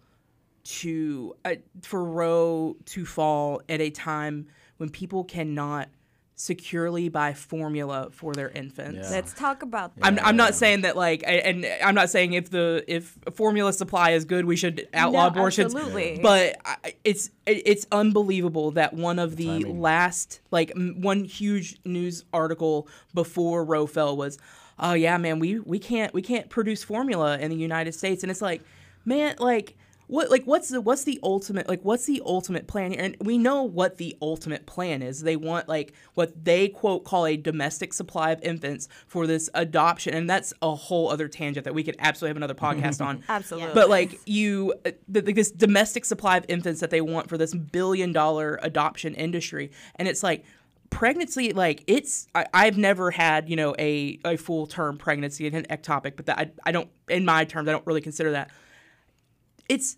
to 0.65 1.35
uh, 1.45 1.55
for 1.83 2.05
Roe 2.05 2.77
to 2.87 3.07
fall 3.07 3.63
at 3.69 3.81
a 3.81 3.91
time 3.91 4.47
when 4.79 4.89
people 4.89 5.25
cannot 5.25 5.89
securely 6.39 7.09
buy 7.09 7.33
formula 7.33 8.09
for 8.13 8.35
their 8.35 8.51
infants. 8.51 9.09
Yeah. 9.09 9.11
Let's 9.11 9.33
talk 9.33 9.63
about 9.63 9.97
that. 9.97 10.05
I'm, 10.05 10.19
I'm 10.23 10.37
not 10.37 10.55
saying 10.55 10.83
that 10.83 10.95
like 10.95 11.25
and 11.27 11.67
I'm 11.83 11.95
not 11.95 12.11
saying 12.11 12.35
if 12.35 12.51
the 12.51 12.85
if 12.87 13.17
formula 13.35 13.73
supply 13.73 14.11
is 14.11 14.27
good 14.27 14.45
we 14.45 14.55
should 14.55 14.87
outlaw 14.93 15.23
No, 15.23 15.29
abortions 15.29 15.75
absolutely. 15.75 16.21
but 16.23 16.57
it's 17.05 17.31
it's 17.47 17.87
unbelievable 17.91 18.73
that 18.73 18.93
one 18.93 19.19
of 19.19 19.37
the 19.37 19.47
timing. 19.47 19.81
last 19.81 20.41
like 20.51 20.73
one 20.77 21.25
huge 21.25 21.79
news 21.87 22.25
article 22.35 22.87
before 23.15 23.65
Roe 23.65 23.87
fell 23.87 24.15
was 24.15 24.39
oh 24.79 24.93
yeah 24.93 25.17
man 25.17 25.39
we 25.39 25.59
we 25.61 25.79
can't 25.79 26.13
we 26.13 26.21
can't 26.21 26.51
produce 26.51 26.85
formula 26.85 27.39
in 27.39 27.51
the 27.51 27.57
United 27.57 27.95
States 27.95 28.23
and 28.23 28.31
it's 28.31 28.43
like 28.43 28.61
man 29.07 29.37
like 29.39 29.75
what 30.09 30.31
like 30.31 30.45
what's 30.45 30.69
the 30.69 30.81
what's 30.81 31.05
the 31.05 31.19
ultimate 31.23 31.69
like 31.69 31.81
what's 31.83 32.07
the 32.07 32.23
ultimate 32.25 32.67
plan 32.67 32.93
here? 32.93 33.01
And 33.01 33.17
we 33.21 33.39
know 33.39 33.63
what 33.63 33.97
the 33.97 34.17
ultimate 34.23 34.67
plan 34.67 35.03
is. 35.03 35.23
They 35.23 35.37
want 35.37 35.69
like 35.69 35.93
what 36.15 36.45
they 36.45 36.69
quote 36.69 37.05
call 37.05 37.27
a 37.27 37.37
domestic 37.37 37.93
supply 37.93 38.31
of 38.31 38.41
infants 38.43 38.89
for 39.07 39.27
this 39.27 39.51
adoption. 39.55 40.15
And 40.15 40.31
that's 40.31 40.53
a 40.63 40.75
whole 40.75 41.11
other 41.11 41.29
tangent 41.29 41.65
that 41.65 41.75
we 41.75 41.83
could 41.83 41.97
absolutely 41.99 42.31
have 42.31 42.37
another 42.37 42.55
podcast 42.55 43.05
on. 43.05 43.25
Absolutely. 43.29 43.75
but 43.75 43.89
like 43.89 44.21
you 44.27 44.75
uh, 44.85 44.93
th- 45.13 45.25
th- 45.25 45.37
this 45.37 45.51
domestic 45.51 46.05
supply 46.05 46.37
of 46.37 46.45
infants 46.49 46.81
that 46.81 46.91
they 46.91 47.01
want 47.01 47.29
for 47.29 47.37
this 47.37 47.55
billion 47.55 48.13
dollar 48.13 48.59
adoption 48.63 49.15
industry. 49.15 49.71
And 49.97 50.07
it's 50.07 50.23
like 50.23 50.45
pregnancy 50.89 51.53
like 51.53 51.83
it's 51.89 52.29
I, 52.33 52.47
i've 52.55 52.79
never 52.79 53.11
had 53.11 53.51
you 53.51 53.57
know 53.57 53.75
a, 53.77 54.21
a 54.25 54.37
full 54.37 54.69
term 54.69 54.99
pregnancy 54.99 55.47
an 55.49 55.65
ectopic 55.65 56.15
but 56.15 56.27
that 56.27 56.39
I, 56.39 56.51
I 56.65 56.71
don't 56.71 56.89
in 57.09 57.25
my 57.25 57.45
terms 57.45 57.69
i 57.69 57.73
don't 57.73 57.85
really 57.87 58.01
consider 58.01 58.31
that 58.31 58.53
it's 59.69 59.97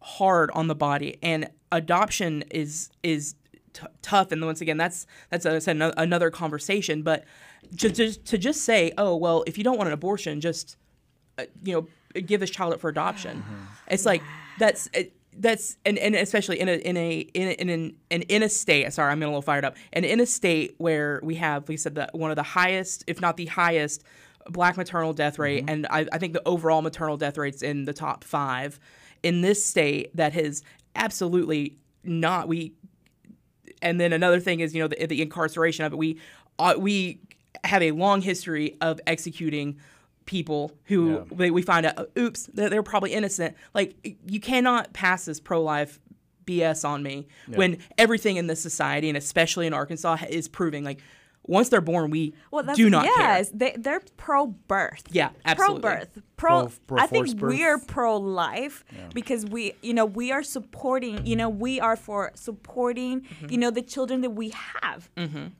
hard 0.00 0.50
on 0.52 0.66
the 0.66 0.74
body 0.74 1.18
and 1.22 1.48
adoption 1.70 2.42
is 2.50 2.90
is 3.02 3.34
t- 3.72 3.86
tough 4.02 4.32
and 4.32 4.44
once 4.44 4.60
again 4.60 4.76
that's 4.76 5.06
that's 5.30 5.46
as 5.46 5.54
I 5.54 5.58
said, 5.58 5.76
ano- 5.76 5.94
another 5.96 6.30
conversation 6.30 7.02
but 7.02 7.24
to 7.78 7.90
just 7.90 8.24
to 8.26 8.38
just 8.38 8.62
say 8.62 8.92
oh 8.98 9.16
well 9.16 9.44
if 9.46 9.56
you 9.56 9.64
don't 9.64 9.76
want 9.76 9.88
an 9.88 9.92
abortion 9.92 10.40
just 10.40 10.76
uh, 11.38 11.44
you 11.62 11.74
know 11.74 11.86
give 12.20 12.40
this 12.40 12.50
child 12.50 12.74
up 12.74 12.80
for 12.80 12.90
adoption. 12.90 13.42
It's 13.88 14.04
like 14.04 14.22
that's 14.58 14.88
it, 14.92 15.14
that's 15.38 15.78
and, 15.86 15.98
and 15.98 16.14
especially 16.14 16.60
in 16.60 16.68
a 16.68 16.72
in 16.72 16.96
a 16.96 17.20
in 17.20 17.48
a, 17.48 17.52
in 17.52 17.68
an, 17.70 17.96
and 18.10 18.22
in 18.24 18.42
a 18.42 18.48
state 18.50 18.92
sorry 18.92 19.10
i'm 19.10 19.18
getting 19.18 19.28
a 19.28 19.30
little 19.30 19.40
fired 19.40 19.64
up 19.64 19.76
and 19.94 20.04
in 20.04 20.20
a 20.20 20.26
state 20.26 20.74
where 20.76 21.20
we 21.22 21.36
have 21.36 21.66
we 21.68 21.76
said 21.76 21.94
that 21.94 22.14
one 22.14 22.30
of 22.30 22.36
the 22.36 22.42
highest 22.42 23.02
if 23.06 23.18
not 23.20 23.38
the 23.38 23.46
highest 23.46 24.04
black 24.50 24.76
maternal 24.76 25.14
death 25.14 25.38
rate 25.38 25.64
and 25.68 25.86
I, 25.88 26.06
I 26.12 26.18
think 26.18 26.34
the 26.34 26.46
overall 26.46 26.82
maternal 26.82 27.16
death 27.16 27.38
rates 27.38 27.62
in 27.62 27.86
the 27.86 27.94
top 27.94 28.24
five 28.24 28.78
in 29.22 29.40
this 29.40 29.64
state 29.64 30.14
that 30.16 30.32
has 30.32 30.62
absolutely 30.96 31.76
not 32.04 32.48
we 32.48 32.72
and 33.80 34.00
then 34.00 34.12
another 34.12 34.40
thing 34.40 34.60
is 34.60 34.74
you 34.74 34.82
know 34.82 34.88
the, 34.88 35.06
the 35.06 35.22
incarceration 35.22 35.84
of 35.84 35.92
it. 35.92 35.96
We 35.96 36.18
uh, 36.58 36.74
we 36.78 37.20
have 37.64 37.82
a 37.82 37.92
long 37.92 38.20
history 38.20 38.76
of 38.80 39.00
executing 39.06 39.78
people 40.24 40.72
who 40.84 41.10
Yeah. 41.12 41.34
we, 41.34 41.50
we 41.50 41.62
find 41.62 41.86
out 41.86 41.98
uh, 41.98 42.04
oops 42.18 42.46
they're, 42.52 42.68
they're 42.70 42.82
probably 42.82 43.12
innocent. 43.12 43.56
Like 43.74 44.16
you 44.26 44.40
cannot 44.40 44.92
pass 44.92 45.24
this 45.24 45.40
pro-life 45.40 45.98
bs 46.44 46.84
on 46.84 47.04
me 47.04 47.28
when 47.54 47.78
everything 47.96 48.36
in 48.36 48.48
this 48.48 48.60
society 48.60 49.08
and 49.08 49.16
especially 49.16 49.64
in 49.64 49.72
arkansas 49.72 50.16
is 50.28 50.48
proving 50.48 50.82
like 50.82 50.98
once 51.44 51.68
they're 51.70 51.80
born 51.80 52.10
we 52.10 52.34
Well, 52.50 52.62
that's, 52.62 52.76
do 52.76 52.88
not 52.88 53.04
yes, 53.04 53.50
care 53.50 53.58
they 53.58 53.76
they're 53.78 54.02
pro 54.16 54.46
birth. 54.46 55.02
Yeah, 55.10 55.30
absolutely. 55.44 55.80
Pro 55.82 55.90
birth. 55.90 56.18
Pro. 56.36 56.68
Pro- 56.86 56.98
I 56.98 57.06
think 57.06 57.36
birth. 57.36 57.50
we're 57.50 57.78
pro 57.78 58.16
life 58.16 58.84
because 59.14 59.44
we, 59.46 59.74
you 59.82 59.92
know, 59.94 60.04
we 60.04 60.30
are 60.32 60.42
supporting. 60.42 61.26
You 61.26 61.36
know, 61.36 61.48
we 61.48 61.80
are 61.80 61.96
for 61.96 62.30
supporting. 62.34 63.22
Mm-hmm. 63.22 63.46
You 63.50 63.58
know, 63.58 63.70
the 63.70 63.82
children 63.82 64.20
that 64.22 64.30
we 64.30 64.52
have. 64.82 65.10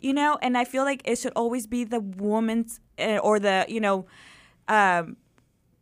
You 0.01 0.13
know, 0.13 0.39
and 0.43 0.57
I 0.57 0.65
feel 0.65 0.85
like 0.85 1.03
it 1.05 1.19
should 1.19 1.33
always 1.37 1.67
be 1.67 1.85
the 1.85 2.01
woman's 2.01 2.81
uh, 2.99 3.19
or 3.19 3.39
the 3.41 3.65
you 3.69 3.81
know. 3.81 4.07
Um, 4.69 5.17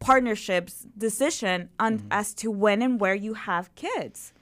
partnerships 0.00 0.86
decision 0.96 1.68
on 1.78 1.98
Mm-hmm. 1.98 2.06
as 2.10 2.32
to 2.34 2.50
when 2.50 2.80
and 2.80 2.98
where 2.98 3.14
you 3.14 3.34
have 3.34 3.74
kids 3.74 4.32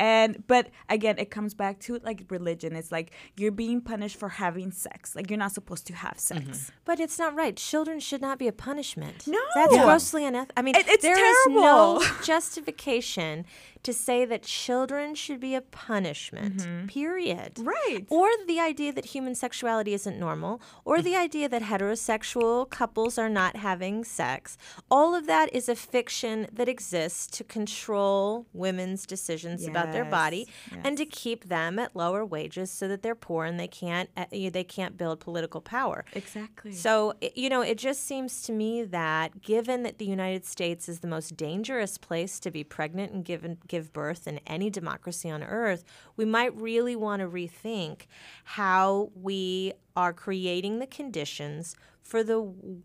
and 0.00 0.44
but 0.46 0.68
again 0.88 1.16
it 1.18 1.30
comes 1.30 1.54
back 1.54 1.78
to 1.80 1.98
like 2.04 2.22
religion 2.30 2.74
it's 2.76 2.92
like 2.92 3.10
you're 3.36 3.50
being 3.50 3.80
punished 3.80 4.16
for 4.16 4.28
having 4.28 4.70
sex 4.70 5.16
like 5.16 5.28
you're 5.30 5.38
not 5.38 5.52
supposed 5.52 5.86
to 5.86 5.92
have 5.94 6.18
sex 6.18 6.38
Mm-hmm. 6.40 6.74
But 6.84 7.00
it's 7.00 7.18
not 7.18 7.34
right. 7.34 7.54
Children 7.56 8.00
should 8.00 8.22
not 8.22 8.38
be 8.38 8.48
a 8.48 8.52
punishment. 8.52 9.26
No. 9.26 9.38
That's 9.54 9.74
Yeah. 9.74 9.84
grossly 9.84 10.24
unethical. 10.24 10.54
I 10.56 10.62
mean, 10.62 10.74
It- 10.76 10.86
it's 10.88 11.02
there 11.02 11.18
is 11.32 11.38
no 11.48 12.02
justification 12.24 13.44
to 13.82 13.92
say 13.92 14.24
that 14.24 14.42
children 14.42 15.14
should 15.14 15.40
be 15.40 15.54
a 15.54 15.60
punishment, 15.60 16.88
period. 16.88 17.54
Mm-hmm. 17.54 17.68
Right. 17.68 18.06
Or 18.08 18.28
the 18.46 18.60
idea 18.60 18.92
that 18.92 19.06
human 19.06 19.34
sexuality 19.34 19.94
isn't 19.94 20.18
normal, 20.18 20.60
or 20.84 21.00
the 21.02 21.16
idea 21.16 21.48
that 21.48 21.62
heterosexual 21.62 22.68
couples 22.68 23.18
are 23.18 23.28
not 23.28 23.56
having 23.56 24.04
sex. 24.04 24.56
All 24.90 25.14
of 25.14 25.26
that 25.26 25.54
is 25.54 25.68
a 25.68 25.74
fiction 25.74 26.46
that 26.52 26.68
exists 26.68 27.26
to 27.38 27.44
control 27.44 28.46
women's 28.52 29.06
decisions 29.06 29.66
about 29.66 29.92
their 29.92 30.04
body 30.04 30.46
Yes, 30.70 30.80
and 30.84 30.96
to 30.98 31.06
keep 31.06 31.48
them 31.48 31.78
at 31.78 31.94
lower 31.94 32.24
wages 32.24 32.70
so 32.70 32.88
that 32.88 33.02
they're 33.02 33.14
poor 33.14 33.44
and 33.44 33.58
they 33.58 33.68
can't 33.68 34.10
uh, 34.16 34.26
they 34.30 34.64
can't 34.64 34.96
build 34.96 35.20
political 35.20 35.60
power. 35.60 36.04
exactly 36.14 36.72
So, 36.72 37.14
you 37.34 37.48
know, 37.48 37.62
it 37.62 37.78
just 37.78 38.04
seems 38.04 38.42
to 38.42 38.52
me 38.52 38.84
that 38.84 39.42
given 39.42 39.82
that 39.82 39.98
the 39.98 40.04
United 40.04 40.44
States 40.44 40.88
is 40.88 41.00
the 41.00 41.08
most 41.08 41.36
dangerous 41.36 41.98
place 41.98 42.38
to 42.40 42.50
be 42.50 42.64
pregnant 42.64 43.12
and 43.12 43.24
give, 43.68 43.92
birth 43.92 44.26
in 44.26 44.40
any 44.46 44.70
democracy 44.70 45.30
on 45.30 45.42
earth, 45.42 45.84
we 46.16 46.24
might 46.24 46.58
really 46.58 46.96
want 46.96 47.20
to 47.20 47.28
rethink 47.28 48.06
how 48.44 49.10
we 49.14 49.72
are 49.96 50.12
creating 50.12 50.78
the 50.78 50.86
conditions 50.86 51.76
for 52.02 52.24
the 52.24 52.40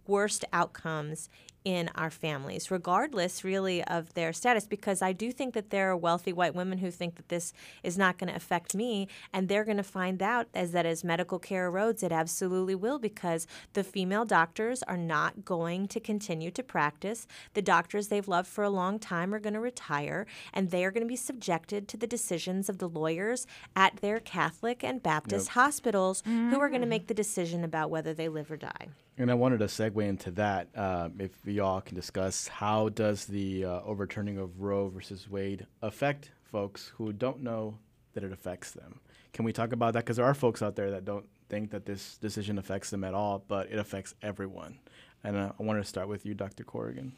worst 0.06 0.44
outcomes 0.52 1.30
in 1.66 1.90
our 1.96 2.10
families, 2.10 2.70
regardless 2.70 3.44
really 3.44 3.84
of 3.86 4.14
their 4.14 4.34
status. 4.34 4.66
Because 4.66 5.02
I 5.02 5.14
do 5.14 5.32
think 5.32 5.54
that 5.54 5.70
there 5.70 5.90
are 5.90 5.98
wealthy 5.98 6.34
white 6.34 6.56
women 6.56 6.80
who 6.80 6.92
think 6.92 7.16
that 7.16 7.30
this 7.30 7.54
is 7.84 7.98
not 7.98 8.18
going 8.18 8.30
to 8.30 8.36
affect 8.36 8.76
me, 8.76 9.08
and 9.32 9.48
they're 9.48 9.64
going 9.64 9.78
to 9.78 9.84
find 9.84 10.22
out 10.22 10.48
as 10.54 10.72
that 10.72 10.86
as 10.86 11.04
medical 11.04 11.40
care 11.40 11.72
erodes, 11.72 12.04
it 12.04 12.12
absolutely 12.12 12.76
will, 12.76 13.00
because 13.00 13.48
the 13.74 13.84
female 13.84 14.26
doctors 14.26 14.84
are 14.84 14.98
not 14.98 15.46
going 15.46 15.88
to 15.88 16.00
continue 16.00 16.52
to 16.52 16.64
practice. 16.64 17.28
The 17.54 17.62
doctors 17.62 18.08
they've 18.08 18.28
loved 18.28 18.48
for 18.48 18.64
a 18.64 18.70
long 18.70 19.00
time 19.00 19.34
are 19.34 19.40
going 19.40 19.54
to 19.54 19.60
retire, 19.60 20.26
and 20.54 20.72
they 20.72 20.84
are 20.86 20.92
going 20.92 21.04
to 21.04 21.08
be 21.08 21.16
subjected 21.16 21.88
to 21.88 21.98
the 21.98 22.08
decisions 22.08 22.70
of 22.70 22.78
the 22.78 22.90
lawyers 22.90 23.48
at 23.76 23.98
their 23.98 24.20
Catholic 24.20 24.84
and 24.84 25.02
Baptist 25.02 25.50
hospitals 25.50 26.24
who 26.26 26.60
are 26.60 26.70
going 26.70 26.82
to 26.82 26.88
mm. 26.88 26.92
make 26.92 27.08
the 27.08 27.14
decision 27.14 27.64
about 27.64 27.90
whether 27.90 28.14
they 28.14 28.30
live 28.30 28.52
or 28.52 28.58
die. 28.58 28.88
And 29.18 29.30
I 29.30 29.36
wanted 29.36 29.60
to 29.60 29.66
segue 29.66 30.04
into 30.08 30.32
that. 30.32 30.70
Uh, 30.76 31.10
if 31.20 31.32
y'all 31.46 31.82
can 31.82 31.96
discuss 31.96 32.48
how 32.48 32.90
does 32.90 33.26
the 33.26 33.66
uh, 33.66 33.82
overturning 33.86 34.40
of 34.40 34.60
Roe 34.60 34.90
versus 34.90 35.30
Wade 35.30 35.68
affect 35.82 36.32
folks 36.44 36.92
who 36.96 37.14
don't 37.14 37.42
know 37.42 37.78
that 38.14 38.24
it 38.24 38.32
affects 38.32 38.72
them? 38.72 39.00
Can 39.32 39.46
we 39.46 39.54
talk 39.54 39.72
about 39.72 39.94
that? 39.94 40.04
Because 40.04 40.18
there 40.18 40.26
are 40.26 40.34
folks 40.34 40.62
out 40.62 40.76
there 40.76 40.92
that 40.92 41.06
don't 41.06 41.26
think 41.50 41.70
that 41.72 41.86
this 41.86 42.18
decision 42.18 42.58
affects 42.58 42.90
them 42.90 43.04
at 43.04 43.14
all, 43.14 43.44
but 43.48 43.70
it 43.72 43.78
affects 43.78 44.16
everyone. 44.24 44.80
And 45.24 45.38
uh, 45.38 45.52
I 45.60 45.64
wanted 45.64 45.82
to 45.82 45.88
start 45.88 46.08
with 46.08 46.26
you, 46.26 46.34
Dr. 46.34 46.64
Corrigan. 46.64 47.14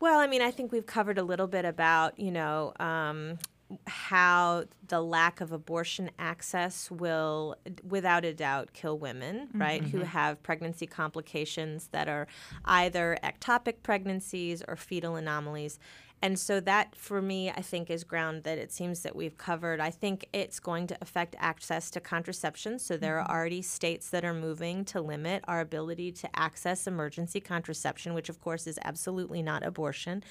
Well, 0.00 0.18
I 0.18 0.26
mean, 0.26 0.42
I 0.42 0.50
think 0.50 0.72
we've 0.72 0.86
covered 0.86 1.18
a 1.18 1.22
little 1.22 1.46
bit 1.46 1.64
about, 1.64 2.18
you 2.18 2.30
know, 2.30 2.72
um, 2.80 3.38
how 3.86 4.64
the 4.88 5.00
lack 5.00 5.40
of 5.40 5.52
abortion 5.52 6.10
access 6.18 6.90
will, 6.90 7.56
without 7.82 8.24
a 8.24 8.32
doubt, 8.32 8.72
kill 8.72 8.98
women, 8.98 9.48
mm-hmm. 9.48 9.60
right, 9.60 9.82
who 9.82 9.98
mm-hmm. 9.98 10.06
have 10.06 10.42
pregnancy 10.42 10.86
complications 10.86 11.88
that 11.88 12.08
are 12.08 12.26
either 12.64 13.18
ectopic 13.24 13.82
pregnancies 13.82 14.62
or 14.68 14.76
fetal 14.76 15.16
anomalies. 15.16 15.78
And 16.22 16.38
so 16.38 16.60
that, 16.60 16.96
for 16.96 17.20
me, 17.20 17.50
I 17.50 17.60
think 17.60 17.90
is 17.90 18.02
ground 18.02 18.44
that 18.44 18.56
it 18.56 18.72
seems 18.72 19.00
that 19.00 19.14
we've 19.14 19.36
covered. 19.36 19.80
I 19.80 19.90
think 19.90 20.26
it's 20.32 20.58
going 20.58 20.86
to 20.86 20.96
affect 21.02 21.36
access 21.38 21.90
to 21.90 22.00
contraception. 22.00 22.78
So 22.78 22.96
there 22.96 23.18
mm-hmm. 23.18 23.30
are 23.30 23.36
already 23.36 23.60
states 23.60 24.08
that 24.10 24.24
are 24.24 24.32
moving 24.32 24.84
to 24.86 25.00
limit 25.00 25.44
our 25.46 25.60
ability 25.60 26.12
to 26.12 26.38
access 26.38 26.86
emergency 26.86 27.40
contraception, 27.40 28.14
which 28.14 28.30
of 28.30 28.40
course 28.40 28.66
is 28.66 28.78
absolutely 28.82 29.42
not 29.42 29.62
abortion. 29.62 30.24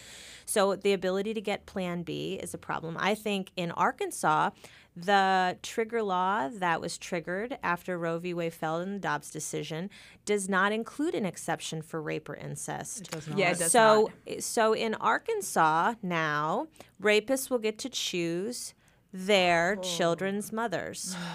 So 0.45 0.75
the 0.75 0.93
ability 0.93 1.35
to 1.35 1.41
get 1.41 1.67
Plan 1.67 2.01
B 2.01 2.39
is 2.41 2.53
a 2.53 2.57
problem. 2.57 2.97
I 2.99 3.13
think 3.13 3.51
in 3.55 3.71
Arkansas, 3.71 4.49
the 4.95 5.57
trigger 5.61 6.01
law 6.01 6.47
that 6.49 6.79
was 6.79 6.97
triggered 6.97 7.57
after 7.61 7.97
Roe 7.97 8.17
v. 8.17 8.33
Wade 8.33 8.53
fell 8.53 8.79
in 8.79 8.93
the 8.93 8.99
Dobbs 8.99 9.29
decision 9.29 9.89
does 10.25 10.47
not 10.47 10.71
include 10.71 11.15
an 11.15 11.25
exception 11.25 11.81
for 11.81 12.01
rape 12.01 12.29
or 12.29 12.35
incest. 12.35 13.09
yeah 13.35 13.51
it 13.51 13.59
does 13.59 13.71
So, 13.71 14.09
not. 14.27 14.41
so 14.43 14.73
in 14.73 14.93
Arkansas 14.95 15.95
now, 16.01 16.67
rapists 17.01 17.49
will 17.49 17.59
get 17.59 17.77
to 17.79 17.89
choose 17.89 18.73
their 19.11 19.75
children's 19.77 20.51
mothers. 20.51 21.15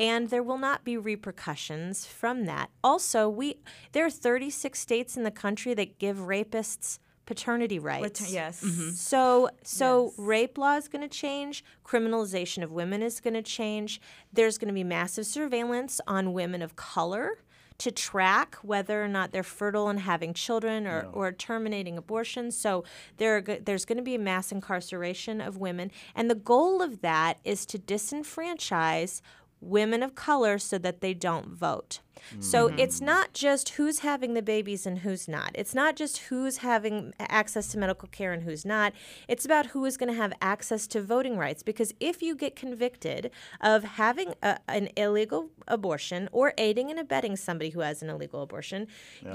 And 0.00 0.30
there 0.30 0.42
will 0.42 0.58
not 0.58 0.84
be 0.84 0.96
repercussions 0.96 2.06
from 2.06 2.46
that. 2.46 2.70
Also, 2.82 3.28
we 3.28 3.58
there 3.92 4.04
are 4.06 4.10
36 4.10 4.76
states 4.80 5.16
in 5.16 5.22
the 5.22 5.30
country 5.30 5.74
that 5.74 5.98
give 6.00 6.16
rapists 6.16 6.98
paternity 7.26 7.78
rights. 7.78 8.20
Return- 8.20 8.34
yes. 8.34 8.62
Mm-hmm. 8.62 8.90
So 8.90 9.48
so 9.62 10.06
Yes. 10.06 10.14
rape 10.18 10.58
law 10.58 10.76
is 10.76 10.88
going 10.88 11.02
to 11.02 11.08
change, 11.08 11.64
criminalization 11.84 12.62
of 12.62 12.72
women 12.72 13.02
is 13.02 13.20
going 13.20 13.34
to 13.34 13.42
change. 13.42 14.00
There's 14.32 14.58
going 14.58 14.68
to 14.68 14.74
be 14.74 14.84
massive 14.84 15.26
surveillance 15.26 16.00
on 16.06 16.32
women 16.32 16.62
of 16.62 16.74
color 16.76 17.38
to 17.78 17.90
track 17.90 18.56
whether 18.62 19.02
or 19.02 19.08
not 19.08 19.32
they're 19.32 19.42
fertile 19.42 19.88
and 19.88 19.98
having 20.00 20.34
children 20.34 20.86
or, 20.86 21.08
or 21.12 21.32
terminating 21.32 21.98
abortions. 21.98 22.56
So 22.56 22.84
there 23.16 23.38
are, 23.38 23.40
there's 23.40 23.84
going 23.84 23.96
to 23.98 24.04
be 24.04 24.16
mass 24.18 24.52
incarceration 24.52 25.40
of 25.40 25.56
women. 25.56 25.90
And 26.14 26.30
the 26.30 26.36
goal 26.36 26.80
of 26.82 27.00
that 27.00 27.38
is 27.44 27.66
to 27.66 27.78
disenfranchise 27.78 29.20
women 29.60 30.02
of 30.02 30.14
color 30.14 30.58
so 30.58 30.78
that 30.78 31.00
they 31.00 31.14
don't 31.14 31.48
vote. 31.48 32.00
So 32.40 32.68
mm-hmm. 32.68 32.78
it's 32.78 33.00
not 33.00 33.32
just 33.32 33.70
who's 33.70 34.00
having 34.00 34.34
the 34.34 34.42
babies 34.42 34.86
and 34.86 34.98
who's 34.98 35.28
not. 35.28 35.50
It's 35.54 35.74
not 35.74 35.96
just 35.96 36.18
who's 36.18 36.58
having 36.58 37.14
access 37.18 37.68
to 37.68 37.78
medical 37.78 38.08
care 38.08 38.32
and 38.32 38.42
who's 38.42 38.64
not. 38.64 38.92
It's 39.28 39.44
about 39.44 39.66
who 39.66 39.84
is 39.84 39.96
going 39.96 40.10
to 40.10 40.16
have 40.16 40.32
access 40.40 40.86
to 40.88 41.02
voting 41.02 41.36
rights. 41.36 41.62
Because 41.62 41.92
if 42.00 42.22
you 42.22 42.34
get 42.34 42.56
convicted 42.56 43.30
of 43.60 43.84
having 43.84 44.34
a, 44.42 44.58
an 44.68 44.88
illegal 44.96 45.50
abortion 45.68 46.28
or 46.32 46.54
aiding 46.58 46.90
and 46.90 46.98
abetting 46.98 47.36
somebody 47.36 47.70
who 47.70 47.80
has 47.80 48.02
an 48.02 48.08
illegal 48.08 48.42
abortion, 48.42 48.86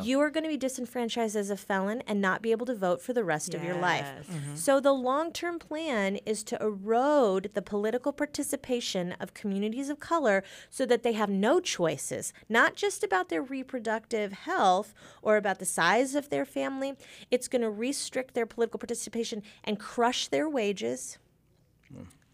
you 0.02 0.20
are 0.20 0.30
going 0.30 0.44
to 0.44 0.50
be 0.50 0.58
disenfranchised 0.58 1.36
as 1.36 1.50
a 1.50 1.58
felon 1.58 2.02
and 2.08 2.22
not 2.22 2.42
be 2.42 2.52
able 2.52 2.66
to 2.66 2.76
vote 2.76 3.02
for 3.02 3.14
the 3.14 3.24
rest 3.24 3.54
of 3.54 3.64
your 3.64 3.76
life. 3.76 4.06
Yes. 4.18 4.26
Mm-hmm. 4.28 4.56
So 4.56 4.80
the 4.80 4.94
long-term 4.94 5.60
plan 5.60 6.18
is 6.26 6.44
to 6.46 6.62
erode 6.62 7.52
the 7.54 7.62
political 7.62 8.12
participation 8.12 9.14
of 9.20 9.34
communities 9.34 9.90
of 9.90 10.00
color 10.00 10.44
so 10.70 10.86
that 10.86 11.04
they 11.04 11.14
have 11.14 11.30
no 11.30 11.60
choices, 11.60 12.34
not 12.50 12.67
just 12.76 13.04
about 13.04 13.30
their 13.30 13.42
reproductive 13.42 14.32
health 14.32 14.94
or 15.22 15.38
about 15.38 15.60
the 15.60 15.66
size 15.66 16.16
of 16.16 16.30
their 16.30 16.46
family. 16.46 16.94
It's 17.32 17.48
going 17.48 17.62
to 17.62 17.70
restrict 17.70 18.34
their 18.34 18.46
political 18.46 18.80
participation 18.80 19.44
and 19.64 19.80
crush 19.80 20.28
their 20.28 20.50
wages 20.50 21.18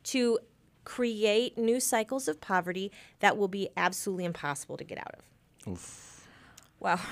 to 0.06 0.40
create 0.86 1.58
new 1.58 1.80
cycles 1.80 2.28
of 2.28 2.42
poverty 2.42 2.92
that 3.20 3.38
will 3.38 3.48
be 3.48 3.70
absolutely 3.78 4.26
impossible 4.26 4.76
to 4.78 4.84
get 4.84 4.98
out 4.98 5.16
of. 5.16 5.22
Wow. 6.80 7.00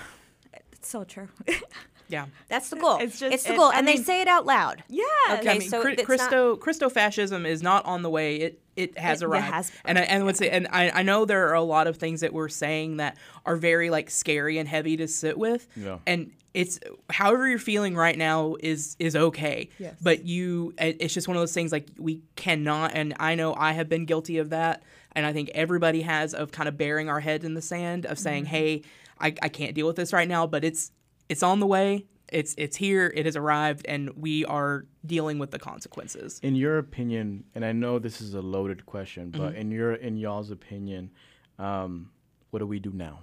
It's 0.73 0.89
so 0.89 1.03
true. 1.03 1.27
Yeah. 2.11 2.25
That's 2.49 2.69
the 2.69 2.75
goal. 2.75 2.97
It's 2.99 3.17
just- 3.19 3.45
the 3.47 3.53
it- 3.53 3.57
goal, 3.57 3.71
I 3.73 3.79
and 3.79 3.87
they 3.87 3.97
say 3.97 4.21
it 4.21 4.27
out 4.27 4.45
loud. 4.45 4.83
yeah. 4.89 5.03
Okay, 5.39 5.49
I 5.49 5.57
mean, 5.59 5.69
so 5.69 5.83
Chri- 5.83 5.93
it's 5.93 5.99
not- 6.01 6.05
Christo 6.05 6.55
Christo 6.57 6.89
fascism 6.89 7.45
is 7.45 7.63
not 7.63 7.85
on 7.85 8.01
the 8.03 8.09
way. 8.09 8.35
It 8.35 8.59
it 8.75 8.97
has 8.97 9.21
It- 9.21 9.29
it 9.29 9.41
has- 9.41 9.71
and 9.85 9.97
I, 9.99 10.01
and 10.03 10.25
would 10.25 10.37
say, 10.37 10.49
and 10.49 10.67
I, 10.71 10.89
I 10.91 11.03
know 11.03 11.25
there 11.25 11.47
are 11.49 11.53
a 11.55 11.61
lot 11.61 11.87
of 11.87 11.97
things 11.97 12.21
that 12.21 12.31
we're 12.33 12.47
saying 12.49 12.97
that 12.97 13.17
are 13.45 13.55
very 13.55 13.89
like 13.89 14.09
scary 14.09 14.57
and 14.57 14.67
heavy 14.67 14.95
to 14.97 15.07
sit 15.07 15.37
with. 15.37 15.67
Yeah. 15.75 15.97
And 16.07 16.31
it's 16.53 16.79
however 17.09 17.47
you're 17.47 17.59
feeling 17.59 17.95
right 17.95 18.17
now 18.17 18.55
is 18.59 18.95
is 18.99 19.15
okay. 19.15 19.69
Yes. 19.79 19.95
But 20.01 20.25
you, 20.25 20.73
it- 20.79 20.97
it's 20.99 21.13
just 21.13 21.27
one 21.27 21.37
of 21.37 21.41
those 21.41 21.53
things 21.53 21.71
like 21.71 21.87
we 21.97 22.21
cannot. 22.35 22.91
And 22.93 23.13
I 23.19 23.35
know 23.35 23.53
I 23.55 23.71
have 23.73 23.87
been 23.89 24.05
guilty 24.05 24.37
of 24.37 24.49
that, 24.51 24.83
and 25.13 25.25
I 25.25 25.31
think 25.33 25.49
everybody 25.53 26.01
has 26.01 26.33
of 26.33 26.51
kind 26.51 26.67
of 26.67 26.77
burying 26.77 27.09
our 27.09 27.19
head 27.21 27.43
in 27.43 27.53
the 27.53 27.61
sand 27.61 28.05
of 28.05 28.19
saying, 28.19 28.43
Mm-hmm. 28.45 28.51
"Hey, 28.55 28.81
I, 29.19 29.27
I 29.41 29.49
can't 29.49 29.73
deal 29.75 29.87
with 29.87 29.95
this 29.97 30.11
right 30.13 30.27
now," 30.27 30.45
but 30.47 30.63
it's 30.65 30.91
it's 31.31 31.41
on 31.43 31.59
the 31.61 31.65
way. 31.67 32.05
It's 32.31 32.53
it's 32.57 32.77
here. 32.77 33.11
It 33.15 33.25
has 33.25 33.35
arrived, 33.35 33.85
and 33.87 34.09
we 34.15 34.45
are 34.45 34.85
dealing 35.05 35.39
with 35.39 35.51
the 35.51 35.59
consequences. 35.59 36.39
In 36.43 36.55
your 36.55 36.77
opinion, 36.77 37.43
and 37.55 37.65
I 37.65 37.71
know 37.71 37.99
this 37.99 38.21
is 38.21 38.33
a 38.35 38.41
loaded 38.41 38.85
question, 38.85 39.31
but 39.31 39.55
in 39.55 39.71
your 39.71 39.93
in 39.93 40.17
y'all's 40.17 40.51
opinion, 40.51 41.11
um, 41.59 42.11
what 42.51 42.59
do 42.59 42.67
we 42.67 42.79
do 42.79 42.91
now? 42.93 43.19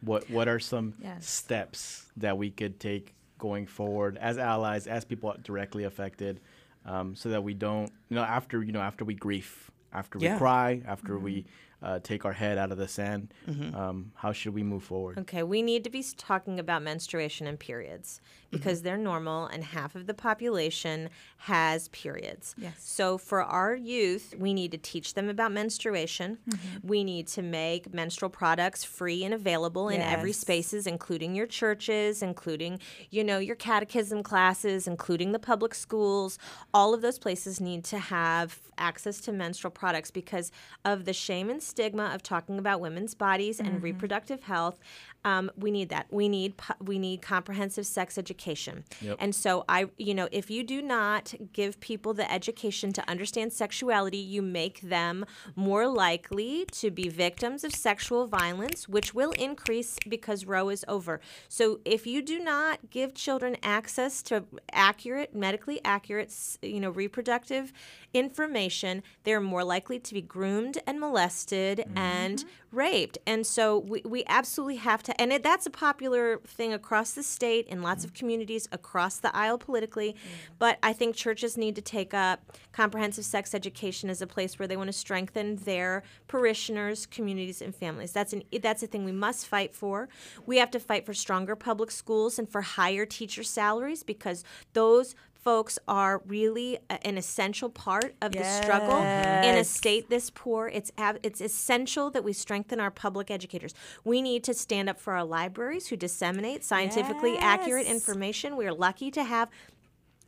What 0.00 0.28
what 0.30 0.48
are 0.48 0.58
some 0.58 0.94
Yes. 1.00 1.28
steps 1.28 2.06
that 2.16 2.36
we 2.38 2.50
could 2.50 2.80
take 2.80 3.14
going 3.38 3.66
forward 3.66 4.16
as 4.18 4.38
allies, 4.38 4.86
as 4.86 5.04
people 5.04 5.34
directly 5.42 5.84
affected, 5.84 6.40
um, 6.84 7.14
so 7.14 7.28
that 7.28 7.42
we 7.44 7.54
don't, 7.54 7.92
you 8.08 8.16
know, 8.16 8.22
after 8.22 8.62
you 8.62 8.72
know 8.72 8.80
after 8.80 9.04
we 9.04 9.14
grief, 9.14 9.70
after 9.92 10.18
we 10.18 10.26
Yeah. 10.26 10.38
cry, 10.38 10.82
after 10.86 11.16
we 11.18 11.44
uh, 11.82 11.98
take 12.02 12.24
our 12.24 12.32
head 12.32 12.58
out 12.58 12.72
of 12.72 12.78
the 12.78 12.88
sand, 12.88 13.32
um, 13.74 14.12
how 14.14 14.32
should 14.32 14.54
we 14.54 14.62
move 14.62 14.82
forward? 14.82 15.18
Okay, 15.18 15.42
we 15.42 15.62
need 15.62 15.84
to 15.84 15.90
be 15.90 16.04
talking 16.16 16.58
about 16.58 16.82
menstruation 16.82 17.46
and 17.46 17.58
periods 17.58 18.20
Mm-hmm. 18.46 18.58
because 18.58 18.82
they're 18.82 18.96
normal 18.96 19.46
and 19.46 19.64
half 19.64 19.96
of 19.96 20.06
the 20.06 20.14
population 20.14 21.10
has 21.38 21.88
periods. 21.88 22.54
Yes. 22.56 22.74
So 22.78 23.18
for 23.18 23.42
our 23.42 23.74
youth, 23.74 24.34
we 24.38 24.54
need 24.54 24.70
to 24.70 24.78
teach 24.78 25.14
them 25.14 25.28
about 25.28 25.50
menstruation. 25.50 26.38
Mm-hmm. 26.48 26.86
We 26.86 27.02
need 27.02 27.26
to 27.28 27.42
make 27.42 27.92
menstrual 27.92 28.30
products 28.30 28.84
free 28.84 29.24
and 29.24 29.34
available 29.34 29.88
in 29.88 30.00
every 30.00 30.32
spaces 30.32 30.86
including 30.86 31.34
your 31.34 31.46
churches, 31.46 32.22
including 32.22 32.78
you 33.10 33.24
know 33.24 33.38
your 33.38 33.56
catechism 33.56 34.22
classes, 34.22 34.86
including 34.86 35.32
the 35.32 35.40
public 35.40 35.74
schools. 35.74 36.38
All 36.72 36.94
of 36.94 37.02
those 37.02 37.18
places 37.18 37.60
need 37.60 37.82
to 37.84 37.98
have 37.98 38.60
access 38.78 39.20
to 39.22 39.32
menstrual 39.32 39.70
products 39.70 40.10
because 40.10 40.52
of 40.84 41.04
the 41.04 41.12
shame 41.12 41.50
and 41.50 41.62
stigma 41.62 42.12
of 42.14 42.22
talking 42.22 42.58
about 42.58 42.80
women's 42.80 43.14
bodies 43.14 43.58
and 43.58 43.82
reproductive 43.82 44.44
health. 44.44 44.78
Um, 45.26 45.50
we 45.56 45.72
need 45.72 45.88
that. 45.88 46.06
We 46.10 46.28
need 46.28 46.54
we 46.80 47.00
need 47.00 47.20
comprehensive 47.20 47.84
sex 47.84 48.16
education. 48.16 48.84
Yep. 49.00 49.16
And 49.18 49.34
so 49.34 49.64
I, 49.68 49.86
you 49.98 50.14
know, 50.14 50.28
if 50.30 50.52
you 50.52 50.62
do 50.62 50.80
not 50.80 51.34
give 51.52 51.80
people 51.80 52.14
the 52.14 52.30
education 52.32 52.92
to 52.92 53.10
understand 53.10 53.52
sexuality, 53.52 54.18
you 54.18 54.40
make 54.40 54.82
them 54.82 55.26
more 55.56 55.88
likely 55.88 56.64
to 56.66 56.92
be 56.92 57.08
victims 57.08 57.64
of 57.64 57.74
sexual 57.74 58.28
violence, 58.28 58.88
which 58.88 59.14
will 59.14 59.32
increase 59.32 59.96
because 60.08 60.44
Roe 60.44 60.68
is 60.68 60.84
over. 60.86 61.20
So 61.48 61.80
if 61.84 62.06
you 62.06 62.22
do 62.22 62.38
not 62.38 62.90
give 62.90 63.12
children 63.12 63.56
access 63.64 64.22
to 64.24 64.44
accurate, 64.70 65.34
medically 65.34 65.80
accurate, 65.84 66.32
you 66.62 66.78
know, 66.78 66.90
reproductive 66.90 67.72
information, 68.14 69.02
they're 69.24 69.40
more 69.40 69.64
likely 69.64 69.98
to 69.98 70.14
be 70.14 70.22
groomed 70.22 70.78
and 70.86 71.00
molested 71.00 71.84
and 71.96 72.44
raped. 72.76 73.18
And 73.26 73.46
so 73.46 73.78
we, 73.78 74.02
we 74.04 74.24
absolutely 74.26 74.76
have 74.76 75.02
to, 75.04 75.20
and 75.20 75.32
it, 75.32 75.42
that's 75.42 75.66
a 75.66 75.70
popular 75.70 76.38
thing 76.46 76.72
across 76.72 77.12
the 77.12 77.22
state 77.22 77.66
in 77.66 77.82
lots 77.82 78.04
of 78.04 78.12
communities 78.14 78.68
across 78.70 79.18
the 79.18 79.34
aisle 79.34 79.58
politically. 79.58 80.12
Mm-hmm. 80.12 80.54
But 80.58 80.78
I 80.82 80.92
think 80.92 81.16
churches 81.16 81.56
need 81.56 81.74
to 81.76 81.82
take 81.82 82.14
up 82.14 82.56
comprehensive 82.72 83.24
sex 83.24 83.54
education 83.54 84.10
as 84.10 84.20
a 84.20 84.26
place 84.26 84.58
where 84.58 84.68
they 84.68 84.76
want 84.76 84.88
to 84.88 84.92
strengthen 84.92 85.56
their 85.56 86.02
parishioners, 86.28 87.06
communities, 87.06 87.62
and 87.62 87.74
families. 87.74 88.12
That's 88.12 88.32
an 88.32 88.42
that's 88.60 88.82
a 88.82 88.86
thing 88.86 89.04
we 89.04 89.12
must 89.12 89.46
fight 89.46 89.74
for. 89.74 90.08
We 90.44 90.58
have 90.58 90.70
to 90.72 90.80
fight 90.80 91.06
for 91.06 91.14
stronger 91.14 91.56
public 91.56 91.90
schools 91.90 92.38
and 92.38 92.48
for 92.48 92.60
higher 92.60 93.06
teacher 93.06 93.42
salaries 93.42 94.02
because 94.02 94.44
those 94.74 95.14
folks 95.46 95.78
are 95.86 96.20
really 96.26 96.76
a- 96.90 97.06
an 97.06 97.16
essential 97.16 97.70
part 97.70 98.16
of 98.20 98.32
the 98.32 98.42
struggle 98.64 98.96
in 98.96 99.54
a 99.56 99.62
state 99.62 100.10
this 100.10 100.28
poor. 100.28 100.66
It's 100.66 100.90
ab- 100.98 101.20
it's 101.22 101.40
essential 101.40 102.10
that 102.10 102.24
we 102.24 102.32
strengthen 102.32 102.80
our 102.80 102.90
public 102.90 103.30
educators. 103.30 103.72
We 104.02 104.22
need 104.22 104.42
to 104.42 104.52
stand 104.54 104.88
up 104.88 104.98
for 104.98 105.12
our 105.12 105.24
libraries 105.24 105.86
who 105.86 105.96
disseminate 105.96 106.64
scientifically 106.64 107.38
accurate 107.38 107.86
information. 107.86 108.56
We 108.56 108.66
are 108.66 108.74
lucky 108.74 109.12
to 109.12 109.22
have 109.22 109.48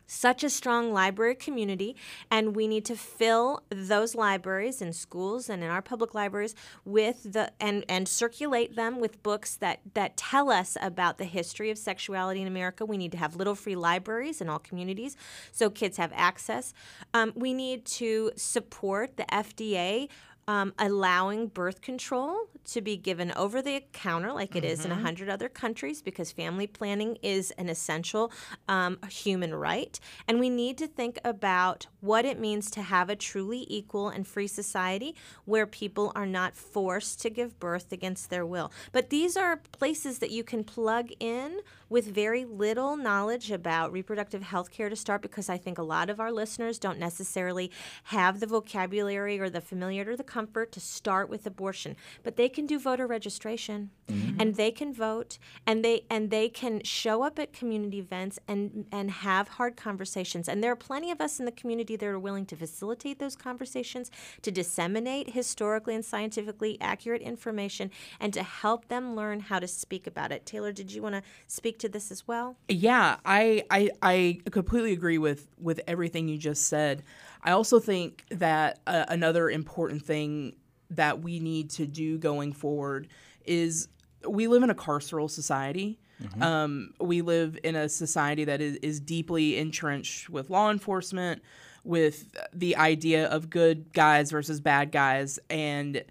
such 0.09 0.43
a 0.43 0.51
strong 0.51 0.93
library 0.93 1.35
community 1.35 1.95
and 2.31 2.57
we 2.57 2.67
need 2.67 2.85
to 2.87 2.97
fill 2.97 3.63
those 3.69 4.15
libraries 4.15 4.83
in 4.83 4.93
schools 4.93 5.49
and 5.49 5.63
in 5.63 5.71
our 5.71 5.83
public 5.83 6.15
libraries 6.15 6.55
with 6.85 7.33
the 7.33 7.53
and 7.61 7.85
and 7.89 8.09
circulate 8.09 8.75
them 8.75 8.99
with 8.99 9.23
books 9.23 9.55
that 9.57 9.81
that 9.95 10.17
tell 10.17 10.51
us 10.51 10.77
about 10.81 11.19
the 11.19 11.25
history 11.25 11.71
of 11.71 11.79
sexuality 11.79 12.41
in 12.41 12.49
America. 12.49 12.85
We 12.87 12.97
need 12.97 13.13
to 13.13 13.19
have 13.19 13.37
little 13.37 13.55
free 13.55 13.77
libraries 13.77 14.41
in 14.41 14.49
all 14.49 14.59
communities 14.59 15.17
so 15.53 15.69
kids 15.69 15.99
have 15.99 16.11
access. 16.15 16.73
Um, 17.13 17.33
we 17.37 17.53
need 17.53 17.85
to 17.85 18.33
support 18.35 19.19
the 19.19 19.25
FDA 19.25 20.09
um, 20.49 20.73
allowing 20.79 21.47
birth 21.47 21.83
control 21.83 22.49
to 22.65 22.81
be 22.81 22.97
given 22.97 23.31
over 23.33 23.61
the 23.61 23.85
counter 23.93 24.33
like 24.33 24.57
it 24.57 24.65
is 24.65 24.85
in 24.85 24.91
a 24.91 24.97
hundred 24.97 25.29
other 25.29 25.49
countries 25.49 26.01
because 26.01 26.33
family 26.33 26.67
planning 26.67 27.19
is 27.23 27.51
an 27.53 27.69
essential 27.69 28.33
um, 28.67 28.99
human 29.11 29.55
right. 29.55 30.01
And 30.27 30.41
we 30.41 30.49
need 30.49 30.79
to 30.79 30.87
think 30.87 31.19
about 31.23 31.87
what 32.01 32.25
it 32.25 32.41
means 32.41 32.71
to 32.73 32.83
have 32.83 33.11
a 33.11 33.17
truly 33.17 33.67
equal 33.69 34.09
and 34.09 34.27
free 34.27 34.47
society 34.47 35.15
where 35.45 35.67
people 35.67 36.13
are 36.15 36.27
not 36.27 36.57
forced 36.57 37.21
to 37.23 37.31
give 37.31 37.61
birth 37.61 37.93
against 37.93 38.31
their 38.31 38.47
will. 38.47 38.73
But 38.91 39.11
these 39.11 39.37
are 39.37 39.61
places 39.73 40.19
that 40.21 40.31
you 40.31 40.43
can 40.43 40.65
plug 40.65 41.11
in 41.21 41.61
with 41.89 42.07
very 42.07 42.45
little 42.45 42.97
knowledge 42.97 43.51
about 43.51 43.93
reproductive 43.93 44.43
health 44.43 44.71
care 44.71 44.89
to 44.89 44.97
start 44.97 45.23
because 45.23 45.49
I 45.49 45.59
think 45.59 45.79
a 45.79 45.83
lot 45.83 46.11
of 46.11 46.21
our 46.21 46.33
listeners 46.33 46.79
don't 46.79 46.99
necessarily 46.99 47.71
have 48.05 48.41
the 48.41 48.47
vocabulary 48.47 49.39
or 49.39 49.49
the 49.49 49.61
familiarity 49.61 50.13
or 50.13 50.17
the 50.17 50.25
comfort 50.25 50.73
to 50.73 50.81
start 50.81 51.29
with 51.29 51.47
abortion. 51.47 51.97
But 52.23 52.37
they 52.37 52.49
can 52.49 52.67
do 52.67 52.79
voter 52.79 53.07
registration 53.07 53.91
mm-hmm. 54.07 54.41
and 54.41 54.55
they 54.57 54.71
can 54.71 54.93
vote 54.93 55.39
and 55.67 55.85
they 55.85 56.05
and 56.11 56.31
they 56.31 56.49
can 56.49 56.83
show 56.85 57.23
up 57.23 57.39
at 57.39 57.53
community 57.53 57.99
events 57.99 58.39
and 58.47 58.87
and 58.93 59.11
have 59.11 59.49
hard 59.49 59.77
conversations. 59.77 60.49
And 60.49 60.63
there 60.63 60.73
are 60.73 60.77
plenty 60.77 61.11
of 61.11 61.21
us 61.21 61.39
in 61.39 61.47
the 61.47 61.53
community 61.53 61.97
that 61.97 62.07
are 62.07 62.19
willing 62.19 62.47
to 62.47 62.57
facilitate 62.57 63.19
those 63.19 63.37
conversations, 63.37 64.11
to 64.43 64.51
disseminate 64.51 65.31
historically 65.31 65.95
and 65.95 66.05
scientifically 66.05 66.79
accurate 66.81 67.23
information 67.23 67.91
and 68.21 68.33
to 68.35 68.43
help 68.43 68.89
them 68.89 69.15
learn 69.15 69.41
how 69.41 69.59
to 69.59 69.69
speak 69.69 70.07
about 70.07 70.33
it. 70.33 70.45
Taylor, 70.47 70.73
did 70.73 70.93
you 70.93 71.03
want 71.03 71.15
to 71.15 71.23
speak 71.47 71.78
speak 71.79 71.91
to 71.91 71.93
this 71.93 72.11
as 72.11 72.27
well? 72.27 72.57
Yeah, 72.69 73.17
I, 73.25 73.65
I 73.71 73.91
I 74.03 74.41
completely 74.51 74.93
agree 74.93 75.19
with 75.19 75.49
with 75.59 75.81
everything 75.87 76.29
you 76.29 76.39
just 76.39 76.67
said. 76.67 77.03
I 77.43 77.53
also 77.53 77.79
think 77.79 78.25
that 78.31 78.81
uh, 78.87 79.05
another 79.09 79.49
important 79.51 80.05
thing 80.05 80.57
that 80.91 81.21
we 81.21 81.39
need 81.39 81.71
to 81.71 81.87
do 81.87 82.19
going 82.19 82.53
forward 82.53 83.09
is 83.45 83.89
we 84.29 84.49
live 84.49 84.63
in 84.63 84.71
a 84.71 84.75
carceral 84.75 85.31
society. 85.31 85.99
Um, 86.41 86.95
we 87.01 87.23
live 87.23 87.57
in 87.63 87.77
a 87.77 87.89
society 87.89 88.45
that 88.47 88.61
is, 88.61 88.75
is 88.79 88.99
deeply 88.99 89.57
entrenched 89.57 90.29
with 90.29 90.51
law 90.51 90.69
enforcement, 90.69 91.43
with 91.85 92.35
the 92.53 92.75
idea 92.77 93.29
of 93.29 93.51
good 93.51 93.93
guys 93.93 94.33
versus 94.33 94.61
bad 94.61 94.91
guys, 94.91 95.39
and 95.49 96.03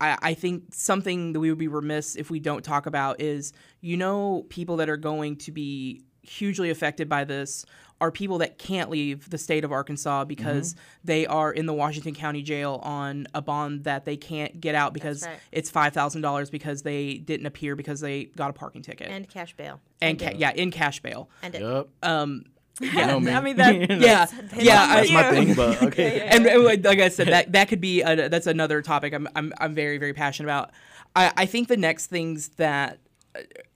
I, 0.00 0.18
I 0.22 0.34
think 0.34 0.64
something 0.72 1.32
that 1.32 1.40
we 1.40 1.50
would 1.50 1.58
be 1.58 1.68
remiss 1.68 2.16
if 2.16 2.30
we 2.30 2.40
don't 2.40 2.64
talk 2.64 2.86
about 2.86 3.20
is 3.20 3.52
you 3.80 3.96
know 3.96 4.46
people 4.48 4.76
that 4.76 4.88
are 4.88 4.96
going 4.96 5.36
to 5.36 5.52
be 5.52 6.02
hugely 6.22 6.70
affected 6.70 7.08
by 7.08 7.24
this 7.24 7.64
are 8.00 8.12
people 8.12 8.38
that 8.38 8.58
can't 8.58 8.90
leave 8.90 9.28
the 9.30 9.38
state 9.38 9.64
of 9.64 9.72
Arkansas 9.72 10.24
because 10.24 10.76
they 11.02 11.26
are 11.26 11.50
in 11.50 11.66
the 11.66 11.74
Washington 11.74 12.14
County 12.14 12.42
Jail 12.42 12.80
on 12.84 13.26
a 13.34 13.42
bond 13.42 13.84
that 13.84 14.04
they 14.04 14.16
can't 14.16 14.60
get 14.60 14.76
out 14.76 14.92
because 14.94 15.26
right. 15.26 15.38
it's 15.50 15.68
five 15.68 15.94
thousand 15.94 16.22
dollars 16.22 16.48
because 16.48 16.82
they 16.82 17.14
didn't 17.14 17.46
appear 17.46 17.74
because 17.74 18.00
they 18.00 18.26
got 18.36 18.50
a 18.50 18.52
parking 18.52 18.82
ticket 18.82 19.08
And 19.08 19.28
cash 19.28 19.56
bail. 19.56 19.80
and 20.00 20.18
ca- 20.18 20.34
yeah 20.36 20.52
in 20.52 20.70
cash 20.70 21.00
bail. 21.00 21.28
And 21.42 21.54
it. 21.54 21.62
Yep. 21.62 21.88
Um, 22.04 22.44
You 22.80 22.92
know 23.06 23.18
me. 23.26 23.32
I 23.32 23.40
mean 23.40 23.56
that. 23.56 23.74
yeah, 24.00 24.26
yeah, 24.56 24.82
I- 24.82 24.94
That's 24.96 25.10
my 25.12 25.30
thing, 25.30 25.54
but 25.54 25.82
okay. 25.82 26.20
and, 26.30 26.46
and 26.46 26.64
like 26.64 26.84
like 26.84 27.00
I 27.00 27.08
said, 27.08 27.28
that 27.28 27.52
that 27.52 27.68
could 27.68 27.80
be 27.80 28.02
a, 28.02 28.28
that's 28.28 28.46
another 28.46 28.82
topic 28.82 29.12
I'm, 29.14 29.28
I'm 29.34 29.52
I'm 29.58 29.74
very 29.74 29.98
very 29.98 30.12
passionate 30.12 30.46
about. 30.46 30.70
I, 31.16 31.32
I 31.36 31.46
think 31.46 31.68
the 31.68 31.76
next 31.76 32.06
things 32.06 32.50
that 32.50 32.98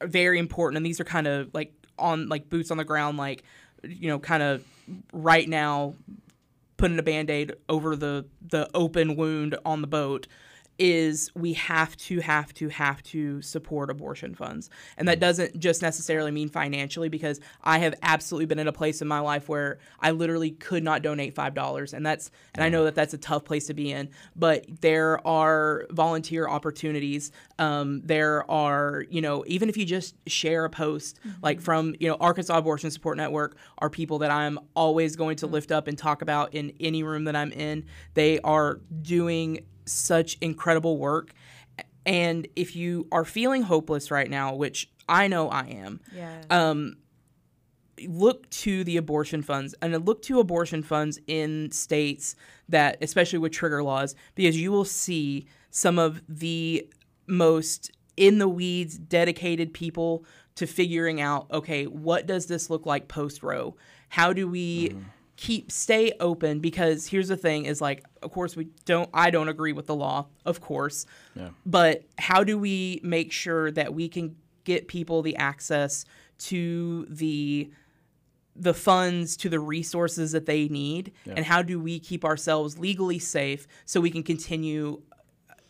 are 0.00 0.06
very 0.06 0.38
important, 0.38 0.76
and 0.76 0.86
these 0.86 1.00
are 1.00 1.04
kind 1.04 1.26
of 1.26 1.52
like 1.54 1.72
on 1.98 2.28
like 2.28 2.48
boots 2.48 2.70
on 2.70 2.76
the 2.76 2.84
ground, 2.84 3.18
like 3.18 3.42
you 3.82 4.08
know, 4.08 4.18
kind 4.18 4.42
of 4.42 4.64
right 5.12 5.48
now, 5.48 5.94
putting 6.76 6.98
a 6.98 7.02
band 7.02 7.30
aid 7.30 7.54
over 7.68 7.96
the 7.96 8.24
the 8.48 8.68
open 8.74 9.16
wound 9.16 9.56
on 9.64 9.80
the 9.80 9.86
boat 9.88 10.26
is 10.78 11.30
we 11.34 11.52
have 11.54 11.96
to 11.96 12.20
have 12.20 12.52
to 12.54 12.68
have 12.68 13.02
to 13.02 13.40
support 13.42 13.90
abortion 13.90 14.34
funds. 14.34 14.70
And 14.96 15.06
that 15.08 15.18
mm. 15.18 15.20
doesn't 15.20 15.58
just 15.58 15.82
necessarily 15.82 16.30
mean 16.30 16.48
financially 16.48 17.08
because 17.08 17.40
i 17.62 17.78
have 17.78 17.94
absolutely 18.02 18.46
been 18.46 18.58
in 18.58 18.68
a 18.68 18.72
place 18.72 19.02
in 19.02 19.08
my 19.08 19.20
life 19.20 19.48
where 19.48 19.78
i 20.00 20.10
literally 20.10 20.50
could 20.50 20.82
not 20.82 21.02
donate 21.02 21.34
five 21.34 21.54
dollars. 21.54 21.92
And 21.92 22.04
that's 22.04 22.30
and 22.54 22.64
i 22.64 22.68
mm. 22.68 22.72
know 22.72 22.84
that 22.84 22.94
that's 22.94 23.14
a 23.14 23.18
tough 23.18 23.44
place 23.44 23.66
to 23.66 23.74
be 23.74 23.92
in 23.92 24.08
but 24.36 24.66
there 24.80 25.24
are 25.26 25.86
volunteer 25.90 26.48
opportunities. 26.48 27.30
Um, 27.58 28.02
there 28.04 28.50
are 28.50 29.04
you 29.10 29.20
know 29.20 29.44
even 29.46 29.68
if 29.68 29.76
you 29.76 29.84
just 29.84 30.14
share 30.26 30.64
a 30.64 30.70
post 30.70 31.18
mm-hmm. 31.20 31.38
like 31.42 31.60
from 31.60 31.94
you 32.00 32.08
know 32.08 32.16
arkansas 32.20 32.58
abortion 32.58 32.90
support 32.90 33.16
network 33.16 33.56
are 33.78 33.90
people 33.90 34.18
that 34.18 34.30
i'm 34.30 34.58
always 34.74 35.16
going 35.16 35.36
to 35.36 35.46
mm. 35.46 35.52
lift 35.52 35.72
up 35.72 35.86
and 35.86 35.96
talk 35.96 36.22
about 36.22 36.54
in 36.54 36.72
any 36.80 37.02
room 37.02 37.24
that 37.24 37.36
i'm 37.36 37.52
in. 37.52 37.84
They 38.14 38.40
are 38.40 38.80
doing 39.02 39.60
such 39.84 40.36
incredible 40.40 40.98
work. 40.98 41.32
And 42.04 42.48
if 42.56 42.74
you 42.74 43.06
are 43.12 43.24
feeling 43.24 43.62
hopeless 43.62 44.10
right 44.10 44.28
now, 44.28 44.54
which 44.54 44.90
I 45.08 45.28
know 45.28 45.48
I 45.48 45.62
am, 45.66 46.00
Yeah. 46.14 46.42
um, 46.50 46.96
look 48.08 48.48
to 48.50 48.82
the 48.84 48.96
abortion 48.96 49.42
funds 49.42 49.74
and 49.80 50.04
look 50.06 50.22
to 50.22 50.40
abortion 50.40 50.82
funds 50.82 51.20
in 51.26 51.70
states 51.70 52.34
that, 52.68 52.96
especially 53.00 53.38
with 53.38 53.52
trigger 53.52 53.82
laws, 53.82 54.14
because 54.34 54.58
you 54.60 54.72
will 54.72 54.84
see 54.84 55.46
some 55.70 55.98
of 55.98 56.22
the 56.28 56.88
most 57.26 57.90
in 58.16 58.38
the 58.38 58.48
weeds, 58.48 58.98
dedicated 58.98 59.72
people 59.72 60.24
to 60.54 60.66
figuring 60.66 61.20
out 61.20 61.46
okay, 61.50 61.86
what 61.86 62.26
does 62.26 62.46
this 62.46 62.68
look 62.68 62.84
like 62.84 63.08
post 63.08 63.42
Roe? 63.42 63.76
How 64.10 64.32
do 64.32 64.48
we 64.48 64.94
keep 65.42 65.70
stay 65.72 66.12
open? 66.20 66.60
Because 66.60 67.06
here's 67.08 67.28
the 67.28 67.36
thing: 67.36 67.64
is 67.66 67.80
like, 67.80 68.04
of 68.22 68.30
course, 68.32 68.56
we 68.56 68.68
don't. 68.84 69.08
I 69.12 69.30
don't 69.30 69.48
agree 69.48 69.72
with 69.72 69.86
the 69.86 69.94
law, 69.94 70.26
of 70.44 70.60
course, 70.60 71.06
Yeah. 71.34 71.50
but 71.66 72.04
how 72.18 72.44
do 72.44 72.58
we 72.58 73.00
make 73.02 73.32
sure 73.32 73.70
that 73.72 73.92
we 73.94 74.08
can 74.08 74.36
get 74.64 74.86
people 74.88 75.22
the 75.22 75.36
access 75.36 76.04
to 76.50 77.06
the 77.10 77.70
the 78.54 78.74
funds 78.74 79.36
to 79.38 79.48
the 79.48 79.58
resources 79.58 80.32
that 80.32 80.44
they 80.46 80.68
need 80.68 81.10
and 81.26 81.44
how 81.46 81.62
do 81.62 81.80
we 81.80 81.98
keep 81.98 82.22
ourselves 82.24 82.78
legally 82.78 83.18
safe 83.18 83.66
so 83.86 83.98
we 84.00 84.10
can 84.10 84.22
continue 84.22 85.00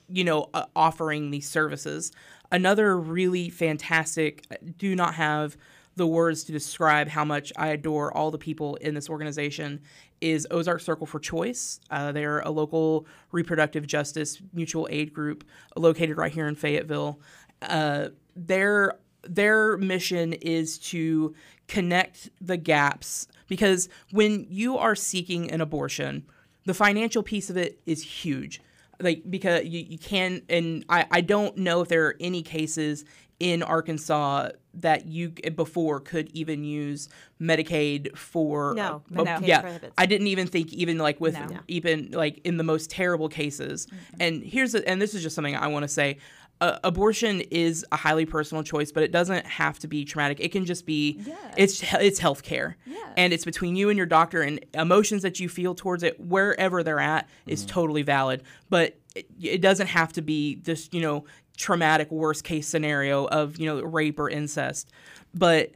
you 0.09 0.25
know 0.25 0.51
uh, 0.53 0.65
offering 0.75 1.31
these 1.31 1.49
services 1.49 2.11
another 2.51 2.99
really 2.99 3.49
fantastic 3.49 4.45
do 4.79 4.97
not 4.97 5.15
have 5.15 5.57
the 5.97 6.07
words 6.07 6.45
to 6.45 6.53
describe 6.53 7.09
how 7.09 7.25
much 7.25 7.53
i 7.57 7.69
adore 7.69 8.17
all 8.17 8.31
the 8.31 8.39
people 8.39 8.77
in 8.77 8.95
this 8.95 9.09
organization 9.09 9.81
is 10.21 10.47
ozark 10.53 10.81
circle 10.81 11.05
for 11.05 11.19
choice. 11.19 11.81
Uh, 11.91 12.13
they're 12.13 12.39
a 12.41 12.51
local 12.51 13.07
reproductive 13.33 13.87
justice 13.87 14.41
mutual 14.53 14.87
aid 14.91 15.13
group 15.13 15.45
located 15.77 16.17
right 16.17 16.33
here 16.33 16.47
in 16.47 16.55
fayetteville. 16.55 17.21
Uh, 17.61 18.09
their 18.37 18.95
their 19.25 19.77
mission 19.79 20.33
is 20.33 20.79
to 20.79 21.35
connect 21.69 22.31
the 22.41 22.57
gaps 22.57 23.27
because 23.49 23.89
when 24.13 24.47
you 24.49 24.79
are 24.79 24.95
seeking 24.95 25.51
an 25.51 25.61
abortion 25.61 26.25
the 26.65 26.75
financial 26.75 27.23
piece 27.23 27.51
of 27.51 27.57
it 27.57 27.81
is 27.87 28.03
huge. 28.03 28.61
Like 29.01 29.23
because 29.29 29.65
you, 29.65 29.81
you 29.81 29.99
can 29.99 30.43
and 30.49 30.85
I, 30.89 31.07
I 31.11 31.21
don't 31.23 31.57
know 31.59 31.81
if 31.81 31.89
there 31.89 32.07
are 32.07 32.17
any 32.21 32.43
cases 32.43 33.05
in 33.43 33.61
arkansas 33.61 34.51
that 34.75 35.05
you 35.07 35.31
before 35.31 35.99
could 35.99 36.31
even 36.33 36.63
use 36.63 37.09
medicaid 37.41 38.17
for 38.17 38.73
No, 38.75 39.03
uh, 39.17 39.25
Medicaid 39.25 39.47
yeah. 39.49 39.61
prohibits. 39.61 39.93
I 39.99 40.07
didn't 40.07 40.29
even 40.29 40.47
think 40.47 40.73
even 40.73 40.97
like 40.97 41.21
with 41.21 41.35
No. 41.35 41.47
No. 41.47 41.59
even 41.67 42.13
like 42.13 42.41
in 42.45 42.57
the 42.57 42.63
most 42.63 42.89
terrible 42.89 43.29
cases. 43.29 43.89
And 44.21 44.45
here's 44.45 44.77
a, 44.77 44.89
and 44.89 45.03
this 45.03 45.13
is 45.13 45.23
just 45.23 45.35
something 45.35 45.57
i 45.57 45.67
want 45.67 45.83
to 45.83 45.89
say. 45.89 46.19
Uh, 46.61 46.79
abortion 46.85 47.41
is 47.51 47.85
a 47.91 47.97
highly 47.97 48.25
personal 48.25 48.63
choice, 48.63 48.93
but 48.93 49.03
it 49.03 49.11
doesn't 49.11 49.45
have 49.45 49.81
to 49.81 49.89
be 49.89 50.05
traumatic. 50.05 50.39
It 50.39 50.53
can 50.53 50.65
just 50.65 50.87
be 50.87 51.21
it's 51.57 51.83
it's 51.95 52.21
health 52.21 52.45
care, 52.45 52.77
and 53.17 53.33
it's 53.33 53.45
between 53.45 53.75
you 53.75 53.89
and 53.91 53.97
your 53.97 54.07
doctor, 54.07 54.43
and 54.43 54.65
emotions 54.73 55.23
that 55.23 55.41
you 55.41 55.49
feel 55.49 55.75
towards 55.75 56.05
it, 56.05 56.21
wherever 56.21 56.85
they're 56.85 57.01
at, 57.01 57.29
is 57.47 57.67
totally 57.67 58.03
valid. 58.03 58.45
But 58.71 58.97
it, 59.15 59.27
it 59.41 59.61
doesn't 59.61 59.89
have 59.89 60.13
to 60.15 60.23
be 60.23 60.57
this 60.57 60.89
you 60.93 61.01
know 61.01 61.25
traumatic 61.57 62.11
worst 62.11 62.45
case 62.45 62.67
scenario 62.69 63.27
of 63.27 63.59
you 63.59 63.67
know 63.67 63.81
rape 63.83 64.19
or 64.19 64.29
incest, 64.29 64.91
but 65.35 65.73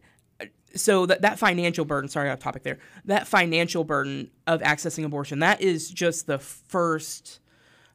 so 0.75 1.07
that, 1.07 1.23
that 1.23 1.39
financial 1.39 1.85
burden 1.85 2.09
sorry 2.09 2.31
off 2.31 2.39
topic 2.39 2.63
there. 2.63 2.79
That 3.05 3.27
financial 3.27 3.85
burden 3.85 4.31
of 4.47 4.61
accessing 4.61 5.05
abortion 5.05 5.39
that 5.41 5.61
is 5.61 5.91
just 5.91 6.27
the 6.27 6.39
first 6.39 7.41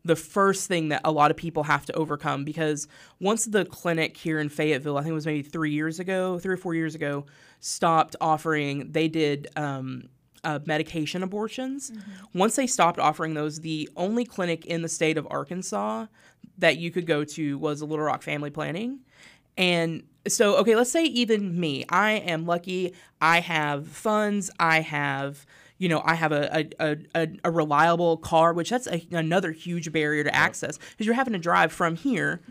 the 0.03 0.15
first 0.15 0.67
thing 0.67 0.89
that 0.89 1.01
a 1.03 1.11
lot 1.11 1.31
of 1.31 1.37
people 1.37 1.63
have 1.63 1.85
to 1.85 1.93
overcome 1.93 2.43
because 2.43 2.87
once 3.19 3.45
the 3.45 3.65
clinic 3.65 4.17
here 4.17 4.39
in 4.39 4.49
Fayetteville, 4.49 4.97
I 4.97 5.01
think 5.01 5.11
it 5.11 5.15
was 5.15 5.25
maybe 5.25 5.43
three 5.43 5.71
years 5.71 5.99
ago, 5.99 6.39
three 6.39 6.53
or 6.55 6.57
four 6.57 6.73
years 6.73 6.95
ago, 6.95 7.25
stopped 7.59 8.15
offering, 8.19 8.91
they 8.91 9.07
did 9.07 9.47
um, 9.55 10.09
uh, 10.43 10.59
medication 10.65 11.23
abortions. 11.23 11.91
Once 12.33 12.55
they 12.55 12.67
stopped 12.67 12.99
offering 12.99 13.33
those, 13.33 13.59
the 13.59 13.89
only 13.95 14.25
clinic 14.25 14.65
in 14.65 14.81
the 14.81 14.89
state 14.89 15.17
of 15.17 15.27
Arkansas 15.29 16.07
that 16.57 16.77
you 16.77 16.91
could 16.91 17.05
go 17.05 17.23
to 17.23 17.57
was 17.57 17.81
a 17.81 17.85
Little 17.85 18.05
Rock 18.05 18.21
Family 18.23 18.49
Planning. 18.49 18.99
And 19.57 20.03
so, 20.27 20.55
okay, 20.57 20.75
let's 20.75 20.91
say 20.91 21.03
even 21.05 21.59
me, 21.59 21.85
I 21.89 22.11
am 22.11 22.45
lucky. 22.45 22.93
I 23.19 23.39
have 23.39 23.87
funds. 23.87 24.49
I 24.59 24.81
have, 24.81 25.45
you 25.81 25.89
know, 25.89 26.01
I 26.05 26.13
have 26.13 26.31
a 26.31 26.67
a, 26.79 26.97
a, 27.15 27.27
a 27.45 27.51
reliable 27.51 28.17
car, 28.17 28.53
which 28.53 28.69
that's 28.69 28.85
a, 28.87 29.05
another 29.11 29.51
huge 29.51 29.91
barrier 29.91 30.23
to 30.23 30.33
access 30.35 30.77
because 30.77 31.05
you're 31.07 31.15
having 31.15 31.33
to 31.33 31.39
drive 31.39 31.71
from 31.73 31.95
here, 31.95 32.41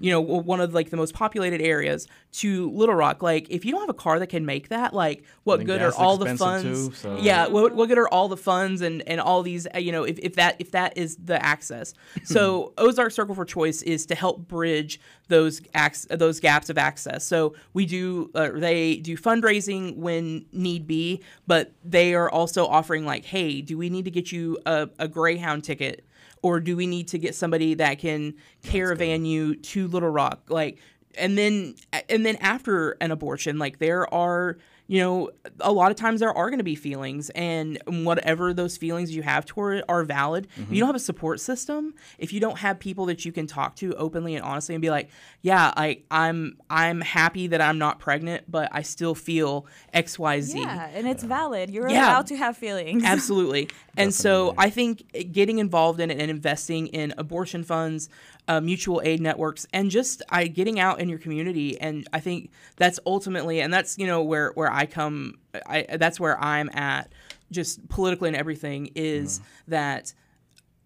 you 0.00 0.10
know, 0.10 0.20
one 0.20 0.60
of 0.60 0.74
like 0.74 0.90
the 0.90 0.96
most 0.96 1.14
populated 1.14 1.62
areas 1.62 2.08
to 2.32 2.70
Little 2.72 2.96
Rock. 2.96 3.22
Like, 3.22 3.48
if 3.48 3.64
you 3.64 3.70
don't 3.70 3.80
have 3.82 3.90
a 3.90 3.94
car 3.94 4.18
that 4.18 4.26
can 4.26 4.44
make 4.44 4.68
that, 4.70 4.92
like, 4.92 5.22
what 5.44 5.64
good 5.66 5.80
are 5.82 5.92
all 6.02 6.16
the 6.16 6.24
funds? 6.40 6.88
too, 6.88 6.94
so- 6.94 7.16
Yeah, 7.20 7.46
what, 7.46 7.74
what 7.76 7.88
good 7.88 7.98
are 7.98 8.08
all 8.08 8.28
the 8.28 8.36
funds 8.36 8.80
and, 8.82 9.02
and 9.08 9.20
all 9.20 9.42
these 9.42 9.68
uh, 9.72 9.78
you 9.78 9.92
know 9.92 10.02
if, 10.02 10.18
if 10.18 10.34
that 10.34 10.56
if 10.58 10.72
that 10.72 10.96
is 10.96 11.16
the 11.16 11.40
access 11.44 11.94
so 12.24 12.72
ozark 12.76 13.12
circle 13.12 13.34
for 13.36 13.44
choice 13.44 13.82
is 13.82 14.04
to 14.06 14.14
help 14.16 14.48
bridge 14.48 15.00
those 15.30 15.62
ac- 15.74 16.08
those 16.10 16.38
gaps 16.40 16.68
of 16.68 16.76
access. 16.76 17.24
So 17.24 17.54
we 17.72 17.86
do 17.86 18.30
uh, 18.34 18.50
they 18.54 18.96
do 18.96 19.16
fundraising 19.16 19.96
when 19.96 20.44
need 20.52 20.86
be 20.86 21.22
but 21.46 21.72
they 21.82 22.14
are 22.14 22.30
also 22.30 22.66
offering 22.66 23.06
like 23.06 23.24
hey 23.24 23.62
do 23.62 23.78
we 23.78 23.88
need 23.88 24.04
to 24.04 24.10
get 24.10 24.30
you 24.30 24.58
a, 24.66 24.90
a 24.98 25.08
greyhound 25.08 25.64
ticket? 25.64 26.04
Or 26.42 26.58
do 26.58 26.74
we 26.74 26.86
need 26.86 27.08
to 27.08 27.18
get 27.18 27.34
somebody 27.34 27.74
that 27.74 27.98
can 27.98 28.34
caravan 28.62 29.26
you 29.26 29.56
to 29.56 29.88
little 29.88 30.08
rock? 30.08 30.42
Like 30.48 30.78
and 31.16 31.36
then 31.36 31.74
and 32.08 32.24
then 32.24 32.36
after 32.36 32.92
an 33.00 33.10
abortion 33.10 33.58
like 33.58 33.78
there 33.78 34.12
are 34.12 34.58
you 34.90 34.98
know, 34.98 35.30
a 35.60 35.70
lot 35.70 35.92
of 35.92 35.96
times 35.96 36.18
there 36.18 36.36
are 36.36 36.50
going 36.50 36.58
to 36.58 36.64
be 36.64 36.74
feelings, 36.74 37.30
and 37.30 37.78
whatever 37.86 38.52
those 38.52 38.76
feelings 38.76 39.14
you 39.14 39.22
have 39.22 39.46
toward 39.46 39.78
it 39.78 39.84
are 39.88 40.02
valid. 40.02 40.48
If 40.56 40.72
you 40.72 40.80
don't 40.80 40.88
have 40.88 40.96
a 40.96 40.98
support 40.98 41.38
system, 41.38 41.94
if 42.18 42.32
you 42.32 42.40
don't 42.40 42.58
have 42.58 42.80
people 42.80 43.06
that 43.06 43.24
you 43.24 43.30
can 43.30 43.46
talk 43.46 43.76
to 43.76 43.94
openly 43.94 44.34
and 44.34 44.44
honestly 44.44 44.74
and 44.74 44.82
be 44.82 44.90
like, 44.90 45.08
yeah, 45.42 45.72
I, 45.76 46.00
I'm 46.10 46.56
I'm 46.68 47.00
happy 47.02 47.46
that 47.46 47.60
I'm 47.60 47.78
not 47.78 48.00
pregnant, 48.00 48.50
but 48.50 48.68
I 48.72 48.82
still 48.82 49.14
feel 49.14 49.66
X 49.92 50.18
Y 50.18 50.40
Z. 50.40 50.58
Yeah, 50.60 50.88
and 50.92 51.06
it's 51.06 51.22
valid. 51.22 51.70
You're 51.70 51.88
Yeah. 51.88 52.08
allowed 52.08 52.26
to 52.26 52.36
have 52.36 52.56
feelings. 52.56 53.04
Absolutely. 53.06 53.68
and 53.96 54.12
so 54.12 54.54
I 54.58 54.70
think 54.70 55.04
getting 55.30 55.58
involved 55.58 56.00
in 56.00 56.10
it 56.10 56.18
and 56.20 56.30
investing 56.32 56.88
in 56.88 57.14
abortion 57.16 57.62
funds, 57.62 58.08
uh, 58.48 58.60
mutual 58.60 59.00
aid 59.04 59.20
networks, 59.20 59.66
and 59.72 59.90
just 59.90 60.22
I 60.28 60.46
getting 60.46 60.80
out 60.80 61.00
in 61.00 61.08
your 61.08 61.18
community, 61.18 61.80
and 61.80 62.06
I 62.12 62.20
think 62.20 62.50
that's 62.76 62.98
ultimately, 63.06 63.60
and 63.60 63.72
that's 63.72 63.98
you 63.98 64.06
know 64.06 64.22
where 64.22 64.52
where 64.54 64.72
I 64.72 64.86
come, 64.86 65.38
I 65.66 65.86
that's 65.98 66.18
where 66.18 66.40
I'm 66.42 66.70
at, 66.72 67.12
just 67.50 67.88
politically 67.88 68.28
and 68.28 68.36
everything 68.36 68.90
is 68.94 69.40
that 69.68 70.12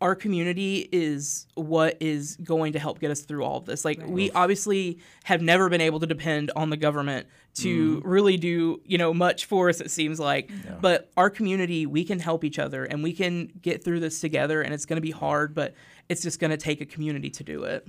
our 0.04 0.14
community 0.14 0.86
is 0.92 1.46
what 1.54 1.96
is 1.98 2.36
going 2.36 2.74
to 2.74 2.78
help 2.78 3.00
get 3.00 3.10
us 3.10 3.22
through 3.22 3.42
all 3.42 3.56
of 3.56 3.64
this. 3.64 3.86
Like 3.86 4.06
we 4.06 4.30
obviously 4.32 4.98
have 5.24 5.40
never 5.40 5.70
been 5.70 5.80
able 5.80 5.98
to 5.98 6.06
depend 6.06 6.50
on 6.54 6.68
the 6.68 6.76
government 6.76 7.26
to 7.54 8.02
really 8.04 8.36
do, 8.36 8.82
you 8.84 8.98
know, 8.98 9.14
much 9.14 9.46
for 9.46 9.70
us 9.70 9.80
it 9.80 9.90
seems 9.90 10.20
like. 10.20 10.50
But 10.82 11.10
our 11.16 11.30
community, 11.30 11.86
we 11.86 12.04
can 12.04 12.18
help 12.18 12.44
each 12.44 12.58
other 12.58 12.84
and 12.84 13.02
we 13.02 13.14
can 13.14 13.50
get 13.62 13.82
through 13.82 14.00
this 14.00 14.20
together 14.20 14.60
and 14.60 14.74
it's 14.74 14.84
going 14.84 14.98
to 14.98 15.00
be 15.00 15.10
hard, 15.10 15.54
but 15.54 15.72
it's 16.10 16.20
just 16.20 16.38
going 16.38 16.50
to 16.50 16.58
take 16.58 16.82
a 16.82 16.86
community 16.86 17.30
to 17.30 17.42
do 17.42 17.64
it. 17.64 17.88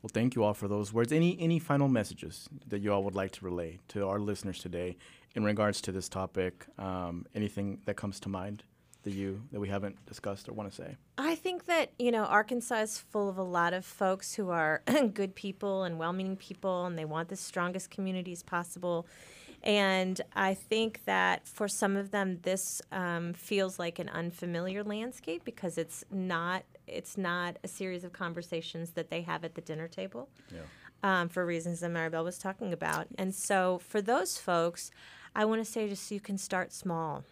Well, 0.00 0.10
thank 0.10 0.34
you 0.34 0.44
all 0.44 0.54
for 0.54 0.66
those 0.66 0.94
words. 0.94 1.12
Any 1.12 1.38
any 1.38 1.58
final 1.58 1.88
messages 1.88 2.48
that 2.68 2.80
you 2.80 2.90
all 2.90 3.04
would 3.04 3.14
like 3.14 3.32
to 3.32 3.44
relay 3.44 3.80
to 3.88 4.08
our 4.08 4.18
listeners 4.18 4.60
today 4.60 4.96
in 5.34 5.44
regards 5.44 5.82
to 5.82 5.92
this 5.92 6.08
topic? 6.08 6.64
Um, 6.78 7.26
anything 7.34 7.80
that 7.84 7.98
comes 7.98 8.18
to 8.20 8.30
mind 8.30 8.62
that 9.02 9.12
you 9.12 9.40
that 9.52 9.60
we 9.60 9.68
haven't 9.68 10.04
discussed 10.06 10.48
or 10.48 10.52
want 10.52 10.70
to 10.70 10.74
say? 10.74 10.96
I 11.18 11.34
think 11.34 11.66
that, 11.66 11.92
you 11.98 12.10
know, 12.10 12.24
Arkansas 12.24 12.80
is 12.80 12.98
full 12.98 13.28
of 13.28 13.38
a 13.38 13.42
lot 13.42 13.72
of 13.72 13.84
folks 13.84 14.34
who 14.34 14.50
are 14.50 14.82
good 15.14 15.34
people 15.34 15.84
and 15.84 15.98
well 15.98 16.12
meaning 16.12 16.36
people, 16.36 16.86
and 16.86 16.98
they 16.98 17.04
want 17.04 17.28
the 17.28 17.36
strongest 17.36 17.90
communities 17.90 18.42
possible. 18.42 19.06
And 19.62 20.20
I 20.34 20.54
think 20.54 21.04
that 21.04 21.46
for 21.46 21.68
some 21.68 21.96
of 21.96 22.10
them, 22.10 22.38
this 22.42 22.80
um, 22.92 23.34
feels 23.34 23.78
like 23.78 23.98
an 23.98 24.08
unfamiliar 24.08 24.82
landscape 24.82 25.44
because 25.44 25.76
it's 25.76 26.04
not 26.10 26.64
it's 26.86 27.16
not 27.16 27.56
a 27.62 27.68
series 27.68 28.02
of 28.02 28.12
conversations 28.12 28.90
that 28.92 29.10
they 29.10 29.22
have 29.22 29.44
at 29.44 29.54
the 29.54 29.60
dinner 29.60 29.86
table 29.86 30.28
um, 31.02 31.28
for 31.28 31.46
reasons 31.46 31.80
that 31.80 31.90
Maribel 31.90 32.24
was 32.24 32.38
talking 32.38 32.72
about. 32.72 33.06
And 33.16 33.34
so 33.34 33.80
for 33.86 34.02
those 34.02 34.38
folks, 34.38 34.90
I 35.34 35.44
want 35.44 35.64
to 35.64 35.70
say 35.70 35.88
just 35.88 36.10
you 36.10 36.20
can 36.20 36.36
start 36.36 36.72
small 36.72 37.24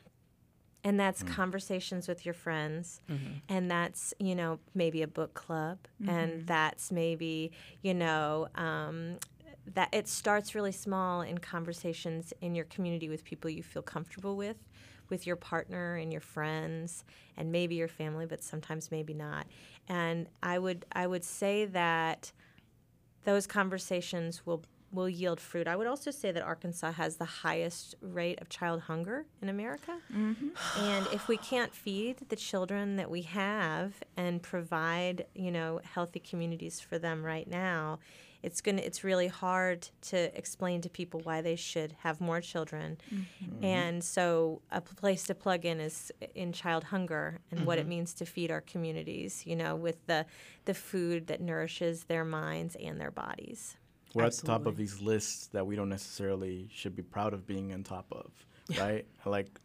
and 0.84 0.98
that's 0.98 1.22
mm. 1.22 1.28
conversations 1.28 2.08
with 2.08 2.24
your 2.24 2.34
friends. 2.34 3.00
Mm-hmm. 3.10 3.32
And 3.48 3.70
that's 3.70 4.14
you 4.18 4.34
know 4.34 4.58
maybe 4.74 5.02
a 5.02 5.08
book 5.08 5.34
club. 5.34 5.78
And 6.06 6.32
mm-hmm. 6.32 6.46
that's 6.46 6.92
maybe 6.92 7.52
you 7.82 7.94
know 7.94 8.48
um, 8.54 9.18
that 9.74 9.88
it 9.92 10.08
starts 10.08 10.54
really 10.54 10.72
small 10.72 11.22
in 11.22 11.38
conversations 11.38 12.32
in 12.40 12.54
your 12.54 12.64
community 12.66 13.08
with 13.08 13.24
people 13.24 13.50
you 13.50 13.62
feel 13.62 13.82
comfortable 13.82 14.36
with 14.36 14.56
with 15.10 15.26
your 15.26 15.36
partner 15.36 15.96
and 15.96 16.12
your 16.12 16.20
friends 16.20 17.02
and 17.36 17.50
maybe 17.50 17.74
your 17.74 17.88
family 17.88 18.26
but 18.26 18.42
sometimes 18.42 18.90
maybe 18.90 19.14
not. 19.14 19.46
And 19.88 20.28
i 20.42 20.58
would 20.58 20.84
i 20.92 21.06
would 21.06 21.24
say 21.24 21.64
that 21.64 22.32
those 23.24 23.46
conversations 23.46 24.46
will 24.46 24.62
will 24.92 25.08
yield 25.08 25.40
fruit. 25.40 25.68
I 25.68 25.76
would 25.76 25.86
also 25.86 26.10
say 26.10 26.32
that 26.32 26.42
Arkansas 26.42 26.92
has 26.92 27.16
the 27.16 27.24
highest 27.24 27.94
rate 28.00 28.40
of 28.40 28.48
child 28.48 28.82
hunger 28.82 29.26
in 29.42 29.48
America. 29.48 29.98
Mm-hmm. 30.14 30.48
And 30.80 31.06
if 31.12 31.28
we 31.28 31.36
can't 31.36 31.74
feed 31.74 32.28
the 32.28 32.36
children 32.36 32.96
that 32.96 33.10
we 33.10 33.22
have 33.22 33.94
and 34.16 34.42
provide, 34.42 35.26
you 35.34 35.50
know, 35.50 35.80
healthy 35.84 36.20
communities 36.20 36.80
for 36.80 36.98
them 36.98 37.24
right 37.24 37.48
now, 37.48 37.98
it's 38.42 38.60
going 38.60 38.76
to 38.76 38.86
it's 38.86 39.02
really 39.02 39.26
hard 39.26 39.88
to 40.00 40.36
explain 40.38 40.80
to 40.82 40.88
people 40.88 41.20
why 41.24 41.40
they 41.40 41.56
should 41.56 41.92
have 42.00 42.20
more 42.20 42.40
children. 42.40 42.96
Mm-hmm. 43.12 43.64
And 43.64 44.04
so 44.04 44.62
a 44.70 44.80
place 44.80 45.24
to 45.24 45.34
plug 45.34 45.64
in 45.64 45.80
is 45.80 46.12
in 46.34 46.52
child 46.52 46.84
hunger 46.84 47.40
and 47.50 47.66
what 47.66 47.78
it 47.78 47.82
mm-hmm. 47.82 47.90
means 47.90 48.14
to 48.14 48.24
feed 48.24 48.50
our 48.50 48.60
communities, 48.60 49.42
you 49.44 49.56
know, 49.56 49.74
with 49.74 50.06
the 50.06 50.24
the 50.66 50.74
food 50.74 51.26
that 51.26 51.40
nourishes 51.40 52.04
their 52.04 52.24
minds 52.24 52.76
and 52.76 53.00
their 53.00 53.10
bodies. 53.10 53.76
We're 54.14 54.24
at 54.24 54.32
the 54.32 54.46
top 54.46 54.66
of 54.66 54.76
these 54.76 55.00
lists 55.00 55.48
that 55.48 55.66
we 55.66 55.76
don't 55.76 55.88
necessarily 55.88 56.68
should 56.72 56.96
be 56.96 57.02
proud 57.02 57.34
of 57.34 57.46
being 57.46 57.72
on 57.72 57.84
top 57.84 58.06
of, 58.10 58.30
right? 58.78 59.06
Like 59.24 59.60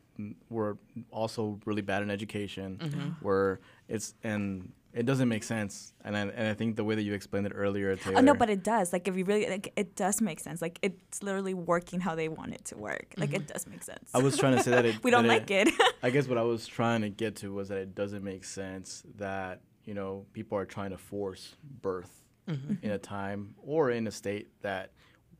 we're 0.49 0.75
also 1.11 1.59
really 1.65 1.81
bad 1.81 2.03
in 2.03 2.11
education. 2.11 2.77
Mm-hmm. 2.81 3.09
We're 3.21 3.59
it's 3.87 4.13
and 4.23 4.71
it 4.93 5.05
doesn't 5.07 5.27
make 5.27 5.43
sense. 5.43 5.93
And 6.03 6.15
I, 6.15 6.21
and 6.21 6.47
I 6.47 6.53
think 6.53 6.75
the 6.75 6.83
way 6.83 6.93
that 6.95 7.01
you 7.01 7.13
explained 7.13 7.47
it 7.47 7.53
earlier, 7.55 7.95
Taylor. 7.95 8.19
Oh 8.19 8.21
no, 8.21 8.35
but 8.35 8.49
it 8.49 8.63
does. 8.63 8.93
Like 8.93 9.07
if 9.07 9.17
you 9.17 9.25
really, 9.25 9.49
like, 9.49 9.73
it 9.75 9.95
does 9.95 10.21
make 10.21 10.39
sense. 10.39 10.61
Like 10.61 10.77
it's 10.81 11.23
literally 11.23 11.55
working 11.55 11.99
how 11.99 12.15
they 12.15 12.29
want 12.29 12.53
it 12.53 12.65
to 12.65 12.77
work. 12.77 13.13
Like 13.17 13.33
it 13.33 13.47
does 13.47 13.65
make 13.65 13.83
sense. 13.83 14.09
I 14.13 14.19
was 14.19 14.37
trying 14.37 14.55
to 14.55 14.63
say 14.63 14.71
that 14.71 14.85
it, 14.85 14.95
we 15.03 15.11
don't 15.11 15.23
that 15.23 15.49
like 15.49 15.51
it. 15.51 15.69
I 16.03 16.11
guess 16.11 16.27
what 16.27 16.37
I 16.37 16.43
was 16.43 16.67
trying 16.67 17.01
to 17.01 17.09
get 17.09 17.37
to 17.37 17.51
was 17.53 17.69
that 17.69 17.79
it 17.79 17.95
doesn't 17.95 18.23
make 18.23 18.43
sense 18.43 19.03
that 19.17 19.61
you 19.83 19.93
know 19.93 20.25
people 20.33 20.57
are 20.57 20.65
trying 20.65 20.91
to 20.91 20.97
force 20.97 21.55
birth 21.81 22.22
in 22.47 22.91
a 22.91 22.97
time 22.97 23.55
or 23.63 23.91
in 23.91 24.07
a 24.07 24.11
state 24.11 24.49
that 24.61 24.91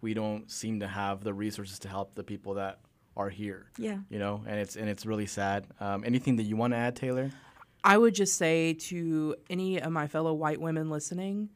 we 0.02 0.14
don't 0.14 0.50
seem 0.52 0.80
to 0.82 0.88
have 0.88 1.24
the 1.24 1.34
resources 1.34 1.80
to 1.80 1.88
help 1.88 2.16
the 2.16 2.24
people 2.24 2.56
that 2.56 2.80
are 3.16 3.30
here. 3.30 3.72
Yeah. 3.78 4.00
You 4.10 4.20
know, 4.20 4.44
and 4.48 4.60
it's 4.60 4.76
and 4.76 4.90
it's 4.90 5.06
really 5.06 5.26
sad. 5.26 5.68
Um, 5.80 6.04
anything 6.06 6.36
that 6.38 6.44
you 6.44 6.56
want 6.56 6.74
to 6.74 6.78
add, 6.78 6.96
Taylor? 6.96 7.32
I 7.84 7.98
would 7.98 8.16
just 8.16 8.38
say 8.38 8.74
to 8.74 9.36
any 9.50 9.82
of 9.82 9.92
my 9.92 10.08
fellow 10.08 10.34
white 10.34 10.62
women 10.62 10.90
listening, 10.90 11.50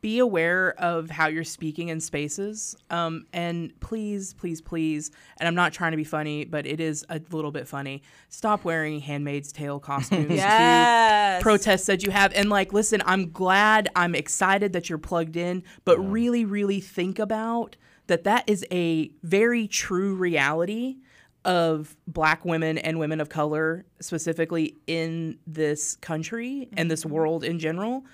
be 0.00 0.18
aware 0.20 0.74
of 0.78 1.10
how 1.10 1.28
you're 1.28 1.44
speaking 1.44 1.88
in 1.88 2.00
spaces. 2.00 2.76
Um, 2.88 3.26
and 3.32 3.78
please, 3.80 4.32
please, 4.34 4.60
please, 4.60 5.10
and 5.38 5.46
I'm 5.46 5.54
not 5.54 5.72
trying 5.72 5.90
to 5.90 5.96
be 5.96 6.04
funny, 6.04 6.44
but 6.44 6.66
it 6.66 6.80
is 6.80 7.04
a 7.10 7.20
little 7.30 7.50
bit 7.50 7.68
funny. 7.68 8.02
Stop 8.30 8.64
wearing 8.64 9.00
Handmaid's 9.00 9.52
Tale 9.52 9.78
costumes 9.78 10.30
Yes. 10.30 11.38
to 11.38 11.42
protests 11.42 11.86
that 11.86 12.02
you 12.04 12.10
have. 12.10 12.32
And 12.34 12.48
like, 12.48 12.72
listen, 12.72 13.02
I'm 13.04 13.30
glad, 13.32 13.88
I'm 13.94 14.14
excited 14.14 14.72
that 14.72 14.88
you're 14.88 14.98
plugged 14.98 15.36
in, 15.36 15.62
but 15.84 15.98
really, 15.98 16.44
really 16.44 16.80
think 16.80 17.18
about 17.18 17.76
that 18.06 18.24
that 18.24 18.44
is 18.48 18.64
a 18.70 19.10
very 19.22 19.66
true 19.68 20.14
reality 20.14 20.96
of 21.44 21.96
black 22.08 22.44
women 22.44 22.78
and 22.78 22.98
women 22.98 23.20
of 23.20 23.28
color 23.28 23.84
specifically 24.00 24.76
in 24.86 25.38
this 25.46 25.96
country 25.96 26.68
and 26.76 26.90
this 26.90 27.06
world 27.06 27.44
in 27.44 27.58
general 27.58 28.04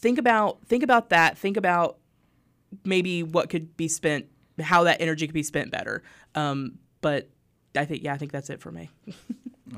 think 0.00 0.18
about 0.18 0.64
think 0.66 0.82
about 0.82 1.10
that 1.10 1.36
think 1.38 1.56
about 1.56 1.98
maybe 2.84 3.22
what 3.22 3.48
could 3.50 3.76
be 3.76 3.88
spent 3.88 4.26
how 4.60 4.84
that 4.84 5.00
energy 5.00 5.26
could 5.26 5.34
be 5.34 5.42
spent 5.42 5.70
better 5.70 6.02
um, 6.34 6.78
but 7.00 7.28
i 7.76 7.84
think 7.84 8.02
yeah 8.02 8.12
i 8.12 8.18
think 8.18 8.32
that's 8.32 8.50
it 8.50 8.60
for 8.60 8.70
me 8.70 8.90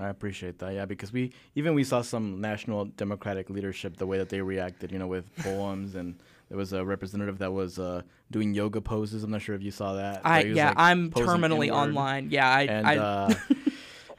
I 0.01 0.09
appreciate 0.09 0.59
that, 0.61 0.73
yeah, 0.73 0.87
because 0.87 1.13
we 1.13 1.33
even 1.55 1.75
we 1.75 1.85
saw 1.85 2.01
some 2.01 2.41
national 2.41 2.87
Democratic 2.87 3.51
leadership 3.51 3.97
the 3.97 4.07
way 4.07 4.19
that 4.19 4.31
they 4.31 4.41
reacted, 4.41 4.91
you 4.91 4.99
know, 4.99 5.07
with 5.07 5.35
poems 5.41 5.95
and 5.95 6.19
there 6.49 6.59
was 6.59 6.73
a 6.73 6.85
representative 6.85 7.39
that 7.39 7.53
was 7.53 7.79
uh, 7.79 8.03
doing 8.31 8.55
yoga 8.55 8.81
poses. 8.81 9.23
I'm 9.23 9.31
not 9.31 9.43
sure 9.43 9.55
if 9.55 9.63
you 9.63 9.71
saw 9.71 9.95
that. 9.95 10.21
I 10.25 10.45
yeah, 10.45 10.69
like 10.69 10.79
I'm 10.79 11.11
terminally 11.11 11.67
inward. 11.67 11.79
online 11.79 12.29
yeah 12.31 12.49
i, 12.51 12.63
And 12.63 12.87
I 12.87 12.97
uh, 12.97 13.35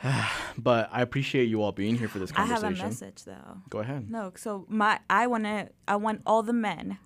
but 0.58 0.90
I 0.92 1.02
appreciate 1.02 1.46
you 1.46 1.62
all 1.62 1.72
being 1.72 1.96
here 1.96 2.08
for 2.08 2.20
this 2.20 2.32
conversation. 2.32 2.66
I 2.66 2.70
have 2.70 2.78
conversation. 2.80 2.86
a 2.86 2.90
message 2.90 3.24
though. 3.26 3.58
Go 3.70 3.80
ahead. 3.80 4.10
No, 4.10 4.32
so 4.36 4.66
my 4.68 5.00
I 5.10 5.28
want 5.28 5.46
to 5.46 5.70
I 5.88 5.96
want 5.96 6.22
all 6.26 6.44
the 6.44 6.54
men 6.54 6.98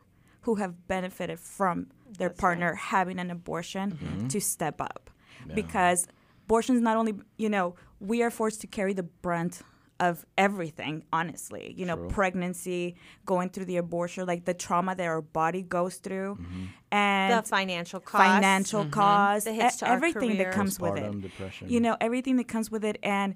who 0.41 0.55
have 0.55 0.87
benefited 0.87 1.39
from 1.39 1.87
their 2.17 2.29
partner 2.29 2.73
having 2.73 3.19
an 3.19 3.29
abortion 3.29 3.91
mm-hmm. 3.91 4.27
to 4.27 4.39
step 4.39 4.79
up 4.79 5.09
because 5.53 6.07
abortion 6.45 6.75
is 6.75 6.81
not 6.81 6.95
only 6.97 7.13
you 7.37 7.49
know 7.49 7.75
we 7.99 8.21
are 8.21 8.31
forced 8.31 8.61
to 8.61 8.67
carry 8.67 8.93
the 8.93 9.03
brunt 9.03 9.61
of 9.99 10.25
everything 10.37 11.03
honestly 11.11 11.73
you 11.77 11.85
know 11.85 11.95
True. 11.95 12.07
pregnancy 12.09 12.95
going 13.25 13.49
through 13.49 13.65
the 13.65 13.77
abortion 13.77 14.25
like 14.25 14.45
the 14.45 14.53
trauma 14.53 14.95
that 14.95 15.05
our 15.05 15.21
body 15.21 15.61
goes 15.61 15.95
through 15.95 16.35
mm-hmm. 16.35 16.65
and 16.91 17.33
The 17.43 17.47
financial 17.47 17.99
costs. 17.99 18.27
financial 18.27 18.81
mm-hmm. 18.81 18.91
costs 18.91 19.45
The 19.45 19.53
hits 19.53 19.75
e- 19.75 19.79
to 19.79 19.87
our 19.87 19.93
everything 19.95 20.31
career. 20.31 20.45
that 20.45 20.53
comes 20.53 20.79
with 20.79 20.97
it 20.97 21.21
depression. 21.21 21.69
you 21.69 21.79
know 21.79 21.97
everything 21.99 22.37
that 22.37 22.47
comes 22.47 22.69
with 22.69 22.85
it 22.85 22.97
and 23.01 23.35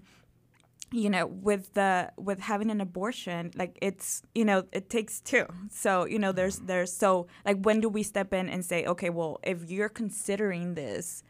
you 0.92 1.10
know 1.10 1.26
with 1.26 1.74
the 1.74 2.12
with 2.18 2.40
having 2.40 2.70
an 2.70 2.82
abortion 2.82 3.52
like 3.56 3.78
it's 3.82 4.22
you 4.36 4.44
know 4.44 4.64
it 4.72 4.90
takes 4.90 5.22
two 5.22 5.46
so 5.70 6.06
you 6.06 6.20
know 6.20 6.32
there's 6.32 6.58
mm-hmm. 6.58 6.68
there's 6.68 6.92
so 6.92 7.28
like 7.46 7.58
when 7.64 7.80
do 7.80 7.90
we 7.90 8.04
step 8.04 8.34
in 8.34 8.50
and 8.50 8.64
say 8.66 8.86
okay 8.86 9.10
well 9.10 9.40
if 9.44 9.70
you're 9.72 9.90
considering 9.90 10.76
this 10.76 11.24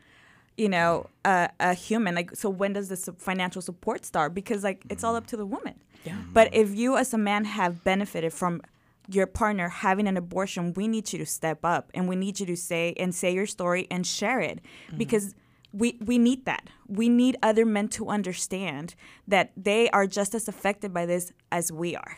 you 0.57 0.69
know 0.69 1.07
a, 1.25 1.49
a 1.59 1.73
human 1.73 2.13
like 2.15 2.35
so 2.35 2.49
when 2.49 2.73
does 2.73 2.89
the 2.89 2.95
su- 2.95 3.15
financial 3.17 3.61
support 3.61 4.05
start 4.05 4.33
because 4.33 4.63
like 4.63 4.83
it's 4.89 5.03
all 5.03 5.15
up 5.15 5.27
to 5.27 5.37
the 5.37 5.45
woman 5.45 5.75
Yeah. 6.03 6.17
but 6.33 6.53
if 6.53 6.75
you 6.75 6.97
as 6.97 7.13
a 7.13 7.17
man 7.17 7.45
have 7.45 7.83
benefited 7.83 8.33
from 8.33 8.61
your 9.07 9.27
partner 9.27 9.69
having 9.69 10.07
an 10.07 10.17
abortion 10.17 10.73
we 10.73 10.87
need 10.87 11.11
you 11.13 11.19
to 11.19 11.25
step 11.25 11.59
up 11.63 11.89
and 11.93 12.07
we 12.07 12.15
need 12.15 12.39
you 12.39 12.45
to 12.47 12.55
say 12.57 12.93
and 12.97 13.13
say 13.15 13.33
your 13.33 13.45
story 13.47 13.87
and 13.89 14.05
share 14.05 14.39
it 14.39 14.59
because 14.97 15.33
we 15.73 15.97
we 16.05 16.17
need 16.17 16.43
that. 16.45 16.67
We 16.89 17.07
need 17.07 17.37
other 17.41 17.65
men 17.65 17.87
to 17.89 18.09
understand 18.09 18.93
that 19.29 19.51
they 19.55 19.89
are 19.91 20.05
just 20.05 20.35
as 20.35 20.49
affected 20.49 20.93
by 20.93 21.05
this 21.05 21.31
as 21.49 21.71
we 21.71 21.95
are. 21.95 22.17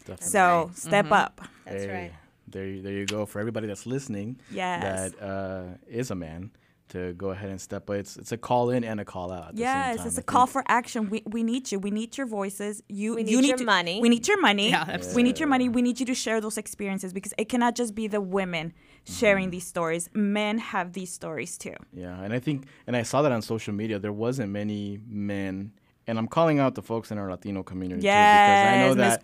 Definitely. 0.00 0.26
So 0.26 0.70
step 0.74 1.12
up. 1.12 1.40
That's 1.64 1.84
Hey, 1.84 1.92
right. 1.94 2.12
There, 2.48 2.66
you- 2.66 2.82
there 2.82 2.92
you 2.92 3.06
go. 3.06 3.26
For 3.26 3.38
everybody 3.38 3.68
that's 3.68 3.86
listening, 3.86 4.40
Yes. 4.50 4.82
that 5.12 5.22
uh, 5.22 5.64
is 5.88 6.10
a 6.10 6.16
man, 6.16 6.50
to 6.94 7.12
go 7.14 7.28
ahead 7.30 7.50
and 7.50 7.60
step. 7.60 7.84
But 7.86 7.98
it's 7.98 8.16
it's 8.16 8.32
a 8.32 8.36
call 8.38 8.70
in 8.70 8.82
and 8.84 8.98
a 9.00 9.04
call 9.04 9.30
out. 9.30 9.48
At 9.50 9.56
the 9.56 9.62
same 9.62 9.66
Yes, 9.68 9.96
time. 9.98 10.06
it's 10.08 10.18
I 10.18 10.20
a 10.20 10.24
call 10.24 10.46
for 10.46 10.62
action. 10.68 11.10
We, 11.10 11.22
we 11.26 11.42
need 11.42 11.70
you. 11.70 11.78
We 11.78 11.90
need 11.90 12.16
your 12.18 12.26
voices. 12.26 12.82
You 12.88 13.14
We 13.16 13.24
you 13.24 13.40
need 13.42 13.48
your 13.48 13.58
to- 13.58 13.64
money. 13.64 14.00
We 14.00 14.08
need 14.08 14.26
your 14.26 14.40
money. 14.40 14.70
Yeah, 14.70 14.84
absolutely. 14.88 15.16
We 15.16 15.22
need 15.28 15.38
your 15.38 15.48
money. 15.48 15.68
We 15.68 15.82
need 15.82 16.00
you 16.00 16.06
to 16.06 16.14
share 16.14 16.40
those 16.40 16.56
experiences 16.64 17.12
because 17.12 17.34
it 17.36 17.48
cannot 17.48 17.74
just 17.76 17.94
be 17.94 18.06
the 18.08 18.20
women 18.20 18.72
Mm-hmm. 19.04 19.20
sharing 19.20 19.50
these 19.50 19.66
stories. 19.66 20.08
Men 20.14 20.56
have 20.56 20.94
these 20.94 21.12
stories 21.12 21.58
too. 21.58 21.74
Yeah, 21.92 22.18
and 22.24 22.32
I 22.32 22.38
think, 22.38 22.64
and 22.86 22.96
I 22.96 23.02
saw 23.02 23.20
that 23.20 23.32
on 23.32 23.42
social 23.42 23.74
media. 23.74 23.98
There 23.98 24.14
wasn't 24.14 24.50
many 24.50 24.98
men, 25.06 25.72
and 26.06 26.18
I'm 26.18 26.26
calling 26.26 26.58
out 26.58 26.74
the 26.74 26.80
folks 26.80 27.10
in 27.10 27.18
our 27.18 27.28
Latino 27.30 27.62
community 27.62 28.00
too, 28.00 28.06
because 28.06 28.66
I 28.72 28.78
know 28.78 28.94
that 28.94 29.20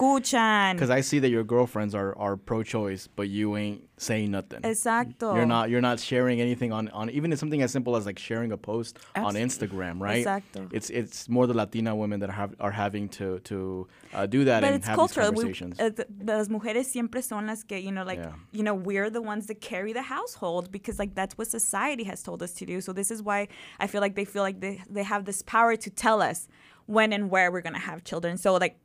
because 0.76 0.90
I 0.90 1.00
see 1.00 1.18
that 1.20 1.30
your 1.30 1.44
girlfriends 1.44 1.94
are, 1.94 2.14
are 2.18 2.36
pro-choice, 2.36 3.08
but 3.16 3.28
you 3.30 3.56
ain't 3.56 3.80
saying 4.08 4.30
nothing. 4.30 4.62
Exacto. 4.62 5.34
You're 5.36 5.44
not 5.56 5.68
you're 5.70 5.82
not 5.90 6.00
sharing 6.00 6.40
anything 6.40 6.72
on, 6.72 6.88
on 6.88 7.10
even 7.10 7.36
something 7.36 7.60
as 7.60 7.70
simple 7.70 7.96
as 7.98 8.06
like 8.06 8.18
sharing 8.18 8.50
a 8.50 8.56
post 8.56 8.98
on 9.14 9.34
Instagram, 9.34 10.00
right? 10.00 10.24
Exacto. 10.24 10.70
It's 10.72 10.88
it's 10.88 11.28
more 11.28 11.46
the 11.46 11.52
Latina 11.52 11.94
women 11.94 12.18
that 12.20 12.30
have 12.30 12.54
are 12.60 12.70
having 12.84 13.10
to 13.18 13.40
to 13.40 13.86
uh, 14.14 14.24
do 14.26 14.44
that 14.44 14.62
But 14.62 14.72
and 14.72 14.84
have 14.86 14.96
cultural. 14.96 15.30
these 15.30 15.36
We, 15.38 15.42
conversations. 15.44 15.78
uh, 15.78 15.90
th- 15.90 16.08
las 16.24 16.48
mujeres 16.48 16.86
siempre 16.86 17.20
son 17.20 17.46
las 17.46 17.62
que, 17.62 17.76
you 17.78 17.92
know, 17.92 18.04
like, 18.04 18.18
Yeah. 18.18 18.32
you 18.52 18.62
know, 18.62 18.74
we're 18.74 19.10
the 19.10 19.20
ones 19.32 19.46
that 19.48 19.60
carry 19.60 19.92
the 19.92 20.06
household 20.16 20.70
because, 20.72 20.98
like, 20.98 21.14
that's 21.14 21.36
what 21.36 21.48
society 21.48 22.04
has 22.04 22.22
told 22.22 22.42
us 22.42 22.52
to 22.54 22.64
do. 22.64 22.80
So 22.80 22.92
this 22.94 23.10
is 23.10 23.22
why 23.22 23.48
I 23.78 23.86
feel 23.86 24.00
like 24.00 24.14
they 24.14 24.24
feel 24.24 24.42
like 24.48 24.60
they, 24.60 24.80
they 24.88 25.02
have 25.04 25.26
this 25.26 25.42
power 25.42 25.76
to 25.76 25.90
tell 25.90 26.22
us 26.22 26.48
when 26.86 27.12
and 27.12 27.30
where 27.30 27.52
we're 27.52 27.60
going 27.68 27.74
to 27.82 27.86
have 27.90 28.02
children. 28.02 28.38
So, 28.38 28.54
like, 28.54 28.76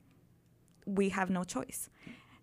we 0.86 1.10
have 1.10 1.30
no 1.30 1.44
choice. 1.44 1.90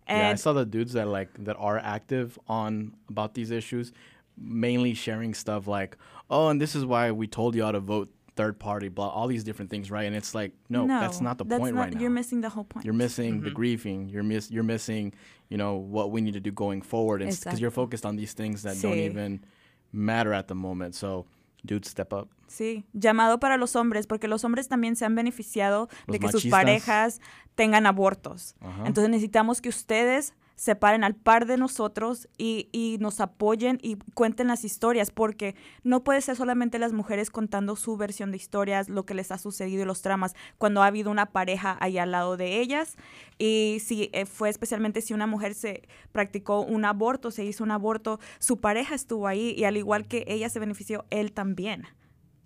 Yeah, 0.07 0.29
I 0.29 0.35
saw 0.35 0.53
the 0.53 0.65
dudes 0.65 0.93
that 0.93 1.07
like 1.07 1.29
that 1.45 1.55
are 1.57 1.77
active 1.77 2.37
on 2.47 2.93
about 3.09 3.33
these 3.33 3.51
issues, 3.51 3.91
mainly 4.37 4.93
sharing 4.93 5.33
stuff 5.33 5.67
like, 5.67 5.97
"Oh, 6.29 6.49
and 6.49 6.59
this 6.61 6.75
is 6.75 6.85
why 6.85 7.11
we 7.11 7.27
told 7.27 7.55
you 7.55 7.63
how 7.63 7.71
to 7.71 7.79
vote 7.79 8.09
third 8.35 8.57
party, 8.57 8.89
blah, 8.89 9.09
all 9.09 9.27
these 9.27 9.43
different 9.43 9.69
things, 9.69 9.91
right?" 9.91 10.03
And 10.05 10.15
it's 10.15 10.33
like, 10.33 10.53
no, 10.69 10.87
that's 10.87 11.21
not 11.21 11.37
the 11.37 11.45
that's 11.45 11.59
point 11.59 11.75
not- 11.75 11.81
right 11.81 11.93
now. 11.93 12.01
You're 12.01 12.09
missing 12.09 12.41
the 12.41 12.49
whole 12.49 12.63
point. 12.63 12.85
You're 12.85 12.93
missing 12.93 13.41
the 13.41 13.47
mm-hmm. 13.47 13.55
grieving. 13.55 14.09
You're 14.09 14.23
miss. 14.23 14.49
You're 14.51 14.63
missing. 14.63 15.13
You 15.49 15.57
know 15.57 15.75
what 15.75 16.09
we 16.11 16.21
need 16.21 16.33
to 16.33 16.39
do 16.39 16.51
going 16.51 16.81
forward, 16.81 17.19
because 17.19 17.59
you're 17.59 17.71
focused 17.71 18.05
on 18.05 18.15
these 18.15 18.33
things 18.33 18.63
that 18.63 18.81
don't 18.81 18.97
even 18.97 19.43
matter 19.91 20.33
at 20.33 20.47
the 20.47 20.55
moment. 20.55 20.95
So, 20.95 21.27
dude, 21.65 21.85
step 21.85 22.11
up. 22.11 22.29
Sí, 22.47 22.85
llamado 22.93 23.39
para 23.39 23.57
los 23.57 23.75
hombres, 23.75 24.07
porque 24.07 24.27
los 24.27 24.43
hombres 24.43 24.67
también 24.67 24.95
se 24.95 25.05
han 25.05 25.15
beneficiado 25.15 25.89
de 26.07 26.19
que 26.19 26.29
sus 26.29 26.45
parejas 26.47 27.21
tengan 27.55 27.85
abortos. 27.85 28.55
Ajá. 28.61 28.83
Entonces 28.85 29.09
necesitamos 29.09 29.61
que 29.61 29.69
ustedes 29.69 30.33
se 30.55 30.75
paren 30.75 31.03
al 31.03 31.15
par 31.15 31.45
de 31.45 31.57
nosotros 31.57 32.27
y, 32.37 32.69
y 32.71 32.97
nos 32.99 33.19
apoyen 33.19 33.79
y 33.81 33.97
cuenten 34.13 34.47
las 34.47 34.63
historias, 34.63 35.11
porque 35.11 35.55
no 35.83 36.03
puede 36.03 36.21
ser 36.21 36.35
solamente 36.35 36.79
las 36.79 36.93
mujeres 36.93 37.29
contando 37.31 37.75
su 37.75 37.97
versión 37.97 38.31
de 38.31 38.37
historias, 38.37 38.87
lo 38.87 39.05
que 39.05 39.13
les 39.13 39.31
ha 39.31 39.37
sucedido 39.37 39.83
y 39.83 39.85
los 39.85 40.01
tramas, 40.01 40.35
cuando 40.57 40.83
ha 40.83 40.87
habido 40.87 41.11
una 41.11 41.27
pareja 41.27 41.77
ahí 41.81 41.97
al 41.97 42.11
lado 42.11 42.37
de 42.37 42.59
ellas. 42.61 42.95
Y 43.37 43.79
si 43.83 44.09
eh, 44.13 44.25
fue 44.25 44.49
especialmente 44.49 45.01
si 45.01 45.13
una 45.13 45.27
mujer 45.27 45.55
se 45.55 45.87
practicó 46.11 46.61
un 46.61 46.85
aborto, 46.85 47.31
se 47.31 47.43
hizo 47.43 47.63
un 47.63 47.71
aborto, 47.71 48.19
su 48.39 48.59
pareja 48.61 48.95
estuvo 48.95 49.27
ahí 49.27 49.55
y 49.57 49.63
al 49.63 49.77
igual 49.77 50.07
que 50.07 50.23
ella 50.27 50.49
se 50.49 50.59
benefició, 50.59 51.05
él 51.09 51.33
también. 51.33 51.87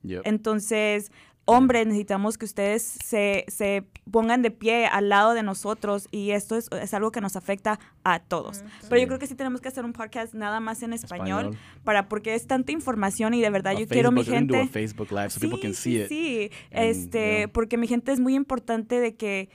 Yep. 0.08 0.22
Entonces, 0.26 1.12
hombres, 1.50 1.86
necesitamos 1.88 2.38
que 2.38 2.44
ustedes 2.44 2.84
se, 3.06 3.46
se 3.48 3.86
pongan 4.12 4.42
de 4.42 4.52
pie 4.52 4.86
al 4.86 5.08
lado 5.08 5.34
de 5.34 5.44
nosotros 5.44 6.10
y 6.12 6.32
esto 6.32 6.58
es, 6.58 6.68
es 6.74 6.94
algo 6.94 7.12
que 7.14 7.22
nos 7.22 7.38
afecta 7.38 7.80
a 8.04 8.20
todos. 8.20 8.64
Pero 8.90 8.96
Sí. 8.98 9.02
yo 9.04 9.08
creo 9.08 9.18
que 9.20 9.28
sí 9.28 9.36
tenemos 9.36 9.62
que 9.62 9.70
hacer 9.70 9.86
un 9.86 9.94
podcast 9.94 10.34
nada 10.34 10.60
más 10.60 10.84
en 10.84 10.92
español, 10.92 11.46
Español. 11.54 11.58
para 11.86 12.10
porque 12.10 12.36
es 12.36 12.48
tanta 12.48 12.74
información 12.74 13.34
y 13.34 13.42
de 13.42 13.50
verdad 13.50 13.76
A 13.78 13.80
yo 13.80 13.88
quiero 13.88 14.12
mi 14.12 14.26
gente... 14.26 14.60
a 14.60 14.68
Facebook 14.68 15.10
live 15.12 15.30
so 15.30 15.40
people 15.40 15.60
can 15.62 15.74
Sí, 15.74 16.00
see 16.00 16.08
sí, 16.08 16.42
it. 16.44 16.52
Sí, 16.52 16.58
And, 16.74 16.84
este, 16.86 17.38
yeah. 17.38 17.48
porque 17.48 17.78
mi 17.78 17.88
gente 17.88 18.12
es 18.12 18.20
muy 18.20 18.36
importante 18.36 19.00
de 19.00 19.16
que 19.16 19.48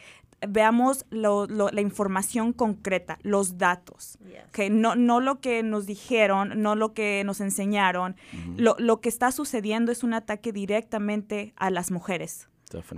veamos 0.48 1.04
lo- 1.10 1.46
lo- 1.46 1.70
la 1.70 1.80
información 1.80 2.52
concreta, 2.52 3.18
los 3.22 3.58
datos. 3.58 4.18
Yes. 4.26 4.42
que 4.52 4.70
no, 4.70 4.96
no 4.96 5.20
lo 5.20 5.40
que 5.40 5.62
nos 5.62 5.86
dijeron, 5.86 6.60
no 6.62 6.74
lo 6.74 6.92
que 6.94 7.22
nos 7.24 7.40
enseñaron. 7.40 8.16
lo, 8.56 8.74
lo 8.78 9.00
que 9.00 9.08
está 9.08 9.32
sucediendo 9.32 9.92
es 9.92 10.02
un 10.02 10.14
ataque 10.14 10.52
directamente 10.52 11.52
a 11.56 11.70
las 11.70 11.90
mujeres, 11.90 12.48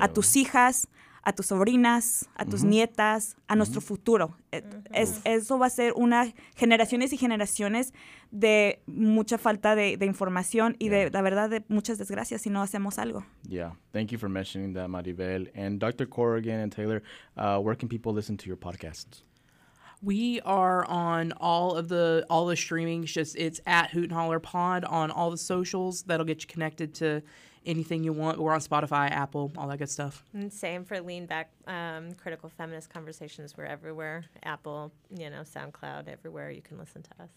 a 0.05 0.09
tus 0.09 0.37
hijas, 0.37 0.89
a 1.27 1.33
tus 1.33 1.47
sobrinas, 1.47 2.29
a 2.37 2.45
tus 2.45 2.65
nietas, 2.65 3.37
a 3.49 3.57
nuestro 3.57 3.81
futuro. 3.81 4.37
Eh, 4.53 4.63
es- 4.93 5.21
eso 5.25 5.59
va 5.59 5.67
a 5.67 5.71
ser 5.71 5.93
una 5.97 6.33
generaciones 6.55 7.13
y 7.13 7.17
generaciones 7.17 7.93
de 8.31 8.81
mucha 8.87 9.39
falta 9.39 9.75
de, 9.75 9.97
de 9.97 10.07
información 10.07 10.77
y 10.79 10.89
de 10.91 11.05
Yeah. 11.05 11.11
la 11.13 11.23
verdad 11.23 11.49
de 11.51 11.65
muchas 11.69 11.99
desgracias 11.99 12.43
si 12.43 12.51
no 12.51 12.61
hacemos 12.63 12.99
algo. 12.99 13.25
Yeah, 13.49 13.73
thank 13.93 14.11
you 14.13 14.19
for 14.19 14.29
mentioning 14.29 14.75
that, 14.75 14.89
Maribel. 14.89 15.51
And 15.55 15.79
Dr. 15.81 16.07
Corrigan 16.07 16.61
and 16.61 16.71
Taylor, 16.75 17.03
uh, 17.37 17.59
where 17.59 17.77
can 17.77 17.89
people 17.89 18.13
listen 18.13 18.37
to 18.37 18.47
your 18.47 18.59
podcasts? 18.59 19.23
We 20.03 20.41
are 20.45 20.85
on 20.87 21.33
all 21.41 21.75
of 21.79 21.89
the 21.89 22.27
all 22.29 22.47
the 22.47 22.57
streamings. 22.57 23.07
Just 23.15 23.37
it's 23.37 23.61
at 23.65 23.91
Hoot 23.93 24.11
and 24.11 24.13
Holler 24.13 24.39
Pod 24.41 24.85
on 24.85 25.11
all 25.11 25.31
the 25.31 25.39
socials. 25.39 26.03
That'll 26.07 26.27
get 26.27 26.43
you 26.43 26.47
connected 26.47 26.93
to 26.97 27.23
anything 27.67 28.05
you 28.05 28.13
want. 28.13 28.39
We're 28.39 28.53
on 28.53 28.61
Spotify, 28.61 29.11
Apple, 29.11 29.53
all 29.57 29.69
that 29.69 29.79
good 29.79 29.91
stuff. 29.91 30.25
And 30.33 30.53
same 30.53 30.85
for 30.85 31.01
Lean 31.01 31.27
Back 31.27 31.51
um, 31.67 32.13
Critical 32.15 32.49
Feminist 32.49 32.91
Conversations. 32.91 33.57
We're 33.57 33.65
everywhere. 33.65 34.25
Apple, 34.43 34.93
you 35.17 35.31
know, 35.31 35.43
SoundCloud, 35.43 36.09
everywhere 36.09 36.51
you 36.51 36.63
can 36.63 36.79
listen 36.79 37.03
to 37.03 37.23
us. 37.23 37.31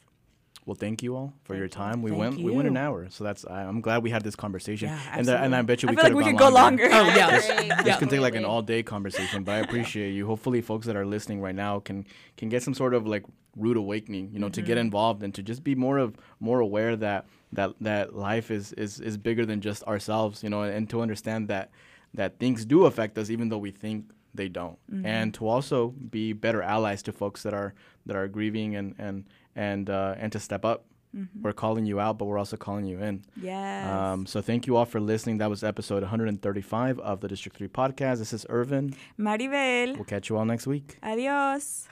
Well, 0.68 0.76
thank 0.76 1.02
you 1.02 1.16
all 1.16 1.34
for 1.46 1.56
your 1.56 1.70
Thank 1.70 1.76
you. 1.76 1.84
time. 1.92 2.02
We 2.04 2.10
Thank 2.12 2.20
went 2.20 2.38
we 2.44 2.52
went 2.52 2.68
an 2.68 2.76
hour, 2.76 3.08
so 3.10 3.24
that's 3.24 3.46
I, 3.46 3.64
I'm 3.64 3.80
glad 3.82 4.04
we 4.04 4.10
had 4.10 4.22
this 4.24 4.36
conversation. 4.36 4.90
Yeah, 4.90 5.00
and 5.14 5.26
the, 5.26 5.38
and 5.40 5.56
I 5.56 5.62
bet 5.62 5.82
you 5.82 5.88
I 5.88 5.92
we 5.94 5.96
feel 5.96 6.04
like 6.04 6.12
could 6.12 6.18
we 6.18 6.24
have 6.26 6.34
could 6.34 6.40
gone 6.40 6.52
go 6.52 6.60
longer. 6.62 6.90
Oh 6.92 7.06
yeah, 7.16 7.30
Great. 7.30 7.70
This 7.70 7.86
Yeah. 7.88 7.98
can 7.98 8.10
take 8.10 8.20
like 8.20 8.36
an 8.36 8.44
all 8.44 8.62
day 8.62 8.84
conversation, 8.84 9.44
but 9.46 9.54
I 9.54 9.60
appreciate 9.60 10.12
you. 10.12 10.28
Hopefully, 10.28 10.60
folks 10.62 10.86
that 10.88 10.98
are 10.98 11.06
listening 11.06 11.40
right 11.42 11.56
now 11.56 11.80
can 11.80 12.06
can 12.36 12.50
get 12.50 12.64
some 12.64 12.74
sort 12.74 12.94
of 12.94 13.08
like 13.08 13.24
rude 13.56 13.78
awakening, 13.78 14.30
you 14.34 14.40
know, 14.40 14.50
to 14.50 14.60
Mm-hmm. 14.62 14.68
get 14.68 14.78
involved 14.78 15.24
and 15.24 15.34
to 15.36 15.42
just 15.42 15.64
be 15.64 15.74
more 15.74 15.98
of 16.00 16.16
more 16.42 16.60
aware 16.60 16.98
that 16.98 17.26
that 17.54 17.72
that 17.80 18.14
life 18.14 18.52
is 18.52 18.74
is 18.74 19.00
is 19.00 19.16
bigger 19.18 19.46
than 19.46 19.62
just 19.62 19.84
ourselves, 19.86 20.44
you 20.44 20.50
know, 20.50 20.64
and 20.64 20.90
to 20.90 21.02
understand 21.02 21.48
that 21.48 21.72
that 22.14 22.40
things 22.40 22.66
do 22.66 22.86
affect 22.86 23.18
us 23.18 23.30
even 23.30 23.48
though 23.50 23.58
we 23.58 23.72
think 23.72 24.12
they 24.36 24.50
don't, 24.50 24.78
Mm-hmm. 24.92 25.06
and 25.06 25.34
to 25.36 25.48
also 25.48 25.88
be 26.12 26.34
better 26.34 26.62
allies 26.62 27.02
to 27.04 27.12
folks 27.14 27.42
that 27.44 27.54
are 27.54 27.74
that 28.06 28.18
are 28.18 28.28
grieving 28.28 28.76
and 28.76 28.94
and 29.00 29.24
and 29.58 29.90
uh, 29.90 30.16
and 30.18 30.32
to 30.32 30.40
step 30.40 30.64
up. 30.64 30.86
Mm-hmm. 31.16 31.42
We're 31.42 31.54
calling 31.54 31.86
you 31.86 32.00
out, 32.00 32.18
but 32.18 32.26
we're 32.26 32.38
also 32.38 32.58
calling 32.58 32.86
you 32.86 33.02
in. 33.02 33.24
Yes. 33.42 33.90
Um, 33.90 34.26
so 34.26 34.42
thank 34.42 34.68
you 34.68 34.76
all 34.76 34.86
for 34.86 35.00
listening. 35.00 35.40
That 35.40 35.50
was 35.50 35.64
episode 35.64 36.04
135 36.04 37.00
of 37.00 37.22
the 37.22 37.28
District 37.28 37.58
3 37.58 37.68
podcast. 37.70 38.20
This 38.20 38.34
is 38.34 38.46
Irvin. 38.50 38.94
Maribel. 39.18 39.96
We'll 39.96 40.04
catch 40.04 40.30
you 40.30 40.38
all 40.38 40.46
next 40.46 40.68
week. 40.68 40.98
Adiós. 41.02 41.88